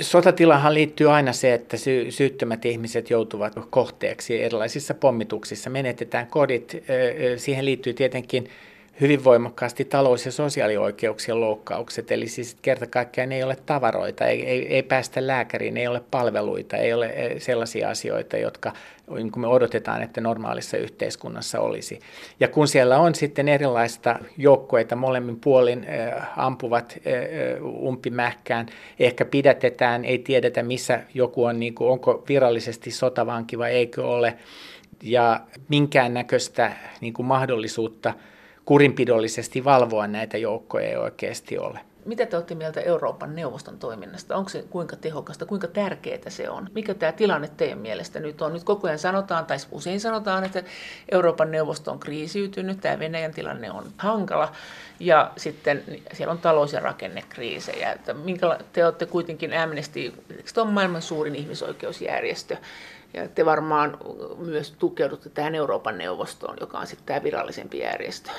Sotatilahan 0.01 0.73
liittyy 0.73 1.11
aina 1.11 1.33
se, 1.33 1.53
että 1.53 1.77
sy- 1.77 2.11
syyttömät 2.11 2.65
ihmiset 2.65 3.09
joutuvat 3.09 3.53
kohteeksi 3.69 4.43
erilaisissa 4.43 4.93
pommituksissa, 4.93 5.69
menetetään 5.69 6.27
kodit. 6.27 6.83
Siihen 7.37 7.65
liittyy 7.65 7.93
tietenkin 7.93 8.49
hyvin 9.01 9.23
voimakkaasti 9.23 9.85
talous- 9.85 10.25
ja 10.25 10.31
sosiaalioikeuksien 10.31 11.41
loukkaukset, 11.41 12.11
eli 12.11 12.27
siis 12.27 12.57
kerta 12.61 12.87
kaikkiaan 12.87 13.31
ei 13.31 13.43
ole 13.43 13.57
tavaroita, 13.65 14.27
ei, 14.27 14.45
ei, 14.45 14.67
ei 14.67 14.83
päästä 14.83 15.27
lääkäriin, 15.27 15.77
ei 15.77 15.87
ole 15.87 16.01
palveluita, 16.11 16.77
ei 16.77 16.93
ole 16.93 17.05
eh, 17.05 17.41
sellaisia 17.41 17.89
asioita, 17.89 18.37
jotka 18.37 18.73
niin 19.15 19.31
kuin 19.31 19.41
me 19.41 19.47
odotetaan, 19.47 20.01
että 20.01 20.21
normaalissa 20.21 20.77
yhteiskunnassa 20.77 21.59
olisi. 21.59 21.99
Ja 22.39 22.47
kun 22.47 22.67
siellä 22.67 22.97
on 22.97 23.15
sitten 23.15 23.47
erilaista 23.47 24.19
joukkueita 24.37 24.95
molemmin 24.95 25.39
puolin 25.39 25.85
äh, 25.89 26.29
ampuvat 26.39 26.93
äh, 26.97 27.65
umpimähkään, 27.65 28.65
ehkä 28.99 29.25
pidätetään, 29.25 30.05
ei 30.05 30.19
tiedetä 30.19 30.63
missä 30.63 31.01
joku 31.13 31.43
on, 31.43 31.59
niin 31.59 31.75
kuin, 31.75 31.89
onko 31.89 32.23
virallisesti 32.29 32.91
sotavanki 32.91 33.57
vai 33.57 33.71
eikö 33.71 34.07
ole, 34.07 34.37
ja 35.03 35.39
minkäännäköistä 35.69 36.71
niin 37.01 37.13
kuin 37.13 37.25
mahdollisuutta– 37.25 38.13
kurinpidollisesti 38.65 39.63
valvoa 39.63 40.07
näitä 40.07 40.37
joukkoja 40.37 40.87
ei 40.87 40.97
oikeasti 40.97 41.57
ole. 41.57 41.79
Mitä 42.05 42.25
te 42.25 42.35
olette 42.35 42.55
mieltä 42.55 42.81
Euroopan 42.81 43.35
neuvoston 43.35 43.79
toiminnasta? 43.79 44.35
Onko 44.35 44.49
se 44.49 44.63
kuinka 44.69 44.95
tehokasta, 44.95 45.45
kuinka 45.45 45.67
tärkeää 45.67 46.29
se 46.29 46.49
on? 46.49 46.69
Mikä 46.73 46.93
tämä 46.93 47.11
tilanne 47.11 47.49
teidän 47.57 47.77
mielestä 47.77 48.19
nyt 48.19 48.41
on? 48.41 48.53
Nyt 48.53 48.63
koko 48.63 48.87
ajan 48.87 48.99
sanotaan, 48.99 49.45
tai 49.45 49.57
usein 49.71 49.99
sanotaan, 49.99 50.43
että 50.43 50.63
Euroopan 51.11 51.51
neuvosto 51.51 51.91
on 51.91 51.99
kriisiytynyt, 51.99 52.81
tämä 52.81 52.99
Venäjän 52.99 53.33
tilanne 53.33 53.71
on 53.71 53.85
hankala, 53.97 54.51
ja 54.99 55.31
sitten 55.37 55.83
siellä 56.13 56.31
on 56.31 56.37
talous- 56.37 56.73
ja 56.73 56.79
rakennekriisejä. 56.79 57.91
Että 57.91 58.13
minkä, 58.13 58.59
te 58.73 58.85
olette 58.85 59.05
kuitenkin 59.05 59.57
Amnesty, 59.57 60.13
on 60.57 60.73
maailman 60.73 61.01
suurin 61.01 61.35
ihmisoikeusjärjestö, 61.35 62.57
ja 63.13 63.27
te 63.27 63.45
varmaan 63.45 63.97
myös 64.37 64.71
tukeudutte 64.71 65.29
tähän 65.29 65.55
Euroopan 65.55 65.97
neuvostoon, 65.97 66.57
joka 66.59 66.77
on 66.77 66.87
sitten 66.87 67.05
tämä 67.05 67.23
virallisempi 67.23 67.79
järjestö. 67.79 68.29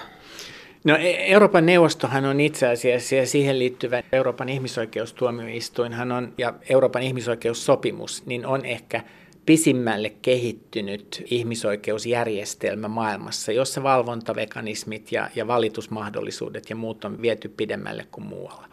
No 0.84 0.96
e- 0.96 1.32
Euroopan 1.32 1.66
neuvostohan 1.66 2.24
on 2.24 2.40
itse 2.40 2.68
asiassa 2.68 3.14
ja 3.14 3.26
siihen 3.26 3.58
liittyvä 3.58 4.02
Euroopan 4.12 4.48
ihmisoikeustuomioistuinhan 4.48 6.12
on 6.12 6.32
ja 6.38 6.54
Euroopan 6.68 7.02
ihmisoikeussopimus, 7.02 8.26
niin 8.26 8.46
on 8.46 8.64
ehkä 8.64 9.00
pisimmälle 9.46 10.12
kehittynyt 10.22 11.22
ihmisoikeusjärjestelmä 11.30 12.88
maailmassa, 12.88 13.52
jossa 13.52 13.82
valvontamekanismit 13.82 15.12
ja, 15.12 15.30
ja 15.34 15.46
valitusmahdollisuudet 15.46 16.70
ja 16.70 16.76
muut 16.76 17.04
on 17.04 17.22
viety 17.22 17.48
pidemmälle 17.48 18.06
kuin 18.12 18.26
muualla. 18.26 18.68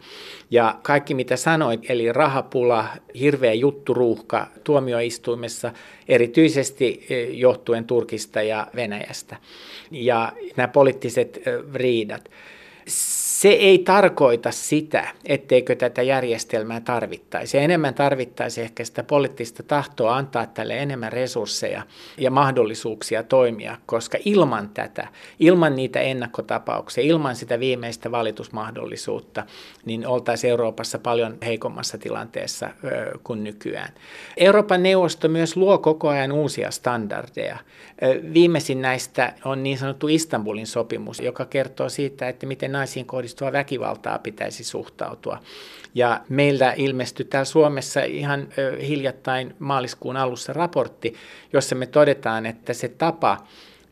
Ja 0.50 0.78
kaikki 0.82 1.14
mitä 1.14 1.36
sanoit, 1.36 1.90
eli 1.90 2.12
rahapula, 2.12 2.86
hirveä 3.20 3.52
jutturuuhka 3.52 4.46
tuomioistuimessa, 4.64 5.72
erityisesti 6.08 7.06
e, 7.10 7.22
johtuen 7.22 7.84
Turkista 7.84 8.42
ja 8.42 8.66
Venäjästä, 8.76 9.36
ja 9.90 10.32
nämä 10.56 10.68
poliittiset 10.68 11.36
e, 11.36 11.50
riidat 11.74 12.30
se 12.90 13.48
ei 13.48 13.78
tarkoita 13.78 14.50
sitä, 14.50 15.08
etteikö 15.24 15.74
tätä 15.74 16.02
järjestelmää 16.02 16.80
tarvittaisi. 16.80 17.58
Enemmän 17.58 17.94
tarvittaisi 17.94 18.60
ehkä 18.60 18.84
sitä 18.84 19.02
poliittista 19.02 19.62
tahtoa 19.62 20.16
antaa 20.16 20.46
tälle 20.46 20.78
enemmän 20.78 21.12
resursseja 21.12 21.82
ja 22.18 22.30
mahdollisuuksia 22.30 23.22
toimia, 23.22 23.76
koska 23.86 24.18
ilman 24.24 24.68
tätä, 24.68 25.08
ilman 25.38 25.76
niitä 25.76 26.00
ennakkotapauksia, 26.00 27.04
ilman 27.04 27.36
sitä 27.36 27.60
viimeistä 27.60 28.10
valitusmahdollisuutta, 28.10 29.46
niin 29.84 30.06
oltaisiin 30.06 30.50
Euroopassa 30.50 30.98
paljon 30.98 31.38
heikommassa 31.44 31.98
tilanteessa 31.98 32.70
kuin 33.24 33.44
nykyään. 33.44 33.92
Euroopan 34.36 34.82
neuvosto 34.82 35.28
myös 35.28 35.56
luo 35.56 35.78
koko 35.78 36.08
ajan 36.08 36.32
uusia 36.32 36.70
standardeja. 36.70 37.58
Viimeisin 38.34 38.82
näistä 38.82 39.32
on 39.44 39.62
niin 39.62 39.78
sanottu 39.78 40.08
Istanbulin 40.08 40.66
sopimus, 40.66 41.20
joka 41.20 41.44
kertoo 41.44 41.88
siitä, 41.88 42.28
että 42.28 42.46
miten 42.46 42.72
naisiin 42.80 43.06
kohdistuvaa 43.06 43.52
väkivaltaa 43.52 44.18
pitäisi 44.18 44.64
suhtautua. 44.64 45.40
Ja 45.94 46.20
meillä 46.28 46.74
ilmestyi 46.76 47.26
täällä 47.26 47.44
Suomessa 47.44 48.02
ihan 48.02 48.48
hiljattain 48.88 49.54
maaliskuun 49.58 50.16
alussa 50.16 50.52
raportti, 50.52 51.14
jossa 51.52 51.74
me 51.74 51.86
todetaan, 51.86 52.46
että 52.46 52.72
se 52.72 52.88
tapa, 52.88 53.36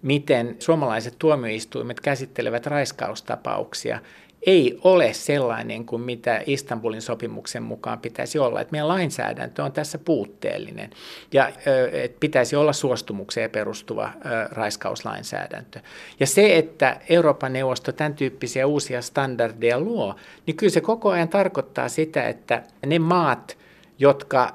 miten 0.03 0.57
suomalaiset 0.59 1.15
tuomioistuimet 1.19 2.01
käsittelevät 2.01 2.67
raiskaustapauksia, 2.67 4.01
ei 4.47 4.79
ole 4.85 5.13
sellainen 5.13 5.87
kuin 5.87 6.03
mitä 6.03 6.43
Istanbulin 6.47 7.03
sopimuksen 7.03 7.63
mukaan 7.63 7.99
pitäisi 7.99 8.39
olla. 8.39 8.61
Että 8.61 8.73
meidän 8.73 8.89
lainsäädäntö 8.89 9.65
on 9.65 9.73
tässä 9.73 9.99
puutteellinen 9.99 10.91
ja 11.33 11.49
että 11.93 12.21
pitäisi 12.21 12.57
olla 12.57 12.73
suostumukseen 12.73 13.51
perustuva 13.51 14.13
raiskauslainsäädäntö. 14.51 15.81
Ja 16.21 16.27
se, 16.27 16.57
että 16.57 17.01
Euroopan 17.09 17.53
neuvosto 17.53 17.93
tämän 17.93 18.15
tyyppisiä 18.15 18.67
uusia 18.67 19.03
standardeja 19.03 19.81
luo, 19.81 20.17
niin 20.47 20.57
kyllä 20.57 20.73
se 20.73 20.81
koko 20.81 21.11
ajan 21.11 21.29
tarkoittaa 21.29 21.89
sitä, 21.89 22.29
että 22.29 22.63
ne 22.87 22.99
maat, 22.99 23.59
jotka 23.99 24.55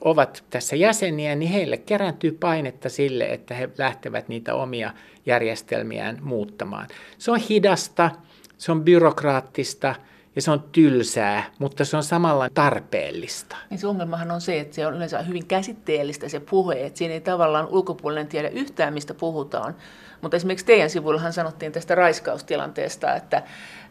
ovat 0.00 0.44
tässä 0.50 0.76
jäseniä, 0.76 1.34
niin 1.34 1.50
heille 1.50 1.76
kerääntyy 1.76 2.32
painetta 2.32 2.88
sille, 2.88 3.24
että 3.24 3.54
he 3.54 3.68
lähtevät 3.78 4.28
niitä 4.28 4.54
omia 4.54 4.90
järjestelmiään 5.26 6.18
muuttamaan. 6.22 6.88
Se 7.18 7.30
on 7.30 7.38
hidasta, 7.38 8.10
se 8.58 8.72
on 8.72 8.84
byrokraattista 8.84 9.94
ja 10.36 10.42
se 10.42 10.50
on 10.50 10.64
tylsää, 10.72 11.44
mutta 11.58 11.84
se 11.84 11.96
on 11.96 12.04
samalla 12.04 12.48
tarpeellista. 12.54 13.56
Niin 13.70 13.78
se 13.78 13.86
ongelmahan 13.86 14.30
on 14.30 14.40
se, 14.40 14.60
että 14.60 14.74
se 14.74 14.86
on 14.86 14.94
yleensä 14.94 15.22
hyvin 15.22 15.46
käsitteellistä 15.46 16.28
se 16.28 16.40
puhe, 16.40 16.86
että 16.86 16.98
siinä 16.98 17.14
ei 17.14 17.20
tavallaan 17.20 17.68
ulkopuolinen 17.68 18.26
tiedä 18.26 18.48
yhtään, 18.48 18.94
mistä 18.94 19.14
puhutaan. 19.14 19.76
Mutta 20.20 20.36
esimerkiksi 20.36 20.66
teidän 20.66 20.90
sivuillahan 20.90 21.32
sanottiin 21.32 21.72
tästä 21.72 21.94
raiskaustilanteesta, 21.94 23.14
että 23.14 23.42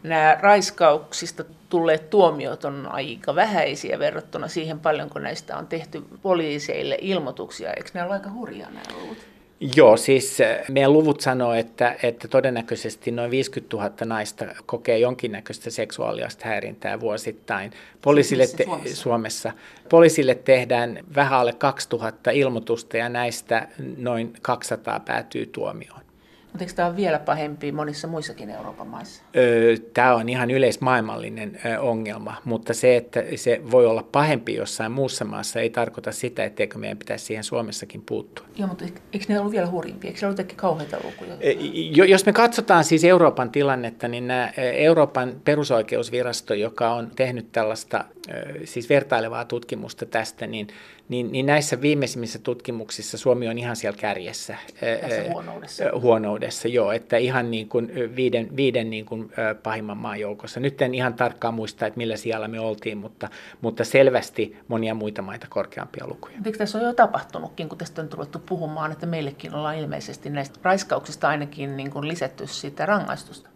nämä 0.02 0.38
raiskauksista 0.40 1.44
tulleet 1.68 2.10
tuomiot 2.10 2.64
on 2.64 2.88
aika 2.90 3.34
vähäisiä 3.34 3.98
verrattuna 3.98 4.48
siihen 4.48 4.80
paljonko 4.80 5.18
näistä 5.18 5.56
on 5.56 5.66
tehty 5.66 6.04
poliiseille 6.22 6.98
ilmoituksia. 7.00 7.72
Eikö 7.72 7.90
nämä 7.94 8.06
ole 8.06 8.14
aika 8.14 8.30
hurjaa 8.30 8.70
nämä 8.70 9.00
luvut? 9.00 9.33
Joo, 9.76 9.96
siis 9.96 10.40
eh, 10.40 10.64
meidän 10.68 10.92
luvut 10.92 11.20
sanoo, 11.20 11.54
että, 11.54 11.96
että 12.02 12.28
todennäköisesti 12.28 13.10
noin 13.10 13.30
50 13.30 13.76
000 13.76 13.90
naista 14.04 14.46
kokee 14.66 14.98
jonkinnäköistä 14.98 15.70
seksuaalista 15.70 16.48
häirintää 16.48 17.00
vuosittain. 17.00 17.72
Poliisille 18.02 18.46
te- 18.46 18.64
Suomessa? 18.64 18.96
Suomessa. 18.96 19.52
Poliisille 19.88 20.34
tehdään 20.34 20.98
vähän 21.14 21.38
alle 21.38 21.52
2000 21.52 22.30
ilmoitusta 22.30 22.96
ja 22.96 23.08
näistä 23.08 23.68
noin 23.96 24.32
200 24.42 25.00
päätyy 25.00 25.46
tuomioon. 25.46 26.03
Mutta 26.54 26.64
eikö 26.64 26.74
tämä 26.74 26.88
ole 26.88 26.96
vielä 26.96 27.18
pahempi 27.18 27.72
monissa 27.72 28.08
muissakin 28.08 28.50
Euroopan 28.50 28.86
maissa? 28.86 29.22
Tämä 29.94 30.14
on 30.14 30.28
ihan 30.28 30.50
yleismaailmallinen 30.50 31.60
ongelma, 31.80 32.36
mutta 32.44 32.74
se, 32.74 32.96
että 32.96 33.22
se 33.36 33.60
voi 33.70 33.86
olla 33.86 34.02
pahempi 34.12 34.54
jossain 34.54 34.92
muussa 34.92 35.24
maassa, 35.24 35.60
ei 35.60 35.70
tarkoita 35.70 36.12
sitä, 36.12 36.44
etteikö 36.44 36.78
meidän 36.78 36.98
pitäisi 36.98 37.24
siihen 37.24 37.44
Suomessakin 37.44 38.02
puuttua. 38.06 38.46
Joo, 38.56 38.68
mutta 38.68 38.84
eikö 39.12 39.24
ne 39.28 39.40
ollut 39.40 39.52
vielä 39.52 39.66
hurjimpia? 39.66 40.08
Eikö 40.08 40.20
se 40.20 40.26
ollut 40.26 40.38
jotenkin 40.38 40.56
kauheita 40.56 40.96
lukuja? 41.04 41.36
Jos 42.06 42.26
me 42.26 42.32
katsotaan 42.32 42.84
siis 42.84 43.04
Euroopan 43.04 43.50
tilannetta, 43.50 44.08
niin 44.08 44.26
nämä 44.26 44.52
Euroopan 44.56 45.40
perusoikeusvirasto, 45.44 46.54
joka 46.54 46.90
on 46.90 47.10
tehnyt 47.16 47.52
tällaista 47.52 48.04
siis 48.64 48.88
vertailevaa 48.88 49.44
tutkimusta 49.44 50.06
tästä, 50.06 50.46
niin 50.46 50.66
niin, 51.08 51.32
niin 51.32 51.46
näissä 51.46 51.80
viimeisimmissä 51.80 52.38
tutkimuksissa 52.38 53.18
Suomi 53.18 53.48
on 53.48 53.58
ihan 53.58 53.76
siellä 53.76 53.98
kärjessä. 53.98 54.56
Tässä 55.00 55.22
huonoudessa. 55.32 55.84
Huonoudessa, 56.00 56.68
joo, 56.68 56.92
että 56.92 57.16
ihan 57.16 57.50
niin 57.50 57.68
kuin 57.68 57.92
viiden, 58.16 58.56
viiden 58.56 58.90
niin 58.90 59.06
kuin 59.06 59.32
pahimman 59.62 59.96
maan 59.96 60.20
joukossa. 60.20 60.60
Nyt 60.60 60.82
en 60.82 60.94
ihan 60.94 61.14
tarkkaan 61.14 61.54
muista, 61.54 61.86
että 61.86 61.98
millä 61.98 62.16
sijalla 62.16 62.48
me 62.48 62.60
oltiin, 62.60 62.98
mutta, 62.98 63.28
mutta 63.60 63.84
selvästi 63.84 64.56
monia 64.68 64.94
muita 64.94 65.22
maita 65.22 65.46
korkeampia 65.50 66.06
lukuja. 66.06 66.38
Eikö 66.46 66.58
tässä 66.58 66.78
on 66.78 66.84
jo 66.84 66.92
tapahtunutkin, 66.92 67.68
kun 67.68 67.78
tästä 67.78 68.02
on 68.02 68.08
tullut 68.08 68.42
puhumaan, 68.46 68.92
että 68.92 69.06
meillekin 69.06 69.54
ollaan 69.54 69.78
ilmeisesti 69.78 70.30
näistä 70.30 70.60
raiskauksista 70.62 71.28
ainakin 71.28 71.76
niin 71.76 71.90
kuin 71.90 72.08
lisätty 72.08 72.46
sitä 72.46 72.86
rangaistusta? 72.86 73.53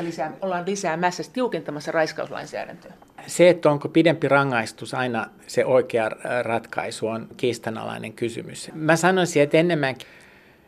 Lisää, 0.00 0.32
ollaan 0.40 0.66
lisäämässä, 0.66 1.22
tiukentamassa 1.32 1.92
raiskauslainsäädäntöä? 1.92 2.92
Se, 3.26 3.48
että 3.48 3.70
onko 3.70 3.88
pidempi 3.88 4.28
rangaistus 4.28 4.94
aina 4.94 5.26
se 5.46 5.64
oikea 5.64 6.10
ratkaisu, 6.42 7.06
on 7.06 7.28
kiistanalainen 7.36 8.12
kysymys. 8.12 8.70
Mä 8.74 8.96
sanoisin, 8.96 9.42
että 9.42 9.58
enemmänkin 9.58 10.06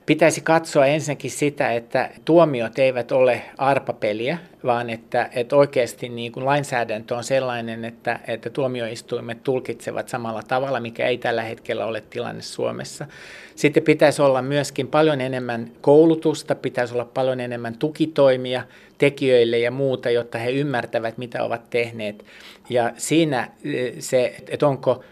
Pitäisi 0.07 0.41
katsoa 0.41 0.87
ensinnäkin 0.87 1.31
sitä, 1.31 1.73
että 1.73 2.11
tuomiot 2.25 2.79
eivät 2.79 3.13
ole 3.13 3.43
arpapeliä, 3.59 4.39
vaan 4.65 4.91
että, 4.91 5.31
että 5.35 5.57
oikeasti 5.57 6.09
niin 6.09 6.33
kuin 6.33 6.47
lainsäädäntö 6.47 7.17
on 7.17 7.25
sellainen, 7.25 7.85
että, 7.85 8.21
että 8.27 8.51
tuomioistuimet 8.51 9.43
tulkitsevat 9.43 10.09
samalla 10.09 10.43
tavalla, 10.49 10.81
mikä 10.81 11.07
ei 11.07 11.19
tällä 11.19 11.43
hetkellä 11.43 11.87
ole 11.87 12.01
tilanne 12.11 12.43
Suomessa. 12.43 13.07
Sitten 13.57 13.83
pitäisi 13.83 14.23
olla 14.23 14.43
myöskin 14.43 14.89
paljon 14.89 15.21
enemmän 15.21 15.71
koulutusta, 15.81 16.55
pitäisi 16.55 16.95
olla 16.95 17.05
paljon 17.05 17.41
enemmän 17.41 17.79
tukitoimia 17.79 18.63
tekijöille 18.99 19.59
ja 19.59 19.71
muuta, 19.71 20.11
jotta 20.11 20.39
he 20.39 20.51
ymmärtävät, 20.51 21.19
mitä 21.19 21.45
ovat 21.45 21.71
tehneet. 21.71 22.25
Ja 22.71 22.93
siinä 22.97 23.49
eh, 23.65 23.95
se, 23.99 24.35
että 24.49 24.69
onko 24.69 25.05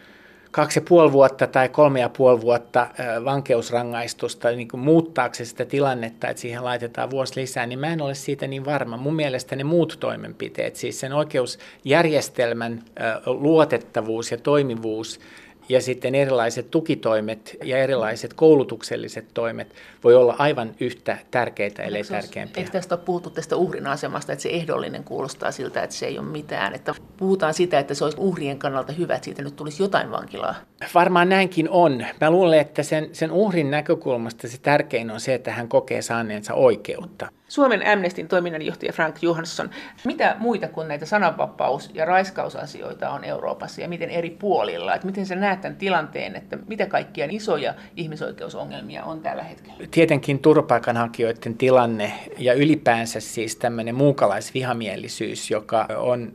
kaksi 0.52 0.78
ja 0.78 0.84
puoli 0.88 1.12
vuotta 1.12 1.46
tai 1.46 1.68
kolme 1.68 2.00
ja 2.00 2.08
puoli 2.08 2.40
vuotta 2.40 2.86
vankeusrangaistusta 3.24 4.50
niin 4.50 4.68
kuin 4.68 4.80
muuttaakseen 4.80 5.46
sitä 5.46 5.64
tilannetta, 5.64 6.28
että 6.28 6.40
siihen 6.40 6.64
laitetaan 6.64 7.10
vuosi 7.10 7.40
lisää, 7.40 7.66
niin 7.66 7.78
mä 7.78 7.92
en 7.92 8.02
ole 8.02 8.14
siitä 8.14 8.46
niin 8.46 8.64
varma. 8.64 8.96
Mun 8.96 9.14
mielestä 9.14 9.56
ne 9.56 9.64
muut 9.64 9.96
toimenpiteet, 10.00 10.76
siis 10.76 11.00
sen 11.00 11.12
oikeusjärjestelmän 11.12 12.82
luotettavuus 13.26 14.30
ja 14.30 14.38
toimivuus 14.38 15.20
ja 15.68 15.80
sitten 15.80 16.14
erilaiset 16.14 16.70
tukitoimet 16.70 17.56
ja 17.64 17.78
erilaiset 17.78 18.34
koulutukselliset 18.34 19.26
toimet 19.34 19.74
voi 20.04 20.14
olla 20.14 20.36
aivan 20.38 20.74
yhtä 20.80 21.18
tärkeitä, 21.30 21.82
ellei 21.82 22.04
tärkeämpiä. 22.04 22.60
Eikö 22.60 22.70
tästä 22.70 22.94
ole 22.94 23.04
puhuttu 23.04 23.30
tästä 23.30 23.56
uhrin 23.56 23.86
asemasta, 23.86 24.32
että 24.32 24.42
se 24.42 24.48
ehdollinen 24.48 25.04
kuulostaa 25.04 25.50
siltä, 25.50 25.82
että 25.82 25.96
se 25.96 26.06
ei 26.06 26.18
ole 26.18 26.26
mitään, 26.26 26.74
että 26.74 26.94
puhutaan 27.16 27.54
sitä, 27.54 27.78
että 27.78 27.94
se 27.94 28.04
olisi 28.04 28.18
uhrien 28.20 28.58
kannalta 28.58 28.92
hyvä, 28.92 29.14
että 29.14 29.24
siitä 29.24 29.42
nyt 29.42 29.56
tulisi 29.56 29.82
jotain 29.82 30.10
vankilaa? 30.10 30.54
Varmaan 30.94 31.28
näinkin 31.28 31.70
on. 31.70 32.06
Mä 32.20 32.30
luulen, 32.30 32.60
että 32.60 32.82
sen, 32.82 33.08
sen 33.12 33.30
uhrin 33.30 33.70
näkökulmasta 33.70 34.48
se 34.48 34.58
tärkein 34.58 35.10
on 35.10 35.20
se, 35.20 35.34
että 35.34 35.52
hän 35.52 35.68
kokee 35.68 36.02
saaneensa 36.02 36.54
oikeutta. 36.54 37.28
Suomen 37.52 37.86
Amnestin 37.86 38.28
toiminnanjohtaja 38.28 38.92
Frank 38.92 39.22
Johansson, 39.22 39.70
mitä 40.04 40.36
muita 40.38 40.68
kuin 40.68 40.88
näitä 40.88 41.06
sananvapaus- 41.06 41.90
ja 41.94 42.04
raiskausasioita 42.04 43.10
on 43.10 43.24
Euroopassa 43.24 43.80
ja 43.80 43.88
miten 43.88 44.10
eri 44.10 44.30
puolilla? 44.30 44.94
Että 44.94 45.06
miten 45.06 45.26
sä 45.26 45.36
näet 45.36 45.60
tämän 45.60 45.76
tilanteen, 45.76 46.36
että 46.36 46.58
mitä 46.66 46.86
kaikkia 46.86 47.26
isoja 47.30 47.74
ihmisoikeusongelmia 47.96 49.04
on 49.04 49.20
tällä 49.20 49.42
hetkellä? 49.42 49.86
Tietenkin 49.90 50.38
turvapaikanhakijoiden 50.38 51.58
tilanne 51.58 52.12
ja 52.38 52.54
ylipäänsä 52.54 53.20
siis 53.20 53.56
tämmöinen 53.56 53.94
muukalaisvihamielisyys, 53.94 55.50
joka 55.50 55.88
on 55.96 56.32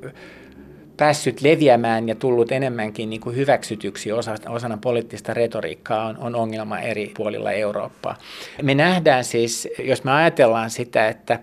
päässyt 0.98 1.42
leviämään 1.42 2.10
ja 2.10 2.16
tullut 2.16 2.52
enemmänkin 2.52 3.10
niin 3.10 3.22
kuin 3.22 3.36
hyväksytyksi 3.36 4.12
osana 4.50 4.78
poliittista 4.82 5.34
retoriikkaa 5.34 6.08
on, 6.08 6.18
on 6.18 6.36
ongelma 6.36 6.80
eri 6.80 7.12
puolilla 7.18 7.52
Eurooppaa. 7.52 8.18
Me 8.62 8.76
nähdään 8.76 9.24
siis, 9.24 9.68
jos 9.80 10.04
me 10.04 10.12
ajatellaan 10.12 10.70
sitä, 10.70 11.08
että 11.08 11.40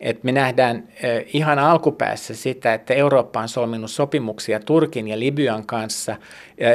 et 0.00 0.24
me 0.24 0.32
nähdään 0.32 0.88
ihan 1.32 1.58
alkupäässä 1.58 2.34
sitä, 2.34 2.74
että 2.74 2.94
Eurooppa 2.94 3.40
on 3.40 3.48
solminut 3.48 3.90
sopimuksia 3.90 4.60
Turkin 4.60 5.08
ja 5.08 5.18
Libyan 5.18 5.66
kanssa, 5.66 6.16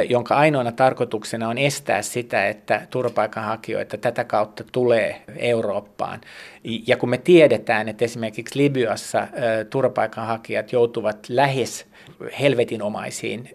jonka 0.08 0.34
ainoana 0.36 0.72
tarkoituksena 0.72 1.48
on 1.48 1.58
estää 1.58 2.02
sitä, 2.02 2.48
että 2.48 2.86
turvapaikanhakijoita 2.90 3.98
tätä 3.98 4.24
kautta 4.24 4.64
tulee 4.72 5.22
Eurooppaan. 5.36 6.20
Ja 6.86 6.96
kun 6.96 7.10
me 7.10 7.18
tiedetään, 7.18 7.88
että 7.88 8.04
esimerkiksi 8.04 8.58
Libyassa 8.58 9.28
turvapaikanhakijat 9.70 10.72
joutuvat 10.72 11.26
lähes 11.28 11.86
helvetinomaisiin 12.40 13.50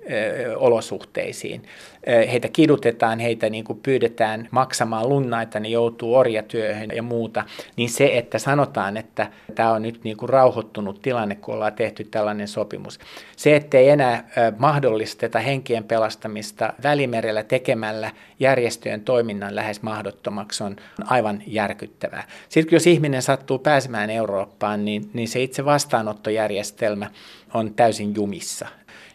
olosuhteisiin. 0.56 1.62
Heitä 2.08 2.48
kidutetaan, 2.48 3.20
heitä 3.20 3.50
niin 3.50 3.64
kuin 3.64 3.80
pyydetään 3.84 4.48
maksamaan 4.52 5.10
lunnaita, 5.10 5.60
ne 5.60 5.68
joutuu 5.70 6.16
orjatyöhön 6.16 6.90
ja 6.96 7.04
muuta. 7.04 7.44
Niin 7.76 7.90
se, 7.90 8.18
että 8.18 8.40
sanotaan, 8.40 8.98
että 8.98 9.28
tämä 9.56 9.72
on 9.72 9.82
nyt 9.82 10.04
niin 10.04 10.18
kuin 10.18 10.30
rauhoittunut 10.30 11.02
tilanne, 11.02 11.36
kun 11.36 11.54
ollaan 11.54 11.74
tehty 11.74 12.04
tällainen 12.04 12.48
sopimus. 12.48 13.00
Se, 13.36 13.56
ettei 13.56 13.90
enää 13.90 14.30
mahdollisteta 14.58 15.40
henkien 15.40 15.84
pelastamista 15.84 16.74
välimerellä 16.84 17.44
tekemällä 17.44 18.12
järjestöjen 18.40 19.02
toiminnan 19.02 19.56
lähes 19.56 19.82
mahdottomaksi 19.82 20.64
on 20.64 20.76
aivan 21.06 21.44
järkyttävää. 21.48 22.24
Sitten 22.50 22.76
jos 22.76 22.88
ihminen 22.88 23.22
sattuu 23.22 23.60
pääsemään 23.60 24.10
Eurooppaan, 24.10 24.86
niin, 24.86 25.10
niin 25.14 25.28
se 25.28 25.44
itse 25.44 25.66
vastaanottojärjestelmä 25.66 27.10
on 27.54 27.74
täysin 27.74 28.16
jumissa. 28.16 28.68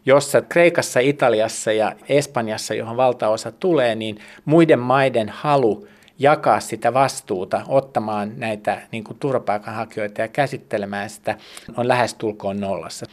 Jossa 0.07 0.43
Kreikassa, 0.43 1.01
Italiassa 1.01 1.73
ja 1.73 1.93
Espanjassa, 2.09 2.75
johon 2.75 2.97
valtaosa 2.97 3.53
tulee, 3.53 3.95
niin 3.95 4.19
muiden 4.45 4.79
maiden 4.79 5.29
halu 5.29 5.89
jakaa 6.19 6.61
sitä 6.61 6.95
vastuuta, 6.95 7.63
ottamaan 7.69 8.33
näitä 8.37 8.83
niin 8.93 9.05
kuin 9.05 9.19
turvapaikanhakijoita 9.19 10.21
ja 10.21 10.29
käsittelemään 10.29 11.11
sitä, 11.11 11.37
on 11.77 11.89
lähestulkoon 11.89 12.61
nollassa. 12.61 13.07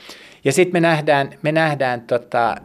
Ja 0.43 0.51
sitten 0.51 0.73
me 0.73 0.79
nähdään, 0.79 1.29
me 1.41 1.51
nähdään 1.51 2.01
tota, 2.01 2.55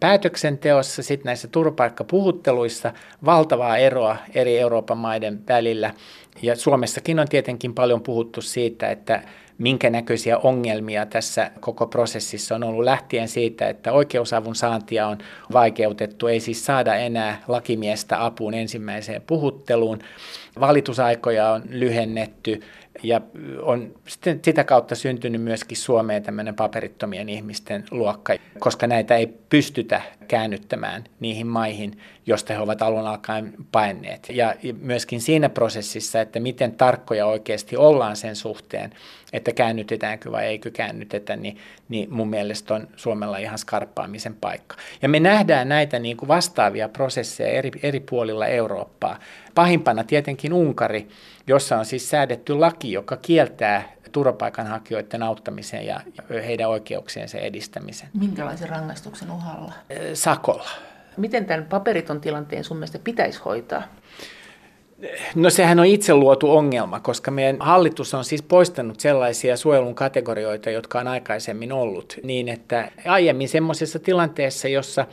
päätöksenteossa, 0.00 1.02
sit 1.02 1.24
näissä 1.24 1.48
turvapaikkapuhutteluissa 1.48 2.92
valtavaa 3.24 3.76
eroa 3.76 4.16
eri 4.34 4.58
Euroopan 4.58 4.98
maiden 4.98 5.40
välillä. 5.48 5.94
Ja 6.42 6.56
Suomessakin 6.56 7.18
on 7.20 7.28
tietenkin 7.28 7.74
paljon 7.74 8.02
puhuttu 8.02 8.42
siitä, 8.42 8.90
että 8.90 9.22
minkä 9.58 9.90
näköisiä 9.90 10.38
ongelmia 10.38 11.06
tässä 11.06 11.50
koko 11.60 11.86
prosessissa 11.86 12.54
on 12.54 12.64
ollut 12.64 12.84
lähtien 12.84 13.28
siitä, 13.28 13.68
että 13.68 13.92
oikeusavun 13.92 14.54
saantia 14.54 15.06
on 15.06 15.18
vaikeutettu, 15.52 16.26
ei 16.26 16.40
siis 16.40 16.66
saada 16.66 16.94
enää 16.94 17.42
lakimiestä 17.48 18.24
apuun 18.24 18.54
ensimmäiseen 18.54 19.22
puhutteluun, 19.22 19.98
valitusaikoja 20.60 21.50
on 21.50 21.62
lyhennetty, 21.70 22.60
ja 23.02 23.20
on 23.62 23.94
sitten 24.08 24.40
sitä 24.44 24.64
kautta 24.64 24.94
syntynyt 24.94 25.42
myöskin 25.42 25.76
Suomeen 25.76 26.22
tämmöinen 26.22 26.54
paperittomien 26.54 27.28
ihmisten 27.28 27.84
luokka, 27.90 28.34
koska 28.58 28.86
näitä 28.86 29.16
ei 29.16 29.26
pystytä 29.48 30.02
käännyttämään 30.28 31.04
niihin 31.20 31.46
maihin, 31.46 31.98
josta 32.26 32.52
he 32.52 32.58
ovat 32.58 32.82
alun 32.82 33.06
alkaen 33.06 33.54
paenneet. 33.72 34.26
Ja 34.30 34.54
myöskin 34.80 35.20
siinä 35.20 35.48
prosessissa, 35.48 36.20
että 36.20 36.40
miten 36.40 36.72
tarkkoja 36.72 37.26
oikeasti 37.26 37.76
ollaan 37.76 38.16
sen 38.16 38.36
suhteen, 38.36 38.92
että 39.32 39.52
käännytetäänkö 39.52 40.32
vai 40.32 40.46
eikö 40.46 40.70
käännytetä, 40.70 41.36
niin, 41.36 41.58
niin 41.88 42.14
mun 42.14 42.30
mielestä 42.30 42.74
on 42.74 42.88
Suomella 42.96 43.38
ihan 43.38 43.58
skarppaamisen 43.58 44.34
paikka. 44.34 44.76
Ja 45.02 45.08
me 45.08 45.20
nähdään 45.20 45.68
näitä 45.68 45.98
niin 45.98 46.16
kuin 46.16 46.28
vastaavia 46.28 46.88
prosesseja 46.88 47.50
eri, 47.50 47.70
eri 47.82 48.00
puolilla 48.00 48.46
Eurooppaa. 48.46 49.18
Pahimpana 49.54 50.04
tietenkin 50.04 50.52
Unkari, 50.52 51.08
jossa 51.46 51.78
on 51.78 51.84
siis 51.84 52.10
säädetty 52.10 52.54
laki, 52.54 52.92
joka 52.92 53.16
kieltää 53.16 53.96
turvapaikanhakijoiden 54.12 55.22
auttamisen 55.22 55.86
ja 55.86 56.00
heidän 56.30 56.68
oikeuksiensa 56.68 57.38
edistämisen. 57.38 58.08
Minkälaisen 58.20 58.68
rangaistuksen 58.68 59.30
uhalla? 59.30 59.72
Sakolla. 60.14 60.70
Miten 61.16 61.44
tämän 61.44 61.64
paperiton 61.64 62.20
tilanteen 62.20 62.64
sun 62.64 62.76
mielestä 62.76 62.98
pitäisi 62.98 63.40
hoitaa? 63.44 63.82
No 65.34 65.50
sehän 65.50 65.80
on 65.80 65.86
itse 65.86 66.14
luotu 66.14 66.56
ongelma, 66.56 67.00
koska 67.00 67.30
meidän 67.30 67.56
hallitus 67.60 68.14
on 68.14 68.24
siis 68.24 68.42
poistanut 68.42 69.00
sellaisia 69.00 69.56
suojelun 69.56 69.94
kategorioita, 69.94 70.70
jotka 70.70 71.00
on 71.00 71.08
aikaisemmin 71.08 71.72
ollut, 71.72 72.18
niin 72.22 72.48
että 72.48 72.90
aiemmin 73.06 73.48
semmoisessa 73.48 73.98
tilanteessa, 73.98 74.68
jossa 74.68 75.06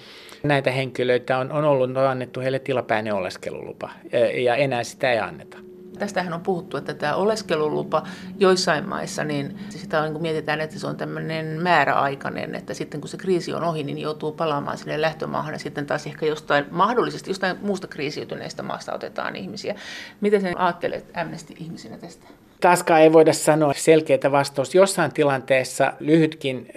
näitä 0.43 0.71
henkilöitä 0.71 1.37
on, 1.37 1.51
on 1.51 1.63
ollut 1.63 1.89
on 1.89 1.97
annettu 1.97 2.39
heille 2.39 2.59
tilapäinen 2.59 3.13
oleskelulupa 3.13 3.89
ja 4.33 4.55
enää 4.55 4.83
sitä 4.83 5.11
ei 5.11 5.19
anneta. 5.19 5.57
Tästähän 5.99 6.33
on 6.33 6.41
puhuttu, 6.41 6.77
että 6.77 6.93
tämä 6.93 7.15
oleskelulupa 7.15 8.03
joissain 8.39 8.89
maissa, 8.89 9.23
niin 9.23 9.59
sitä 9.69 10.01
on, 10.01 10.13
niin 10.13 10.21
mietitään, 10.21 10.61
että 10.61 10.79
se 10.79 10.87
on 10.87 10.97
tämmöinen 10.97 11.61
määräaikainen, 11.61 12.55
että 12.55 12.73
sitten 12.73 13.01
kun 13.01 13.09
se 13.09 13.17
kriisi 13.17 13.53
on 13.53 13.63
ohi, 13.63 13.83
niin 13.83 13.97
joutuu 13.97 14.31
palaamaan 14.31 14.77
sinne 14.77 15.01
lähtömaahan 15.01 15.53
ja 15.53 15.59
sitten 15.59 15.85
taas 15.85 16.07
ehkä 16.07 16.25
jostain, 16.25 16.65
mahdollisesti 16.71 17.29
jostain 17.29 17.57
muusta 17.61 17.87
kriisiytyneestä 17.87 18.63
maasta 18.63 18.93
otetaan 18.93 19.35
ihmisiä. 19.35 19.75
Miten 20.21 20.41
sen 20.41 20.57
ajattelet 20.57 21.17
Amnesty 21.17 21.53
ihmisinä 21.57 21.97
tästä? 21.97 22.27
Taaskaan 22.63 23.01
ei 23.01 23.13
voida 23.13 23.33
sanoa 23.33 23.73
selkeää 23.73 24.31
vastausta. 24.31 24.77
Jossain 24.77 25.13
tilanteessa 25.13 25.93
lyhytkin 25.99 26.67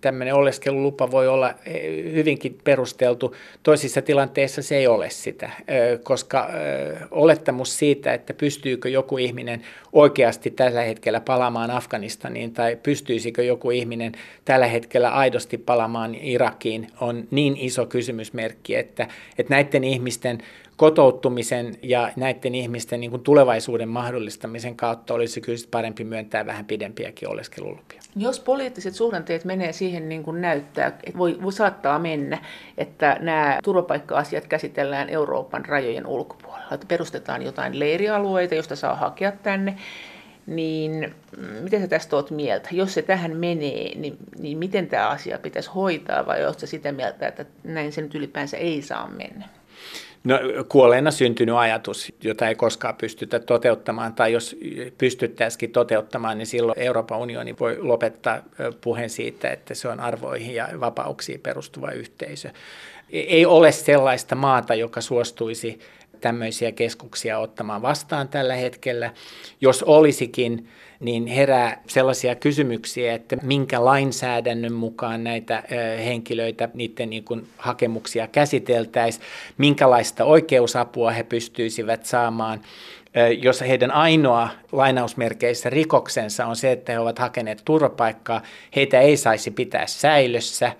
tämmöinen 0.00 0.34
oleskelulupa 0.34 1.10
voi 1.10 1.28
olla 1.28 1.54
hyvinkin 2.12 2.58
perusteltu. 2.64 3.36
Toisissa 3.62 4.02
tilanteissa 4.02 4.62
se 4.62 4.76
ei 4.76 4.86
ole 4.86 5.10
sitä, 5.10 5.50
koska 6.02 6.50
olettamus 7.10 7.78
siitä, 7.78 8.14
että 8.14 8.34
pystyykö 8.34 8.88
joku 8.88 9.18
ihminen 9.18 9.62
oikeasti 9.92 10.50
tällä 10.50 10.82
hetkellä 10.82 11.20
palaamaan 11.20 11.70
Afganistaniin 11.70 12.52
tai 12.52 12.78
pystyisikö 12.82 13.42
joku 13.42 13.70
ihminen 13.70 14.12
tällä 14.44 14.66
hetkellä 14.66 15.10
aidosti 15.10 15.58
palaamaan 15.58 16.14
Irakiin 16.14 16.86
on 17.00 17.24
niin 17.30 17.56
iso 17.56 17.86
kysymysmerkki, 17.86 18.74
että, 18.74 19.08
että 19.38 19.54
näiden 19.54 19.84
ihmisten 19.84 20.38
kotouttumisen 20.76 21.74
ja 21.82 22.12
näiden 22.16 22.54
ihmisten 22.54 23.00
niin 23.00 23.10
kuin 23.10 23.22
tulevaisuuden 23.22 23.88
mahdollistamisen 23.88 24.76
kautta 24.76 25.14
olisi 25.14 25.40
kyllä 25.40 25.58
parempi 25.70 26.04
myöntää 26.04 26.46
vähän 26.46 26.64
pidempiäkin 26.64 27.28
oleskelulupia. 27.28 28.00
Jos 28.16 28.40
poliittiset 28.40 28.94
suhdanteet 28.94 29.44
menee 29.44 29.72
siihen 29.72 30.08
niin 30.08 30.22
kuin 30.22 30.40
näyttää, 30.40 30.86
että 30.86 31.18
voi, 31.18 31.38
voi 31.42 31.52
saattaa 31.52 31.98
mennä, 31.98 32.38
että 32.78 33.16
nämä 33.20 33.58
turvapaikka-asiat 33.64 34.46
käsitellään 34.46 35.08
Euroopan 35.08 35.64
rajojen 35.64 36.06
ulkopuolella, 36.06 36.74
että 36.74 36.86
perustetaan 36.86 37.42
jotain 37.42 37.78
leirialueita, 37.78 38.54
josta 38.54 38.76
saa 38.76 38.94
hakea 38.94 39.32
tänne, 39.32 39.76
niin 40.46 41.14
miten 41.60 41.80
sä 41.80 41.88
tästä 41.88 42.16
oot 42.16 42.30
mieltä? 42.30 42.68
Jos 42.72 42.94
se 42.94 43.02
tähän 43.02 43.36
menee, 43.36 43.94
niin, 43.94 44.16
niin 44.38 44.58
miten 44.58 44.86
tämä 44.86 45.08
asia 45.08 45.38
pitäisi 45.38 45.70
hoitaa 45.70 46.26
vai 46.26 46.46
oletko 46.46 46.66
sitä 46.66 46.92
mieltä, 46.92 47.28
että 47.28 47.44
näin 47.64 47.92
se 47.92 48.02
nyt 48.02 48.14
ylipäänsä 48.14 48.56
ei 48.56 48.82
saa 48.82 49.08
mennä? 49.08 49.48
No, 50.24 50.38
kuolleena 50.68 51.10
syntynyt 51.10 51.56
ajatus, 51.56 52.12
jota 52.22 52.48
ei 52.48 52.54
koskaan 52.54 52.94
pystytä 52.94 53.40
toteuttamaan, 53.40 54.14
tai 54.14 54.32
jos 54.32 54.56
pystyttäisikin 54.98 55.70
toteuttamaan, 55.70 56.38
niin 56.38 56.46
silloin 56.46 56.78
Euroopan 56.78 57.18
unioni 57.18 57.56
voi 57.60 57.78
lopettaa 57.78 58.42
puheen 58.80 59.10
siitä, 59.10 59.50
että 59.50 59.74
se 59.74 59.88
on 59.88 60.00
arvoihin 60.00 60.54
ja 60.54 60.68
vapauksiin 60.80 61.40
perustuva 61.40 61.90
yhteisö. 61.90 62.50
Ei 63.10 63.46
ole 63.46 63.72
sellaista 63.72 64.34
maata, 64.34 64.74
joka 64.74 65.00
suostuisi 65.00 65.78
tämmöisiä 66.20 66.72
keskuksia 66.72 67.38
ottamaan 67.38 67.82
vastaan 67.82 68.28
tällä 68.28 68.54
hetkellä. 68.54 69.12
Jos 69.60 69.82
olisikin, 69.82 70.68
niin 71.04 71.26
herää 71.26 71.82
sellaisia 71.86 72.34
kysymyksiä, 72.34 73.14
että 73.14 73.36
minkä 73.42 73.84
lainsäädännön 73.84 74.72
mukaan 74.72 75.24
näitä 75.24 75.62
henkilöitä, 76.04 76.68
niiden 76.74 77.10
niin 77.10 77.24
kuin 77.24 77.46
hakemuksia 77.58 78.26
käsiteltäisiin, 78.26 79.24
minkälaista 79.58 80.24
oikeusapua 80.24 81.10
he 81.10 81.22
pystyisivät 81.22 82.06
saamaan, 82.06 82.60
jos 83.42 83.60
heidän 83.60 83.90
ainoa 83.90 84.48
lainausmerkeissä 84.72 85.70
rikoksensa 85.70 86.46
on 86.46 86.56
se, 86.56 86.72
että 86.72 86.92
he 86.92 86.98
ovat 86.98 87.18
hakeneet 87.18 87.62
turvapaikkaa, 87.64 88.42
heitä 88.76 89.00
ei 89.00 89.16
saisi 89.16 89.50
pitää 89.50 89.86
säilössä, 89.86 90.72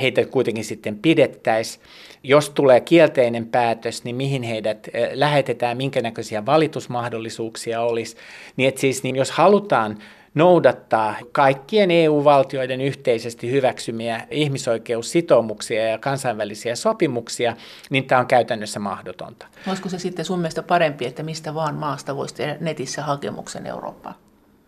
heitä 0.00 0.26
kuitenkin 0.26 0.64
sitten 0.64 0.98
pidettäisiin 0.98 1.84
jos 2.26 2.50
tulee 2.50 2.80
kielteinen 2.80 3.46
päätös, 3.46 4.04
niin 4.04 4.16
mihin 4.16 4.42
heidät 4.42 4.88
lähetetään, 5.12 5.76
minkä 5.76 6.02
näköisiä 6.02 6.46
valitusmahdollisuuksia 6.46 7.80
olisi. 7.80 8.16
Niin 8.56 8.68
että 8.68 8.80
siis 8.80 9.02
niin 9.02 9.16
jos 9.16 9.30
halutaan 9.30 9.98
noudattaa 10.34 11.16
kaikkien 11.32 11.90
EU-valtioiden 11.90 12.80
yhteisesti 12.80 13.50
hyväksymiä 13.50 14.26
ihmisoikeussitoumuksia 14.30 15.88
ja 15.88 15.98
kansainvälisiä 15.98 16.76
sopimuksia, 16.76 17.56
niin 17.90 18.04
tämä 18.04 18.20
on 18.20 18.26
käytännössä 18.26 18.80
mahdotonta. 18.80 19.46
Olisiko 19.66 19.88
se 19.88 19.98
sitten 19.98 20.24
sun 20.24 20.38
mielestä 20.38 20.62
parempi, 20.62 21.06
että 21.06 21.22
mistä 21.22 21.54
vaan 21.54 21.74
maasta 21.74 22.16
voisi 22.16 22.34
tehdä 22.34 22.56
netissä 22.60 23.02
hakemuksen 23.02 23.66
Eurooppaan? 23.66 24.14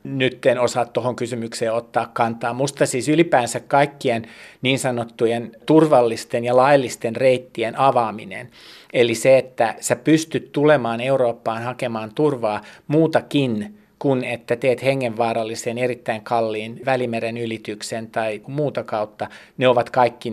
Nyt 0.06 0.46
en 0.46 0.60
osaa 0.60 0.84
tuohon 0.84 1.16
kysymykseen 1.16 1.72
ottaa 1.72 2.10
kantaa. 2.12 2.52
Musta 2.52 2.86
siis 2.86 3.08
ylipäänsä 3.08 3.60
kaikkien 3.60 4.26
niin 4.62 4.78
sanottujen 4.78 5.52
turvallisten 5.66 6.44
ja 6.44 6.56
laillisten 6.56 7.16
reittien 7.16 7.78
avaaminen, 7.78 8.50
eli 8.92 9.14
se, 9.14 9.38
että 9.38 9.74
sä 9.80 9.96
pystyt 9.96 10.52
tulemaan 10.52 11.00
Eurooppaan 11.00 11.62
hakemaan 11.62 12.14
turvaa 12.14 12.60
muutakin 12.86 13.78
kuin 13.98 14.24
että 14.24 14.56
teet 14.56 14.82
hengenvaarallisen 14.82 15.78
erittäin 15.78 16.22
kalliin 16.22 16.80
välimeren 16.84 17.36
ylityksen 17.36 18.10
tai 18.10 18.42
muuta 18.46 18.82
kautta, 18.84 19.28
ne 19.58 19.68
ovat 19.68 19.90
kaikki 19.90 20.32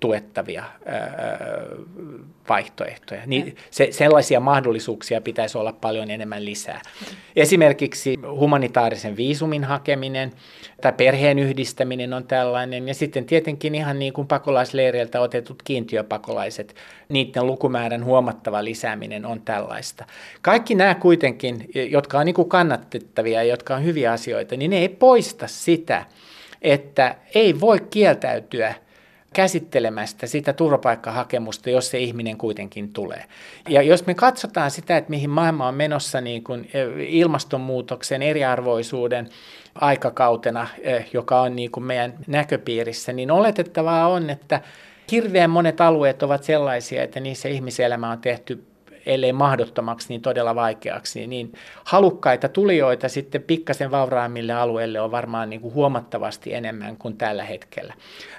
tuettavia 0.00 0.64
vaihtoehtoja. 2.48 3.22
Niin 3.26 3.56
se, 3.70 3.88
sellaisia 3.90 4.40
mahdollisuuksia 4.40 5.20
pitäisi 5.20 5.58
olla 5.58 5.72
paljon 5.72 6.10
enemmän 6.10 6.44
lisää. 6.44 6.82
Esimerkiksi 7.36 8.18
humanitaarisen 8.38 9.16
viisumin 9.16 9.64
hakeminen 9.64 10.32
tai 10.84 10.92
perheen 10.92 11.38
yhdistäminen 11.38 12.12
on 12.12 12.24
tällainen. 12.24 12.88
Ja 12.88 12.94
sitten 12.94 13.24
tietenkin 13.24 13.74
ihan 13.74 13.98
niin 13.98 14.12
kuin 14.12 14.28
pakolaisleireiltä 14.28 15.20
otetut 15.20 15.62
kiintiöpakolaiset, 15.62 16.74
niiden 17.08 17.46
lukumäärän 17.46 18.04
huomattava 18.04 18.64
lisääminen 18.64 19.26
on 19.26 19.40
tällaista. 19.40 20.04
Kaikki 20.42 20.74
nämä 20.74 20.94
kuitenkin, 20.94 21.70
jotka 21.74 22.18
on 22.18 22.26
niin 22.26 22.34
kuin 22.34 22.48
kannatettavia 22.48 23.42
ja 23.42 23.50
jotka 23.50 23.74
on 23.74 23.84
hyviä 23.84 24.12
asioita, 24.12 24.56
niin 24.56 24.70
ne 24.70 24.78
ei 24.78 24.88
poista 24.88 25.46
sitä, 25.46 26.04
että 26.62 27.16
ei 27.34 27.60
voi 27.60 27.80
kieltäytyä– 27.90 28.74
käsittelemästä 29.34 30.26
sitä 30.26 30.52
turvapaikkahakemusta, 30.52 31.70
jos 31.70 31.90
se 31.90 31.98
ihminen 31.98 32.36
kuitenkin 32.36 32.92
tulee. 32.92 33.24
Ja 33.68 33.82
jos 33.82 34.06
me 34.06 34.14
katsotaan 34.14 34.70
sitä, 34.70 34.96
että 34.96 35.10
mihin 35.10 35.30
maailma 35.30 35.68
on 35.68 35.74
menossa 35.74 36.20
niin 36.20 36.44
kuin 36.44 36.70
e, 36.74 36.78
ilmastonmuutoksen, 36.98 38.22
eriarvoisuuden 38.22 39.28
aikakautena, 39.74 40.66
e, 40.82 41.00
joka 41.12 41.40
on 41.40 41.56
niin 41.56 41.70
kuin 41.70 41.84
meidän 41.84 42.14
näköpiirissä, 42.26 43.12
niin 43.12 43.30
oletettavaa 43.30 44.08
on, 44.08 44.30
että 44.30 44.60
hirveän 45.12 45.50
monet 45.50 45.80
alueet 45.80 46.22
ovat 46.22 46.44
sellaisia, 46.44 47.02
että 47.02 47.20
niissä 47.20 47.48
ihmiselämä 47.48 48.10
on 48.10 48.18
tehty 48.18 48.64
ellei 49.06 49.32
mahdottomaksi, 49.32 50.08
niin 50.08 50.20
todella 50.20 50.54
vaikeaksi, 50.54 51.26
niin 51.26 51.52
halukkaita 51.84 52.48
tulijoita 52.48 53.08
sitten 53.08 53.42
pikkasen 53.42 53.90
vauraammille 53.90 54.52
alueille 54.52 55.00
on 55.00 55.10
varmaan 55.10 55.50
niin 55.50 55.60
kuin 55.60 55.74
huomattavasti 55.74 56.54
enemmän 56.54 56.96
kuin 56.96 57.16
tällä 57.16 57.44
hetkellä. 57.44 57.94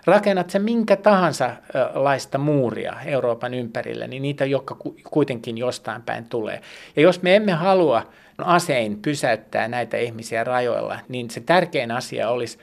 Rakennat 0.05 0.49
se 0.49 0.59
minkä 0.59 0.95
tahansa 0.95 1.49
laista 1.93 2.37
muuria 2.37 2.95
Euroopan 3.05 3.53
ympärillä, 3.53 4.07
niin 4.07 4.21
niitä, 4.21 4.45
jotka 4.45 4.77
kuitenkin 5.09 5.57
jostain 5.57 6.01
päin 6.01 6.25
tulee. 6.25 6.61
Ja 6.95 7.01
jos 7.01 7.21
me 7.21 7.35
emme 7.35 7.51
halua 7.51 8.05
asein 8.37 9.01
pysäyttää 9.01 9.67
näitä 9.67 9.97
ihmisiä 9.97 10.43
rajoilla, 10.43 10.99
niin 11.09 11.29
se 11.29 11.39
tärkein 11.39 11.91
asia 11.91 12.29
olisi 12.29 12.57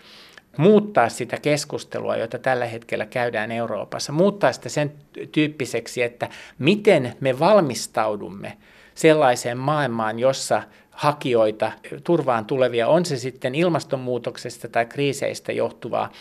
muuttaa 0.57 1.09
sitä 1.09 1.39
keskustelua, 1.43 2.17
jota 2.17 2.39
tällä 2.39 2.67
hetkellä 2.67 3.07
käydään 3.07 3.53
Euroopassa, 3.53 4.13
muuttaa 4.13 4.53
sitä 4.53 4.69
sen 4.69 4.93
tyyppiseksi, 5.33 6.03
että 6.03 6.29
miten 6.59 7.17
me 7.21 7.39
valmistaudumme 7.39 8.57
sellaiseen 8.95 9.59
maailmaan, 9.59 10.19
jossa 10.19 10.63
hakijoita, 10.91 11.73
turvaan 12.05 12.45
tulevia, 12.45 12.89
on 12.89 13.05
se 13.05 13.17
sitten 13.17 13.55
ilmastonmuutoksesta 13.55 14.69
tai 14.69 14.87
kriiseistä 14.87 15.53
johtuvaa, 15.53 16.13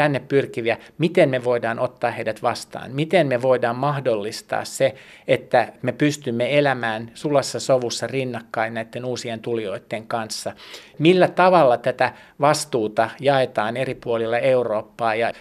tänne 0.00 0.20
pyrkiviä, 0.20 0.78
miten 0.98 1.28
me 1.28 1.44
voidaan 1.44 1.78
ottaa 1.78 2.10
heidät 2.10 2.42
vastaan, 2.42 2.90
miten 2.92 3.26
me 3.26 3.42
voidaan 3.42 3.76
mahdollistaa 3.76 4.64
se, 4.64 4.94
että 5.28 5.72
me 5.82 5.92
pystymme 5.92 6.58
elämään 6.58 7.10
sulassa 7.14 7.60
sovussa 7.60 8.06
rinnakkain 8.06 8.74
näiden 8.74 9.04
uusien 9.04 9.40
tulijoiden 9.40 10.06
kanssa, 10.06 10.52
millä 10.98 11.28
tavalla 11.28 11.76
tätä 11.76 12.12
vastuuta 12.40 13.10
jaetaan 13.20 13.76
eri 13.76 13.94
puolilla 13.94 14.38
Eurooppaa 14.38 15.14
ja 15.14 15.32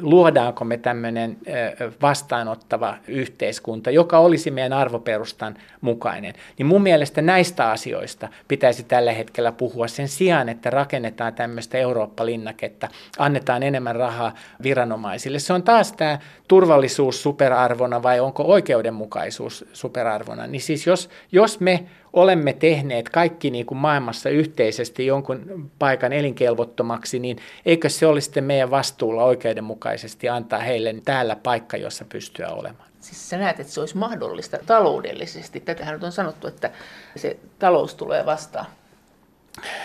luodaanko 0.00 0.64
me 0.64 0.76
tämmöinen 0.76 1.36
vastaanottava 2.02 2.96
yhteiskunta, 3.08 3.90
joka 3.90 4.18
olisi 4.18 4.50
meidän 4.50 4.72
arvoperustan 4.72 5.56
mukainen. 5.80 6.34
Niin 6.58 6.66
mun 6.66 6.82
mielestä 6.82 7.22
näistä 7.22 7.70
asioista 7.70 8.28
pitäisi 8.48 8.82
tällä 8.82 9.12
hetkellä 9.12 9.52
puhua 9.52 9.88
sen 9.88 10.08
sijaan, 10.08 10.48
että 10.48 10.70
rakennetaan 10.70 11.34
tämmöistä 11.34 11.78
Eurooppa-linnaketta, 11.78 12.88
annetaan 13.18 13.62
enemmän 13.62 13.96
rahaa 14.00 14.34
viranomaisille. 14.62 15.38
Se 15.38 15.52
on 15.52 15.62
taas 15.62 15.92
tämä 15.92 16.18
turvallisuus 16.48 17.22
superarvona 17.22 18.02
vai 18.02 18.20
onko 18.20 18.42
oikeudenmukaisuus 18.42 19.64
superarvona. 19.72 20.46
Niin 20.46 20.62
siis 20.62 20.86
jos, 20.86 21.10
jos 21.32 21.60
me 21.60 21.86
olemme 22.12 22.52
tehneet 22.52 23.08
kaikki 23.08 23.50
niin 23.50 23.66
kuin 23.66 23.78
maailmassa 23.78 24.30
yhteisesti 24.30 25.06
jonkun 25.06 25.70
paikan 25.78 26.12
elinkelvottomaksi, 26.12 27.18
niin 27.18 27.36
eikö 27.66 27.88
se 27.88 28.06
olisi 28.06 28.24
sitten 28.24 28.44
meidän 28.44 28.70
vastuulla 28.70 29.24
oikeudenmukaisesti 29.24 30.28
antaa 30.28 30.58
heille 30.60 30.94
täällä 31.04 31.36
paikka, 31.36 31.76
jossa 31.76 32.04
pystyä 32.04 32.48
olemaan? 32.48 32.90
Siis 33.00 33.30
sä 33.30 33.38
näet, 33.38 33.60
että 33.60 33.72
se 33.72 33.80
olisi 33.80 33.96
mahdollista 33.96 34.58
taloudellisesti. 34.66 35.60
Tätähän 35.60 35.94
nyt 35.94 36.04
on 36.04 36.12
sanottu, 36.12 36.46
että 36.46 36.70
se 37.16 37.36
talous 37.58 37.94
tulee 37.94 38.26
vastaan. 38.26 38.66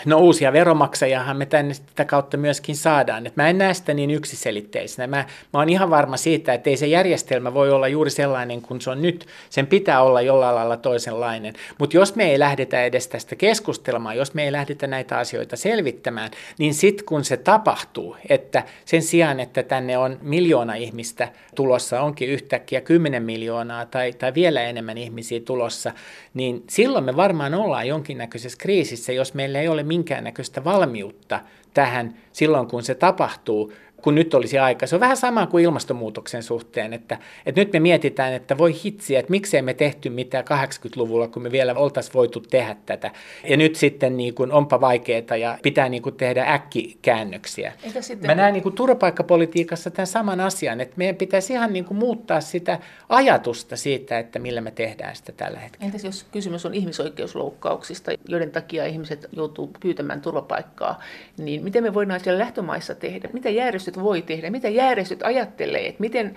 No 0.06 0.20
uusia 0.20 0.54
veromaksajahan 0.54 1.38
me 1.38 1.46
tänne 1.46 1.74
sitä 1.74 2.06
kautta 2.06 2.38
myöskin 2.38 2.76
saadaan. 2.76 3.28
Et 3.28 3.36
mä 3.36 3.50
en 3.50 3.58
näe 3.58 3.74
sitä 3.74 3.94
niin 3.94 4.12
yksiselitteisenä. 4.12 5.08
Mä, 5.08 5.26
mä 5.54 5.60
oon 5.60 5.70
ihan 5.70 5.90
varma 5.90 6.18
siitä, 6.18 6.54
että 6.54 6.70
ei 6.70 6.78
se 6.78 6.88
järjestelmä 6.88 7.54
voi 7.54 7.72
olla 7.72 7.88
juuri 7.88 8.10
sellainen 8.10 8.62
kuin 8.62 8.82
se 8.82 8.90
on 8.90 9.02
nyt. 9.02 9.28
Sen 9.50 9.68
pitää 9.68 10.04
olla 10.04 10.22
jollain 10.22 10.56
lailla 10.56 10.78
toisenlainen. 10.78 11.54
Mutta 11.78 11.98
jos 11.98 12.16
me 12.16 12.32
ei 12.32 12.40
lähdetä 12.40 12.84
edes 12.84 13.08
tästä 13.08 13.36
keskustelemaan, 13.36 14.18
jos 14.18 14.34
me 14.34 14.44
ei 14.44 14.52
lähdetä 14.52 14.88
näitä 14.88 15.18
asioita 15.18 15.56
selvittämään, 15.56 16.32
niin 16.58 16.74
sitten 16.74 17.06
kun 17.06 17.24
se 17.24 17.38
tapahtuu, 17.38 18.18
että 18.30 18.64
sen 18.86 19.02
sijaan, 19.02 19.40
että 19.40 19.64
tänne 19.64 19.98
on 19.98 20.20
miljoona 20.22 20.76
ihmistä 20.76 21.28
tulossa, 21.56 22.02
onkin 22.02 22.30
yhtäkkiä 22.30 22.82
10 22.82 23.24
miljoonaa 23.24 23.86
tai, 23.86 24.14
tai 24.14 24.34
vielä 24.34 24.62
enemmän 24.62 24.98
ihmisiä 24.98 25.40
tulossa, 25.40 25.92
niin 26.34 26.64
silloin 26.70 27.04
me 27.04 27.16
varmaan 27.16 27.54
ollaan 27.54 27.88
jonkinnäköisessä 27.88 28.58
kriisissä, 28.58 29.14
jos 29.14 29.34
meillä 29.34 29.55
ei 29.60 29.68
ole 29.68 29.84
minkäännäköistä 29.84 30.64
valmiutta 30.64 31.40
tähän 31.74 32.16
silloin, 32.32 32.68
kun 32.68 32.84
se 32.84 32.96
tapahtuu 32.96 33.74
kun 34.02 34.16
nyt 34.16 34.34
olisi 34.34 34.60
aika. 34.60 34.88
Se 34.88 34.96
on 34.96 35.00
vähän 35.00 35.18
sama 35.18 35.48
kuin 35.48 35.64
ilmastonmuutoksen 35.64 36.44
suhteen, 36.44 36.94
että, 36.94 37.18
että 37.46 37.62
nyt 37.62 37.74
me 37.74 37.80
mietitään, 37.80 38.34
että 38.34 38.58
voi 38.58 38.76
hitsiä, 38.84 39.20
että 39.20 39.32
miksei 39.32 39.62
me 39.62 39.74
tehty 39.74 40.10
mitään 40.10 40.46
80-luvulla, 40.46 41.28
kun 41.28 41.42
me 41.42 41.52
vielä 41.52 41.74
oltaisiin 41.74 42.14
voitu 42.14 42.40
tehdä 42.40 42.76
tätä. 42.86 43.12
Ja 43.50 43.58
nyt 43.58 43.76
sitten 43.76 44.18
niin 44.18 44.34
kuin 44.34 44.52
onpa 44.52 44.82
vaikeaa 44.82 45.38
ja 45.40 45.58
pitää 45.64 45.90
niin 45.90 46.04
kuin 46.04 46.16
tehdä 46.16 46.54
äkkikäännöksiä. 46.54 47.74
Entä 47.84 48.02
sitten? 48.02 48.30
Mä 48.30 48.36
näen 48.36 48.54
niin 48.54 48.64
kuin 48.64 48.76
turvapaikkapolitiikassa 48.76 49.92
tämän 49.92 50.08
saman 50.08 50.40
asian, 50.40 50.82
että 50.82 50.94
meidän 50.98 51.16
pitäisi 51.16 51.54
ihan 51.54 51.74
niin 51.74 51.86
kuin 51.86 51.98
muuttaa 51.98 52.42
sitä 52.42 52.80
ajatusta 53.10 53.76
siitä, 53.76 54.20
että 54.20 54.40
millä 54.40 54.62
me 54.62 54.72
tehdään 54.72 55.16
sitä 55.16 55.32
tällä 55.32 55.60
hetkellä. 55.60 55.86
Entäs 55.86 56.04
jos 56.04 56.26
kysymys 56.32 56.66
on 56.66 56.74
ihmisoikeusloukkauksista, 56.74 58.12
joiden 58.28 58.52
takia 58.52 58.86
ihmiset 58.86 59.26
joutuu 59.32 59.72
pyytämään 59.80 60.22
turvapaikkaa, 60.22 61.00
niin 61.38 61.64
miten 61.64 61.84
me 61.84 61.94
voidaan 61.94 62.20
siellä 62.20 62.40
lähtömaissa 62.40 62.96
tehdä? 62.96 63.30
Mitä 63.34 63.50
järjestöt 63.50 63.95
voi 64.04 64.22
tehdä? 64.22 64.50
Mitä 64.50 64.70
järjestöt 64.70 65.24
ajattelee? 65.24 65.88
Että 65.88 66.02
miten 66.02 66.36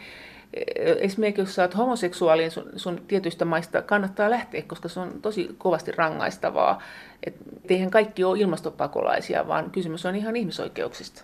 eh, 0.54 0.96
esimerkiksi 0.98 1.40
jos 1.40 1.59
olet 1.59 1.76
homoseksuaali, 1.76 2.42
niin 2.42 2.50
sun, 2.50 2.70
sun 2.76 3.02
tietyistä 3.09 3.44
maista 3.44 3.82
kannattaa 3.82 4.30
lähteä, 4.30 4.62
koska 4.62 4.88
se 4.88 5.00
on 5.00 5.12
tosi 5.22 5.50
kovasti 5.59 5.92
rangaistavaa. 5.92 6.82
Et 7.26 7.34
eihän 7.68 7.90
kaikki 7.90 8.24
ole 8.24 8.38
ilmastopakolaisia, 8.38 9.48
vaan 9.48 9.70
kysymys 9.70 10.06
on 10.06 10.16
ihan 10.16 10.36
ihmisoikeuksista. 10.36 11.22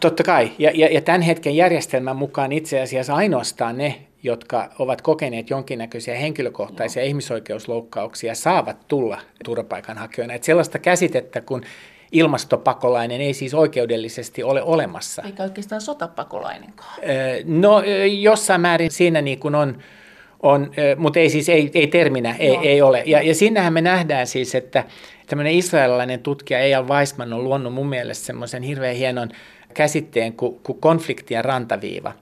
Totta 0.00 0.22
kai. 0.22 0.52
Ja, 0.58 0.70
ja, 0.74 0.88
ja 0.92 1.00
tämän 1.00 1.22
hetken 1.22 1.56
järjestelmän 1.56 2.16
mukaan 2.16 2.52
itse 2.52 2.80
asiassa 2.80 3.14
ainoastaan 3.14 3.78
ne, 3.78 4.06
jotka 4.22 4.68
ovat 4.78 5.02
kokeneet 5.02 5.50
jonkinnäköisiä 5.50 6.14
henkilökohtaisia 6.14 7.02
no. 7.02 7.06
ihmisoikeusloukkauksia, 7.06 8.34
saavat 8.34 8.88
tulla 8.88 9.20
turvapaikanhakijoina. 9.44 10.34
Että 10.34 10.46
sellaista 10.46 10.78
käsitettä 10.78 11.40
kuin 11.40 11.62
ilmastopakolainen 12.12 13.20
ei 13.20 13.34
siis 13.34 13.54
oikeudellisesti 13.54 14.42
ole 14.42 14.62
olemassa. 14.62 15.22
Eikä 15.22 15.42
oikeastaan 15.42 15.80
sotapakolainenkaan. 15.80 16.94
No 17.44 17.82
jossain 18.20 18.60
määrin 18.60 18.90
siinä 18.90 19.22
niin 19.22 19.38
kuin 19.38 19.54
on, 19.54 19.78
on 20.42 20.70
mutta 20.96 21.20
ei 21.20 21.30
siis 21.30 21.48
ei, 21.48 21.70
ei 21.74 21.86
terminä, 21.86 22.36
ei, 22.38 22.56
ei 22.56 22.82
ole. 22.82 23.02
Ja, 23.06 23.22
ja 23.22 23.34
siinähän 23.34 23.72
me 23.72 23.80
nähdään 23.80 24.26
siis, 24.26 24.54
että 24.54 24.84
tämmöinen 25.26 25.52
israelilainen 25.52 26.20
tutkija 26.20 26.60
Eyal 26.60 26.88
Weissman 26.88 27.32
on 27.32 27.44
luonut 27.44 27.74
mun 27.74 27.88
mielestä 27.88 28.26
semmoisen 28.26 28.62
hirveän 28.62 28.96
hienon 28.96 29.28
käsitteen 29.72 30.32
kuin, 30.32 30.60
kuin 30.62 30.80
konfliktien 30.80 31.44
rantaviiva. 31.44 32.12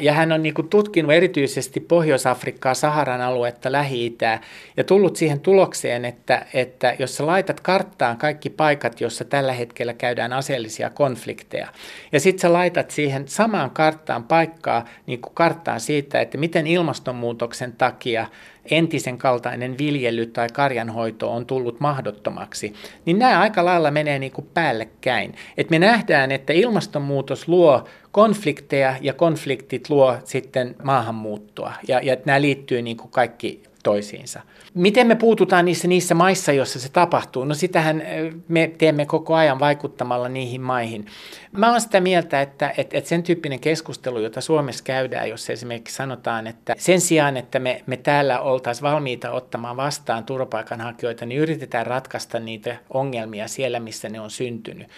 Ja 0.00 0.12
hän 0.12 0.32
on 0.32 0.42
niin 0.42 0.54
kuin 0.54 0.68
tutkinut 0.68 1.12
erityisesti 1.12 1.80
Pohjois-Afrikkaa, 1.80 2.74
Saharan 2.74 3.20
aluetta, 3.20 3.72
Lähi-Itää 3.72 4.40
ja 4.76 4.84
tullut 4.84 5.16
siihen 5.16 5.40
tulokseen, 5.40 6.04
että, 6.04 6.46
että 6.54 6.96
jos 6.98 7.16
sä 7.16 7.26
laitat 7.26 7.60
karttaan 7.60 8.16
kaikki 8.16 8.50
paikat, 8.50 9.00
joissa 9.00 9.24
tällä 9.24 9.52
hetkellä 9.52 9.92
käydään 9.94 10.32
aseellisia 10.32 10.90
konflikteja, 10.90 11.68
ja 12.12 12.20
sitten 12.20 12.40
sä 12.40 12.52
laitat 12.52 12.90
siihen 12.90 13.28
samaan 13.28 13.70
karttaan 13.70 14.24
paikkaa, 14.24 14.84
niin 15.06 15.20
kuin 15.20 15.34
karttaan 15.34 15.80
siitä, 15.80 16.20
että 16.20 16.38
miten 16.38 16.66
ilmastonmuutoksen 16.66 17.72
takia 17.72 18.26
entisen 18.70 19.18
kaltainen 19.18 19.78
viljely 19.78 20.26
tai 20.26 20.48
karjanhoito 20.52 21.32
on 21.32 21.46
tullut 21.46 21.80
mahdottomaksi, 21.80 22.74
niin 23.04 23.18
nämä 23.18 23.40
aika 23.40 23.64
lailla 23.64 23.90
menee 23.90 24.18
niin 24.18 24.32
kuin 24.32 24.48
päällekkäin. 24.54 25.34
Et 25.56 25.70
me 25.70 25.78
nähdään, 25.78 26.32
että 26.32 26.52
ilmastonmuutos 26.52 27.48
luo 27.48 27.84
konflikteja 28.12 28.96
ja 29.00 29.12
konfliktit 29.12 29.90
luo 29.90 30.16
sitten 30.24 30.76
maahanmuuttoa 30.82 31.72
ja, 31.88 32.00
ja 32.02 32.16
nämä 32.24 32.40
liittyy 32.40 32.82
niin 32.82 32.96
kuin 32.96 33.10
kaikki 33.10 33.62
toisiinsa. 33.82 34.40
Miten 34.74 35.06
me 35.06 35.14
puututaan 35.14 35.64
niissä, 35.64 35.88
niissä 35.88 36.14
maissa, 36.14 36.52
joissa 36.52 36.80
se 36.80 36.88
tapahtuu? 36.88 37.44
No 37.44 37.54
sitähän 37.54 38.02
me 38.48 38.72
teemme 38.78 39.06
koko 39.06 39.34
ajan 39.34 39.60
vaikuttamalla 39.60 40.28
niihin 40.28 40.60
maihin. 40.60 41.06
Mä 41.52 41.70
oon 41.70 41.80
sitä 41.80 42.00
mieltä, 42.00 42.40
että, 42.40 42.74
että, 42.76 42.98
että 42.98 43.08
sen 43.08 43.22
tyyppinen 43.22 43.60
keskustelu, 43.60 44.20
jota 44.20 44.40
Suomessa 44.40 44.84
käydään, 44.84 45.28
jos 45.28 45.50
esimerkiksi 45.50 45.96
sanotaan, 45.96 46.46
että 46.46 46.74
sen 46.78 47.00
sijaan, 47.00 47.36
että 47.36 47.58
me, 47.58 47.82
me 47.86 47.96
täällä 47.96 48.40
oltaisiin 48.40 48.82
valmiita 48.82 49.30
ottamaan 49.30 49.76
vastaan 49.76 50.24
turvapaikanhakijoita, 50.24 51.26
niin 51.26 51.40
yritetään 51.40 51.86
ratkaista 51.86 52.40
niitä 52.40 52.76
ongelmia 52.94 53.48
siellä, 53.48 53.80
missä 53.80 54.08
ne 54.08 54.20
on 54.20 54.30
syntynyt, 54.30 54.88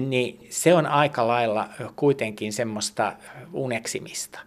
niin 0.00 0.46
se 0.50 0.74
on 0.74 0.86
aika 0.86 1.26
lailla 1.26 1.68
kuitenkin 1.96 2.52
semmoista 2.52 3.12
uneksimista. 3.52 4.40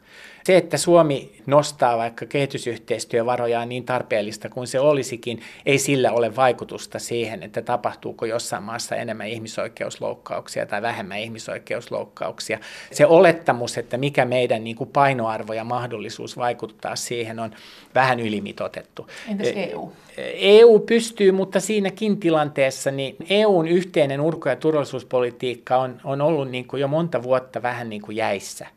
Se, 0.50 0.58
että 0.58 0.78
Suomi 0.78 1.32
nostaa 1.46 1.98
vaikka 1.98 2.26
kehitysyhteistyövarojaan 2.26 3.70
niin 3.70 3.86
tarpeellista 3.86 4.50
kuin 4.50 4.68
se 4.68 4.80
olisikin, 4.80 5.42
ei 5.66 5.78
sillä 5.78 6.12
ole 6.12 6.36
vaikutusta 6.36 7.00
siihen, 7.00 7.44
että 7.44 7.62
tapahtuuko 7.62 8.26
jossain 8.26 8.64
maassa 8.64 8.96
enemmän 8.96 9.28
ihmisoikeusloukkauksia 9.28 10.66
tai 10.66 10.82
vähemmän 10.82 11.20
ihmisoikeusloukkauksia. 11.20 12.60
Se 12.92 13.06
olettamus, 13.06 13.78
että 13.78 13.98
mikä 13.98 14.26
meidän 14.26 14.64
niin 14.64 14.76
kuin 14.76 14.90
painoarvo 14.90 15.54
ja 15.54 15.64
mahdollisuus 15.64 16.38
vaikuttaa 16.38 16.96
siihen 16.96 17.40
on 17.40 17.52
vähän 17.96 18.20
ylimitotettu. 18.20 19.08
Entäs 19.32 19.48
EU? 19.56 19.92
EU 20.34 20.80
pystyy, 20.80 21.32
mutta 21.32 21.60
siinäkin 21.60 22.20
tilanteessa 22.20 22.92
niin 22.92 23.16
EUn 23.30 23.68
yhteinen 23.68 24.22
ulko- 24.22 24.50
ja 24.50 24.56
turvallisuuspolitiikka 24.56 25.78
on, 25.78 26.02
on 26.04 26.22
ollut 26.22 26.52
niin 26.52 26.68
kuin 26.68 26.82
jo 26.82 26.88
monta 26.88 27.24
vuotta 27.24 27.62
vähän 27.62 27.90
niin 27.90 28.02
kuin 28.02 28.16
jäissä 28.16 28.68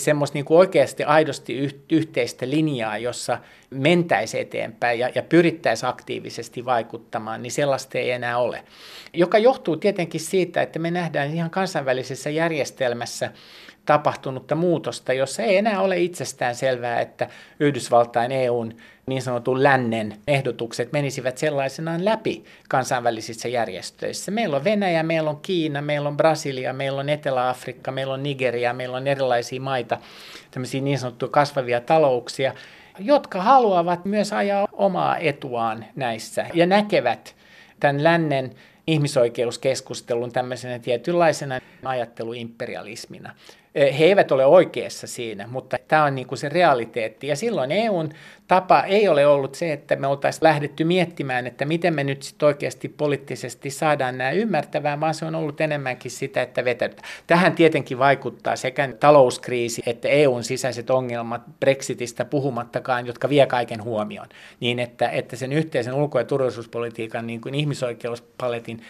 semmoista 0.00 0.34
niin 0.34 0.44
oikeasti 0.48 1.04
aidosti 1.04 1.58
yhteistä 1.92 2.50
linjaa, 2.50 2.98
jossa 2.98 3.38
mentäisi 3.70 4.40
eteenpäin 4.40 4.98
ja, 4.98 5.10
ja 5.14 5.22
pyrittäisiin 5.22 5.88
aktiivisesti 5.88 6.64
vaikuttamaan, 6.64 7.42
niin 7.42 7.52
sellaista 7.52 7.98
ei 7.98 8.10
enää 8.10 8.38
ole. 8.38 8.64
Joka 9.12 9.38
johtuu 9.38 9.76
tietenkin 9.76 10.20
siitä, 10.20 10.62
että 10.62 10.78
me 10.78 10.90
nähdään 10.90 11.34
ihan 11.34 11.50
kansainvälisessä 11.50 12.30
järjestelmässä 12.30 13.32
tapahtunutta 13.86 14.54
muutosta, 14.54 15.12
jossa 15.12 15.42
ei 15.42 15.56
enää 15.56 15.80
ole 15.80 15.98
itsestään 15.98 16.54
selvää, 16.54 17.00
että 17.00 17.28
Yhdysvaltain 17.60 18.32
EUn 18.32 18.74
niin 19.08 19.22
sanotun 19.22 19.62
lännen 19.62 20.16
ehdotukset 20.26 20.92
menisivät 20.92 21.38
sellaisenaan 21.38 22.04
läpi 22.04 22.44
kansainvälisissä 22.68 23.48
järjestöissä. 23.48 24.30
Meillä 24.30 24.56
on 24.56 24.64
Venäjä, 24.64 25.02
meillä 25.02 25.30
on 25.30 25.40
Kiina, 25.42 25.82
meillä 25.82 26.08
on 26.08 26.16
Brasilia, 26.16 26.72
meillä 26.72 27.00
on 27.00 27.08
Etelä-Afrikka, 27.08 27.90
meillä 27.92 28.14
on 28.14 28.22
Nigeria, 28.22 28.72
meillä 28.72 28.96
on 28.96 29.06
erilaisia 29.06 29.60
maita, 29.60 29.98
tämmöisiä 30.50 30.80
niin 30.80 30.98
sanottuja 30.98 31.30
kasvavia 31.30 31.80
talouksia, 31.80 32.54
jotka 32.98 33.42
haluavat 33.42 34.04
myös 34.04 34.32
ajaa 34.32 34.68
omaa 34.72 35.16
etuaan 35.16 35.84
näissä 35.96 36.46
ja 36.54 36.66
näkevät 36.66 37.36
tämän 37.80 38.04
lännen 38.04 38.50
ihmisoikeuskeskustelun 38.86 40.32
tämmöisenä 40.32 40.78
tietynlaisena 40.78 41.60
ajatteluimperialismina. 41.84 43.34
He 43.78 44.04
eivät 44.04 44.32
ole 44.32 44.46
oikeassa 44.46 45.06
siinä, 45.06 45.46
mutta 45.46 45.76
tämä 45.88 46.04
on 46.04 46.14
niin 46.14 46.26
kuin 46.26 46.38
se 46.38 46.48
realiteetti. 46.48 47.26
Ja 47.26 47.36
silloin 47.36 47.72
EUn 47.72 48.08
tapa 48.48 48.82
ei 48.82 49.08
ole 49.08 49.26
ollut 49.26 49.54
se, 49.54 49.72
että 49.72 49.96
me 49.96 50.06
oltaisiin 50.06 50.44
lähdetty 50.44 50.84
miettimään, 50.84 51.46
että 51.46 51.64
miten 51.64 51.94
me 51.94 52.04
nyt 52.04 52.22
sitten 52.22 52.46
oikeasti 52.46 52.88
poliittisesti 52.88 53.70
saadaan 53.70 54.18
nämä 54.18 54.30
ymmärtävää, 54.30 55.00
vaan 55.00 55.14
se 55.14 55.24
on 55.24 55.34
ollut 55.34 55.60
enemmänkin 55.60 56.10
sitä, 56.10 56.42
että 56.42 56.64
vetäytetään. 56.64 57.08
Tähän 57.26 57.52
tietenkin 57.52 57.98
vaikuttaa 57.98 58.56
sekä 58.56 58.88
talouskriisi 59.00 59.82
että 59.86 60.08
EUn 60.08 60.44
sisäiset 60.44 60.90
ongelmat 60.90 61.42
Brexitistä 61.60 62.24
puhumattakaan, 62.24 63.06
jotka 63.06 63.28
vie 63.28 63.46
kaiken 63.46 63.82
huomioon. 63.82 64.28
Niin 64.60 64.78
että, 64.78 65.08
että 65.08 65.36
sen 65.36 65.52
yhteisen 65.52 65.94
ulko- 65.94 66.18
ja 66.18 66.24
turvallisuuspolitiikan 66.24 67.26
niin 67.26 67.40
kuin 67.40 67.54
ihmisoikeuspaletin 67.54 68.82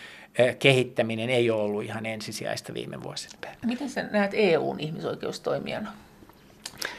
kehittäminen 0.58 1.30
ei 1.30 1.50
ole 1.50 1.62
ollut 1.62 1.84
ihan 1.84 2.06
ensisijaista 2.06 2.74
viime 2.74 3.02
vuosina. 3.02 3.34
Miten 3.66 3.88
sä 3.88 4.02
näet 4.02 4.30
EUn 4.34 4.80
ihmisoikeustoimijana? 4.80 5.92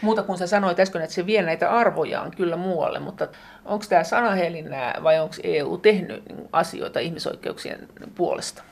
Muuta 0.01 0.23
kuin 0.23 0.37
sä 0.37 0.47
sanoit 0.47 0.79
äsken, 0.79 1.01
että 1.01 1.13
se 1.13 1.25
vie 1.25 1.41
näitä 1.41 1.71
arvojaan 1.71 2.31
kyllä 2.31 2.55
muualle, 2.55 2.99
mutta 2.99 3.27
onko 3.65 3.85
tämä 3.89 4.03
sanahelinää 4.03 4.99
vai 5.03 5.19
onko 5.19 5.35
EU 5.43 5.77
tehnyt 5.77 6.23
asioita 6.51 6.99
ihmisoikeuksien 6.99 7.87
puolesta? 8.15 8.63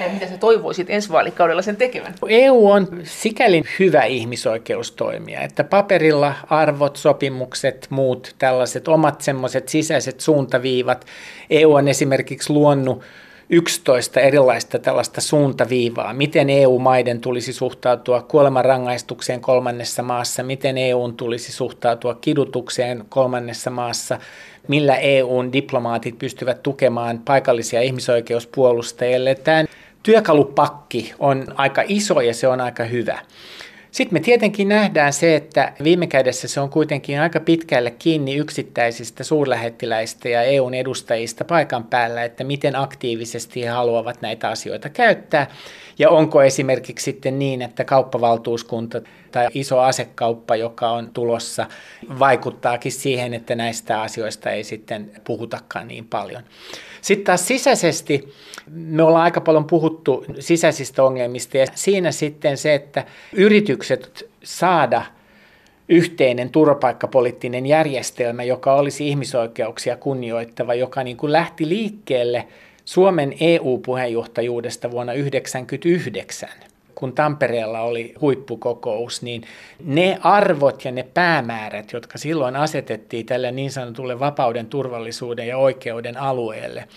Ja 0.00 0.08
mitä 0.08 0.28
sä 0.28 0.38
toivoisit 0.38 0.90
ensi 0.90 1.12
vaalikaudella 1.12 1.62
sen 1.62 1.76
tekevän? 1.76 2.14
EU 2.28 2.70
on 2.70 2.88
sikäli 3.02 3.62
hyvä 3.78 4.02
ihmisoikeustoimija, 4.02 5.40
että 5.40 5.64
paperilla 5.64 6.34
arvot, 6.50 6.96
sopimukset, 6.96 7.86
muut 7.90 8.34
tällaiset 8.38 8.88
omat 8.88 9.20
semmoiset 9.20 9.68
sisäiset 9.68 10.20
suuntaviivat. 10.20 11.06
EU 11.50 11.74
on 11.74 11.88
esimerkiksi 11.88 12.52
luonut 12.52 13.02
11 13.52 14.20
erilaista 14.20 14.78
tällaista 14.78 15.20
suuntaviivaa, 15.20 16.14
miten 16.14 16.50
EU-maiden 16.50 17.20
tulisi 17.20 17.52
suhtautua 17.52 18.22
kuolemanrangaistukseen 18.22 19.40
kolmannessa 19.40 20.02
maassa, 20.02 20.42
miten 20.42 20.78
EUn 20.78 21.16
tulisi 21.16 21.52
suhtautua 21.52 22.14
kidutukseen 22.14 23.04
kolmannessa 23.08 23.70
maassa, 23.70 24.18
millä 24.68 24.96
EUn 24.96 25.52
diplomaatit 25.52 26.18
pystyvät 26.18 26.62
tukemaan 26.62 27.18
paikallisia 27.18 27.80
ihmisoikeuspuolustajille. 27.80 29.34
Tämä 29.34 29.64
työkalupakki 30.02 31.14
on 31.18 31.44
aika 31.54 31.82
iso 31.88 32.20
ja 32.20 32.34
se 32.34 32.48
on 32.48 32.60
aika 32.60 32.84
hyvä. 32.84 33.18
Sitten 33.92 34.14
me 34.14 34.20
tietenkin 34.20 34.68
nähdään 34.68 35.12
se, 35.12 35.36
että 35.36 35.72
viime 35.84 36.06
kädessä 36.06 36.48
se 36.48 36.60
on 36.60 36.70
kuitenkin 36.70 37.20
aika 37.20 37.40
pitkälle 37.40 37.90
kiinni 37.90 38.34
yksittäisistä 38.34 39.24
suurlähettiläistä 39.24 40.28
ja 40.28 40.42
EUn 40.42 40.74
edustajista 40.74 41.44
paikan 41.44 41.84
päällä, 41.84 42.24
että 42.24 42.44
miten 42.44 42.76
aktiivisesti 42.76 43.62
he 43.62 43.68
haluavat 43.68 44.22
näitä 44.22 44.48
asioita 44.48 44.88
käyttää. 44.88 45.46
Ja 45.98 46.10
onko 46.10 46.42
esimerkiksi 46.42 47.04
sitten 47.04 47.38
niin, 47.38 47.62
että 47.62 47.84
kauppavaltuuskunta 47.84 49.00
tai 49.32 49.48
iso 49.54 49.80
asekauppa, 49.80 50.56
joka 50.56 50.90
on 50.90 51.10
tulossa, 51.12 51.66
vaikuttaakin 52.18 52.92
siihen, 52.92 53.34
että 53.34 53.54
näistä 53.54 54.00
asioista 54.00 54.50
ei 54.50 54.64
sitten 54.64 55.10
puhutakaan 55.24 55.88
niin 55.88 56.06
paljon. 56.06 56.42
Sitten 57.02 57.24
taas 57.24 57.48
sisäisesti 57.48 58.32
me 58.70 59.02
ollaan 59.02 59.24
aika 59.24 59.40
paljon 59.40 59.64
puhuttu 59.64 60.24
sisäisistä 60.38 61.02
ongelmista 61.02 61.58
ja 61.58 61.66
siinä 61.74 62.12
sitten 62.12 62.56
se, 62.56 62.74
että 62.74 63.04
yritykset 63.32 64.30
saada 64.44 65.02
yhteinen 65.88 66.50
turvapaikkapoliittinen 66.50 67.66
järjestelmä, 67.66 68.42
joka 68.42 68.74
olisi 68.74 69.08
ihmisoikeuksia 69.08 69.96
kunnioittava, 69.96 70.74
joka 70.74 71.02
niin 71.02 71.16
kuin 71.16 71.32
lähti 71.32 71.68
liikkeelle 71.68 72.48
Suomen 72.84 73.34
EU-puheenjohtajuudesta 73.40 74.90
vuonna 74.90 75.12
1999 75.12 76.48
kun 76.94 77.12
Tampereella 77.12 77.80
oli 77.80 78.14
huippukokous, 78.20 79.22
niin 79.22 79.42
ne 79.84 80.18
arvot 80.22 80.84
ja 80.84 80.92
ne 80.92 81.02
päämäärät, 81.14 81.92
jotka 81.92 82.18
silloin 82.18 82.56
asetettiin 82.56 83.26
tälle 83.26 83.52
niin 83.52 83.70
sanotulle 83.70 84.20
vapauden, 84.20 84.66
turvallisuuden 84.66 85.48
ja 85.48 85.58
oikeuden 85.58 86.16
alueelle, 86.16 86.88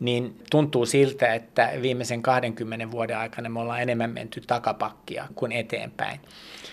niin 0.00 0.36
tuntuu 0.50 0.86
siltä, 0.86 1.34
että 1.34 1.70
viimeisen 1.82 2.22
20 2.22 2.90
vuoden 2.90 3.18
aikana 3.18 3.48
me 3.48 3.60
ollaan 3.60 3.82
enemmän 3.82 4.10
menty 4.10 4.40
takapakkia 4.40 5.28
kuin 5.34 5.52
eteenpäin. 5.52 6.20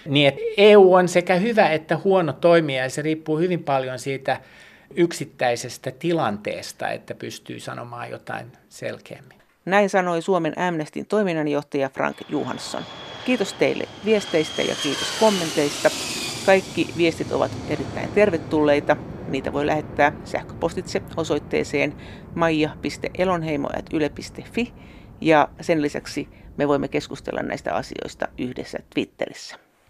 Niin 0.06 0.28
että 0.28 0.42
EU 0.58 0.94
on 0.94 1.08
sekä 1.08 1.36
hyvä 1.36 1.70
että 1.70 1.98
huono 2.04 2.34
toimija 2.34 2.84
ja 2.84 2.90
se 2.90 3.02
riippuu 3.02 3.38
hyvin 3.38 3.64
paljon 3.64 4.00
siitä 4.00 4.42
yksittäisestä 4.96 5.92
tilanteesta, 5.92 6.90
että 6.90 7.16
pystyy 7.16 7.60
sanomaan 7.60 8.10
jotain 8.10 8.52
selkeämmin. 8.70 9.41
Näin 9.66 9.90
sanoi 9.90 10.22
Suomen 10.22 10.60
Amnestin 10.60 11.06
toiminnanjohtaja 11.06 11.90
Frank 11.90 12.18
Johansson. 12.30 12.84
Kiitos 13.26 13.54
teille 13.54 13.84
viesteistä 14.06 14.62
ja 14.62 14.76
kiitos 14.84 15.18
kommenteista. 15.20 15.90
Kaikki 16.46 16.94
viestit 16.98 17.32
ovat 17.32 17.52
erittäin 17.70 18.10
tervetulleita. 18.10 18.98
Niitä 19.28 19.54
voi 19.54 19.66
lähettää 19.66 20.12
sähköpostitse 20.26 21.02
osoitteeseen 21.18 21.94
maija.elonheimo.yle.fi 22.36 24.74
ja 25.22 25.50
sen 25.62 25.82
lisäksi 25.82 26.28
me 26.58 26.68
voimme 26.68 26.88
keskustella 26.88 27.42
näistä 27.42 27.74
asioista 27.74 28.28
yhdessä 28.38 28.80
Twitterissä. 28.94 29.71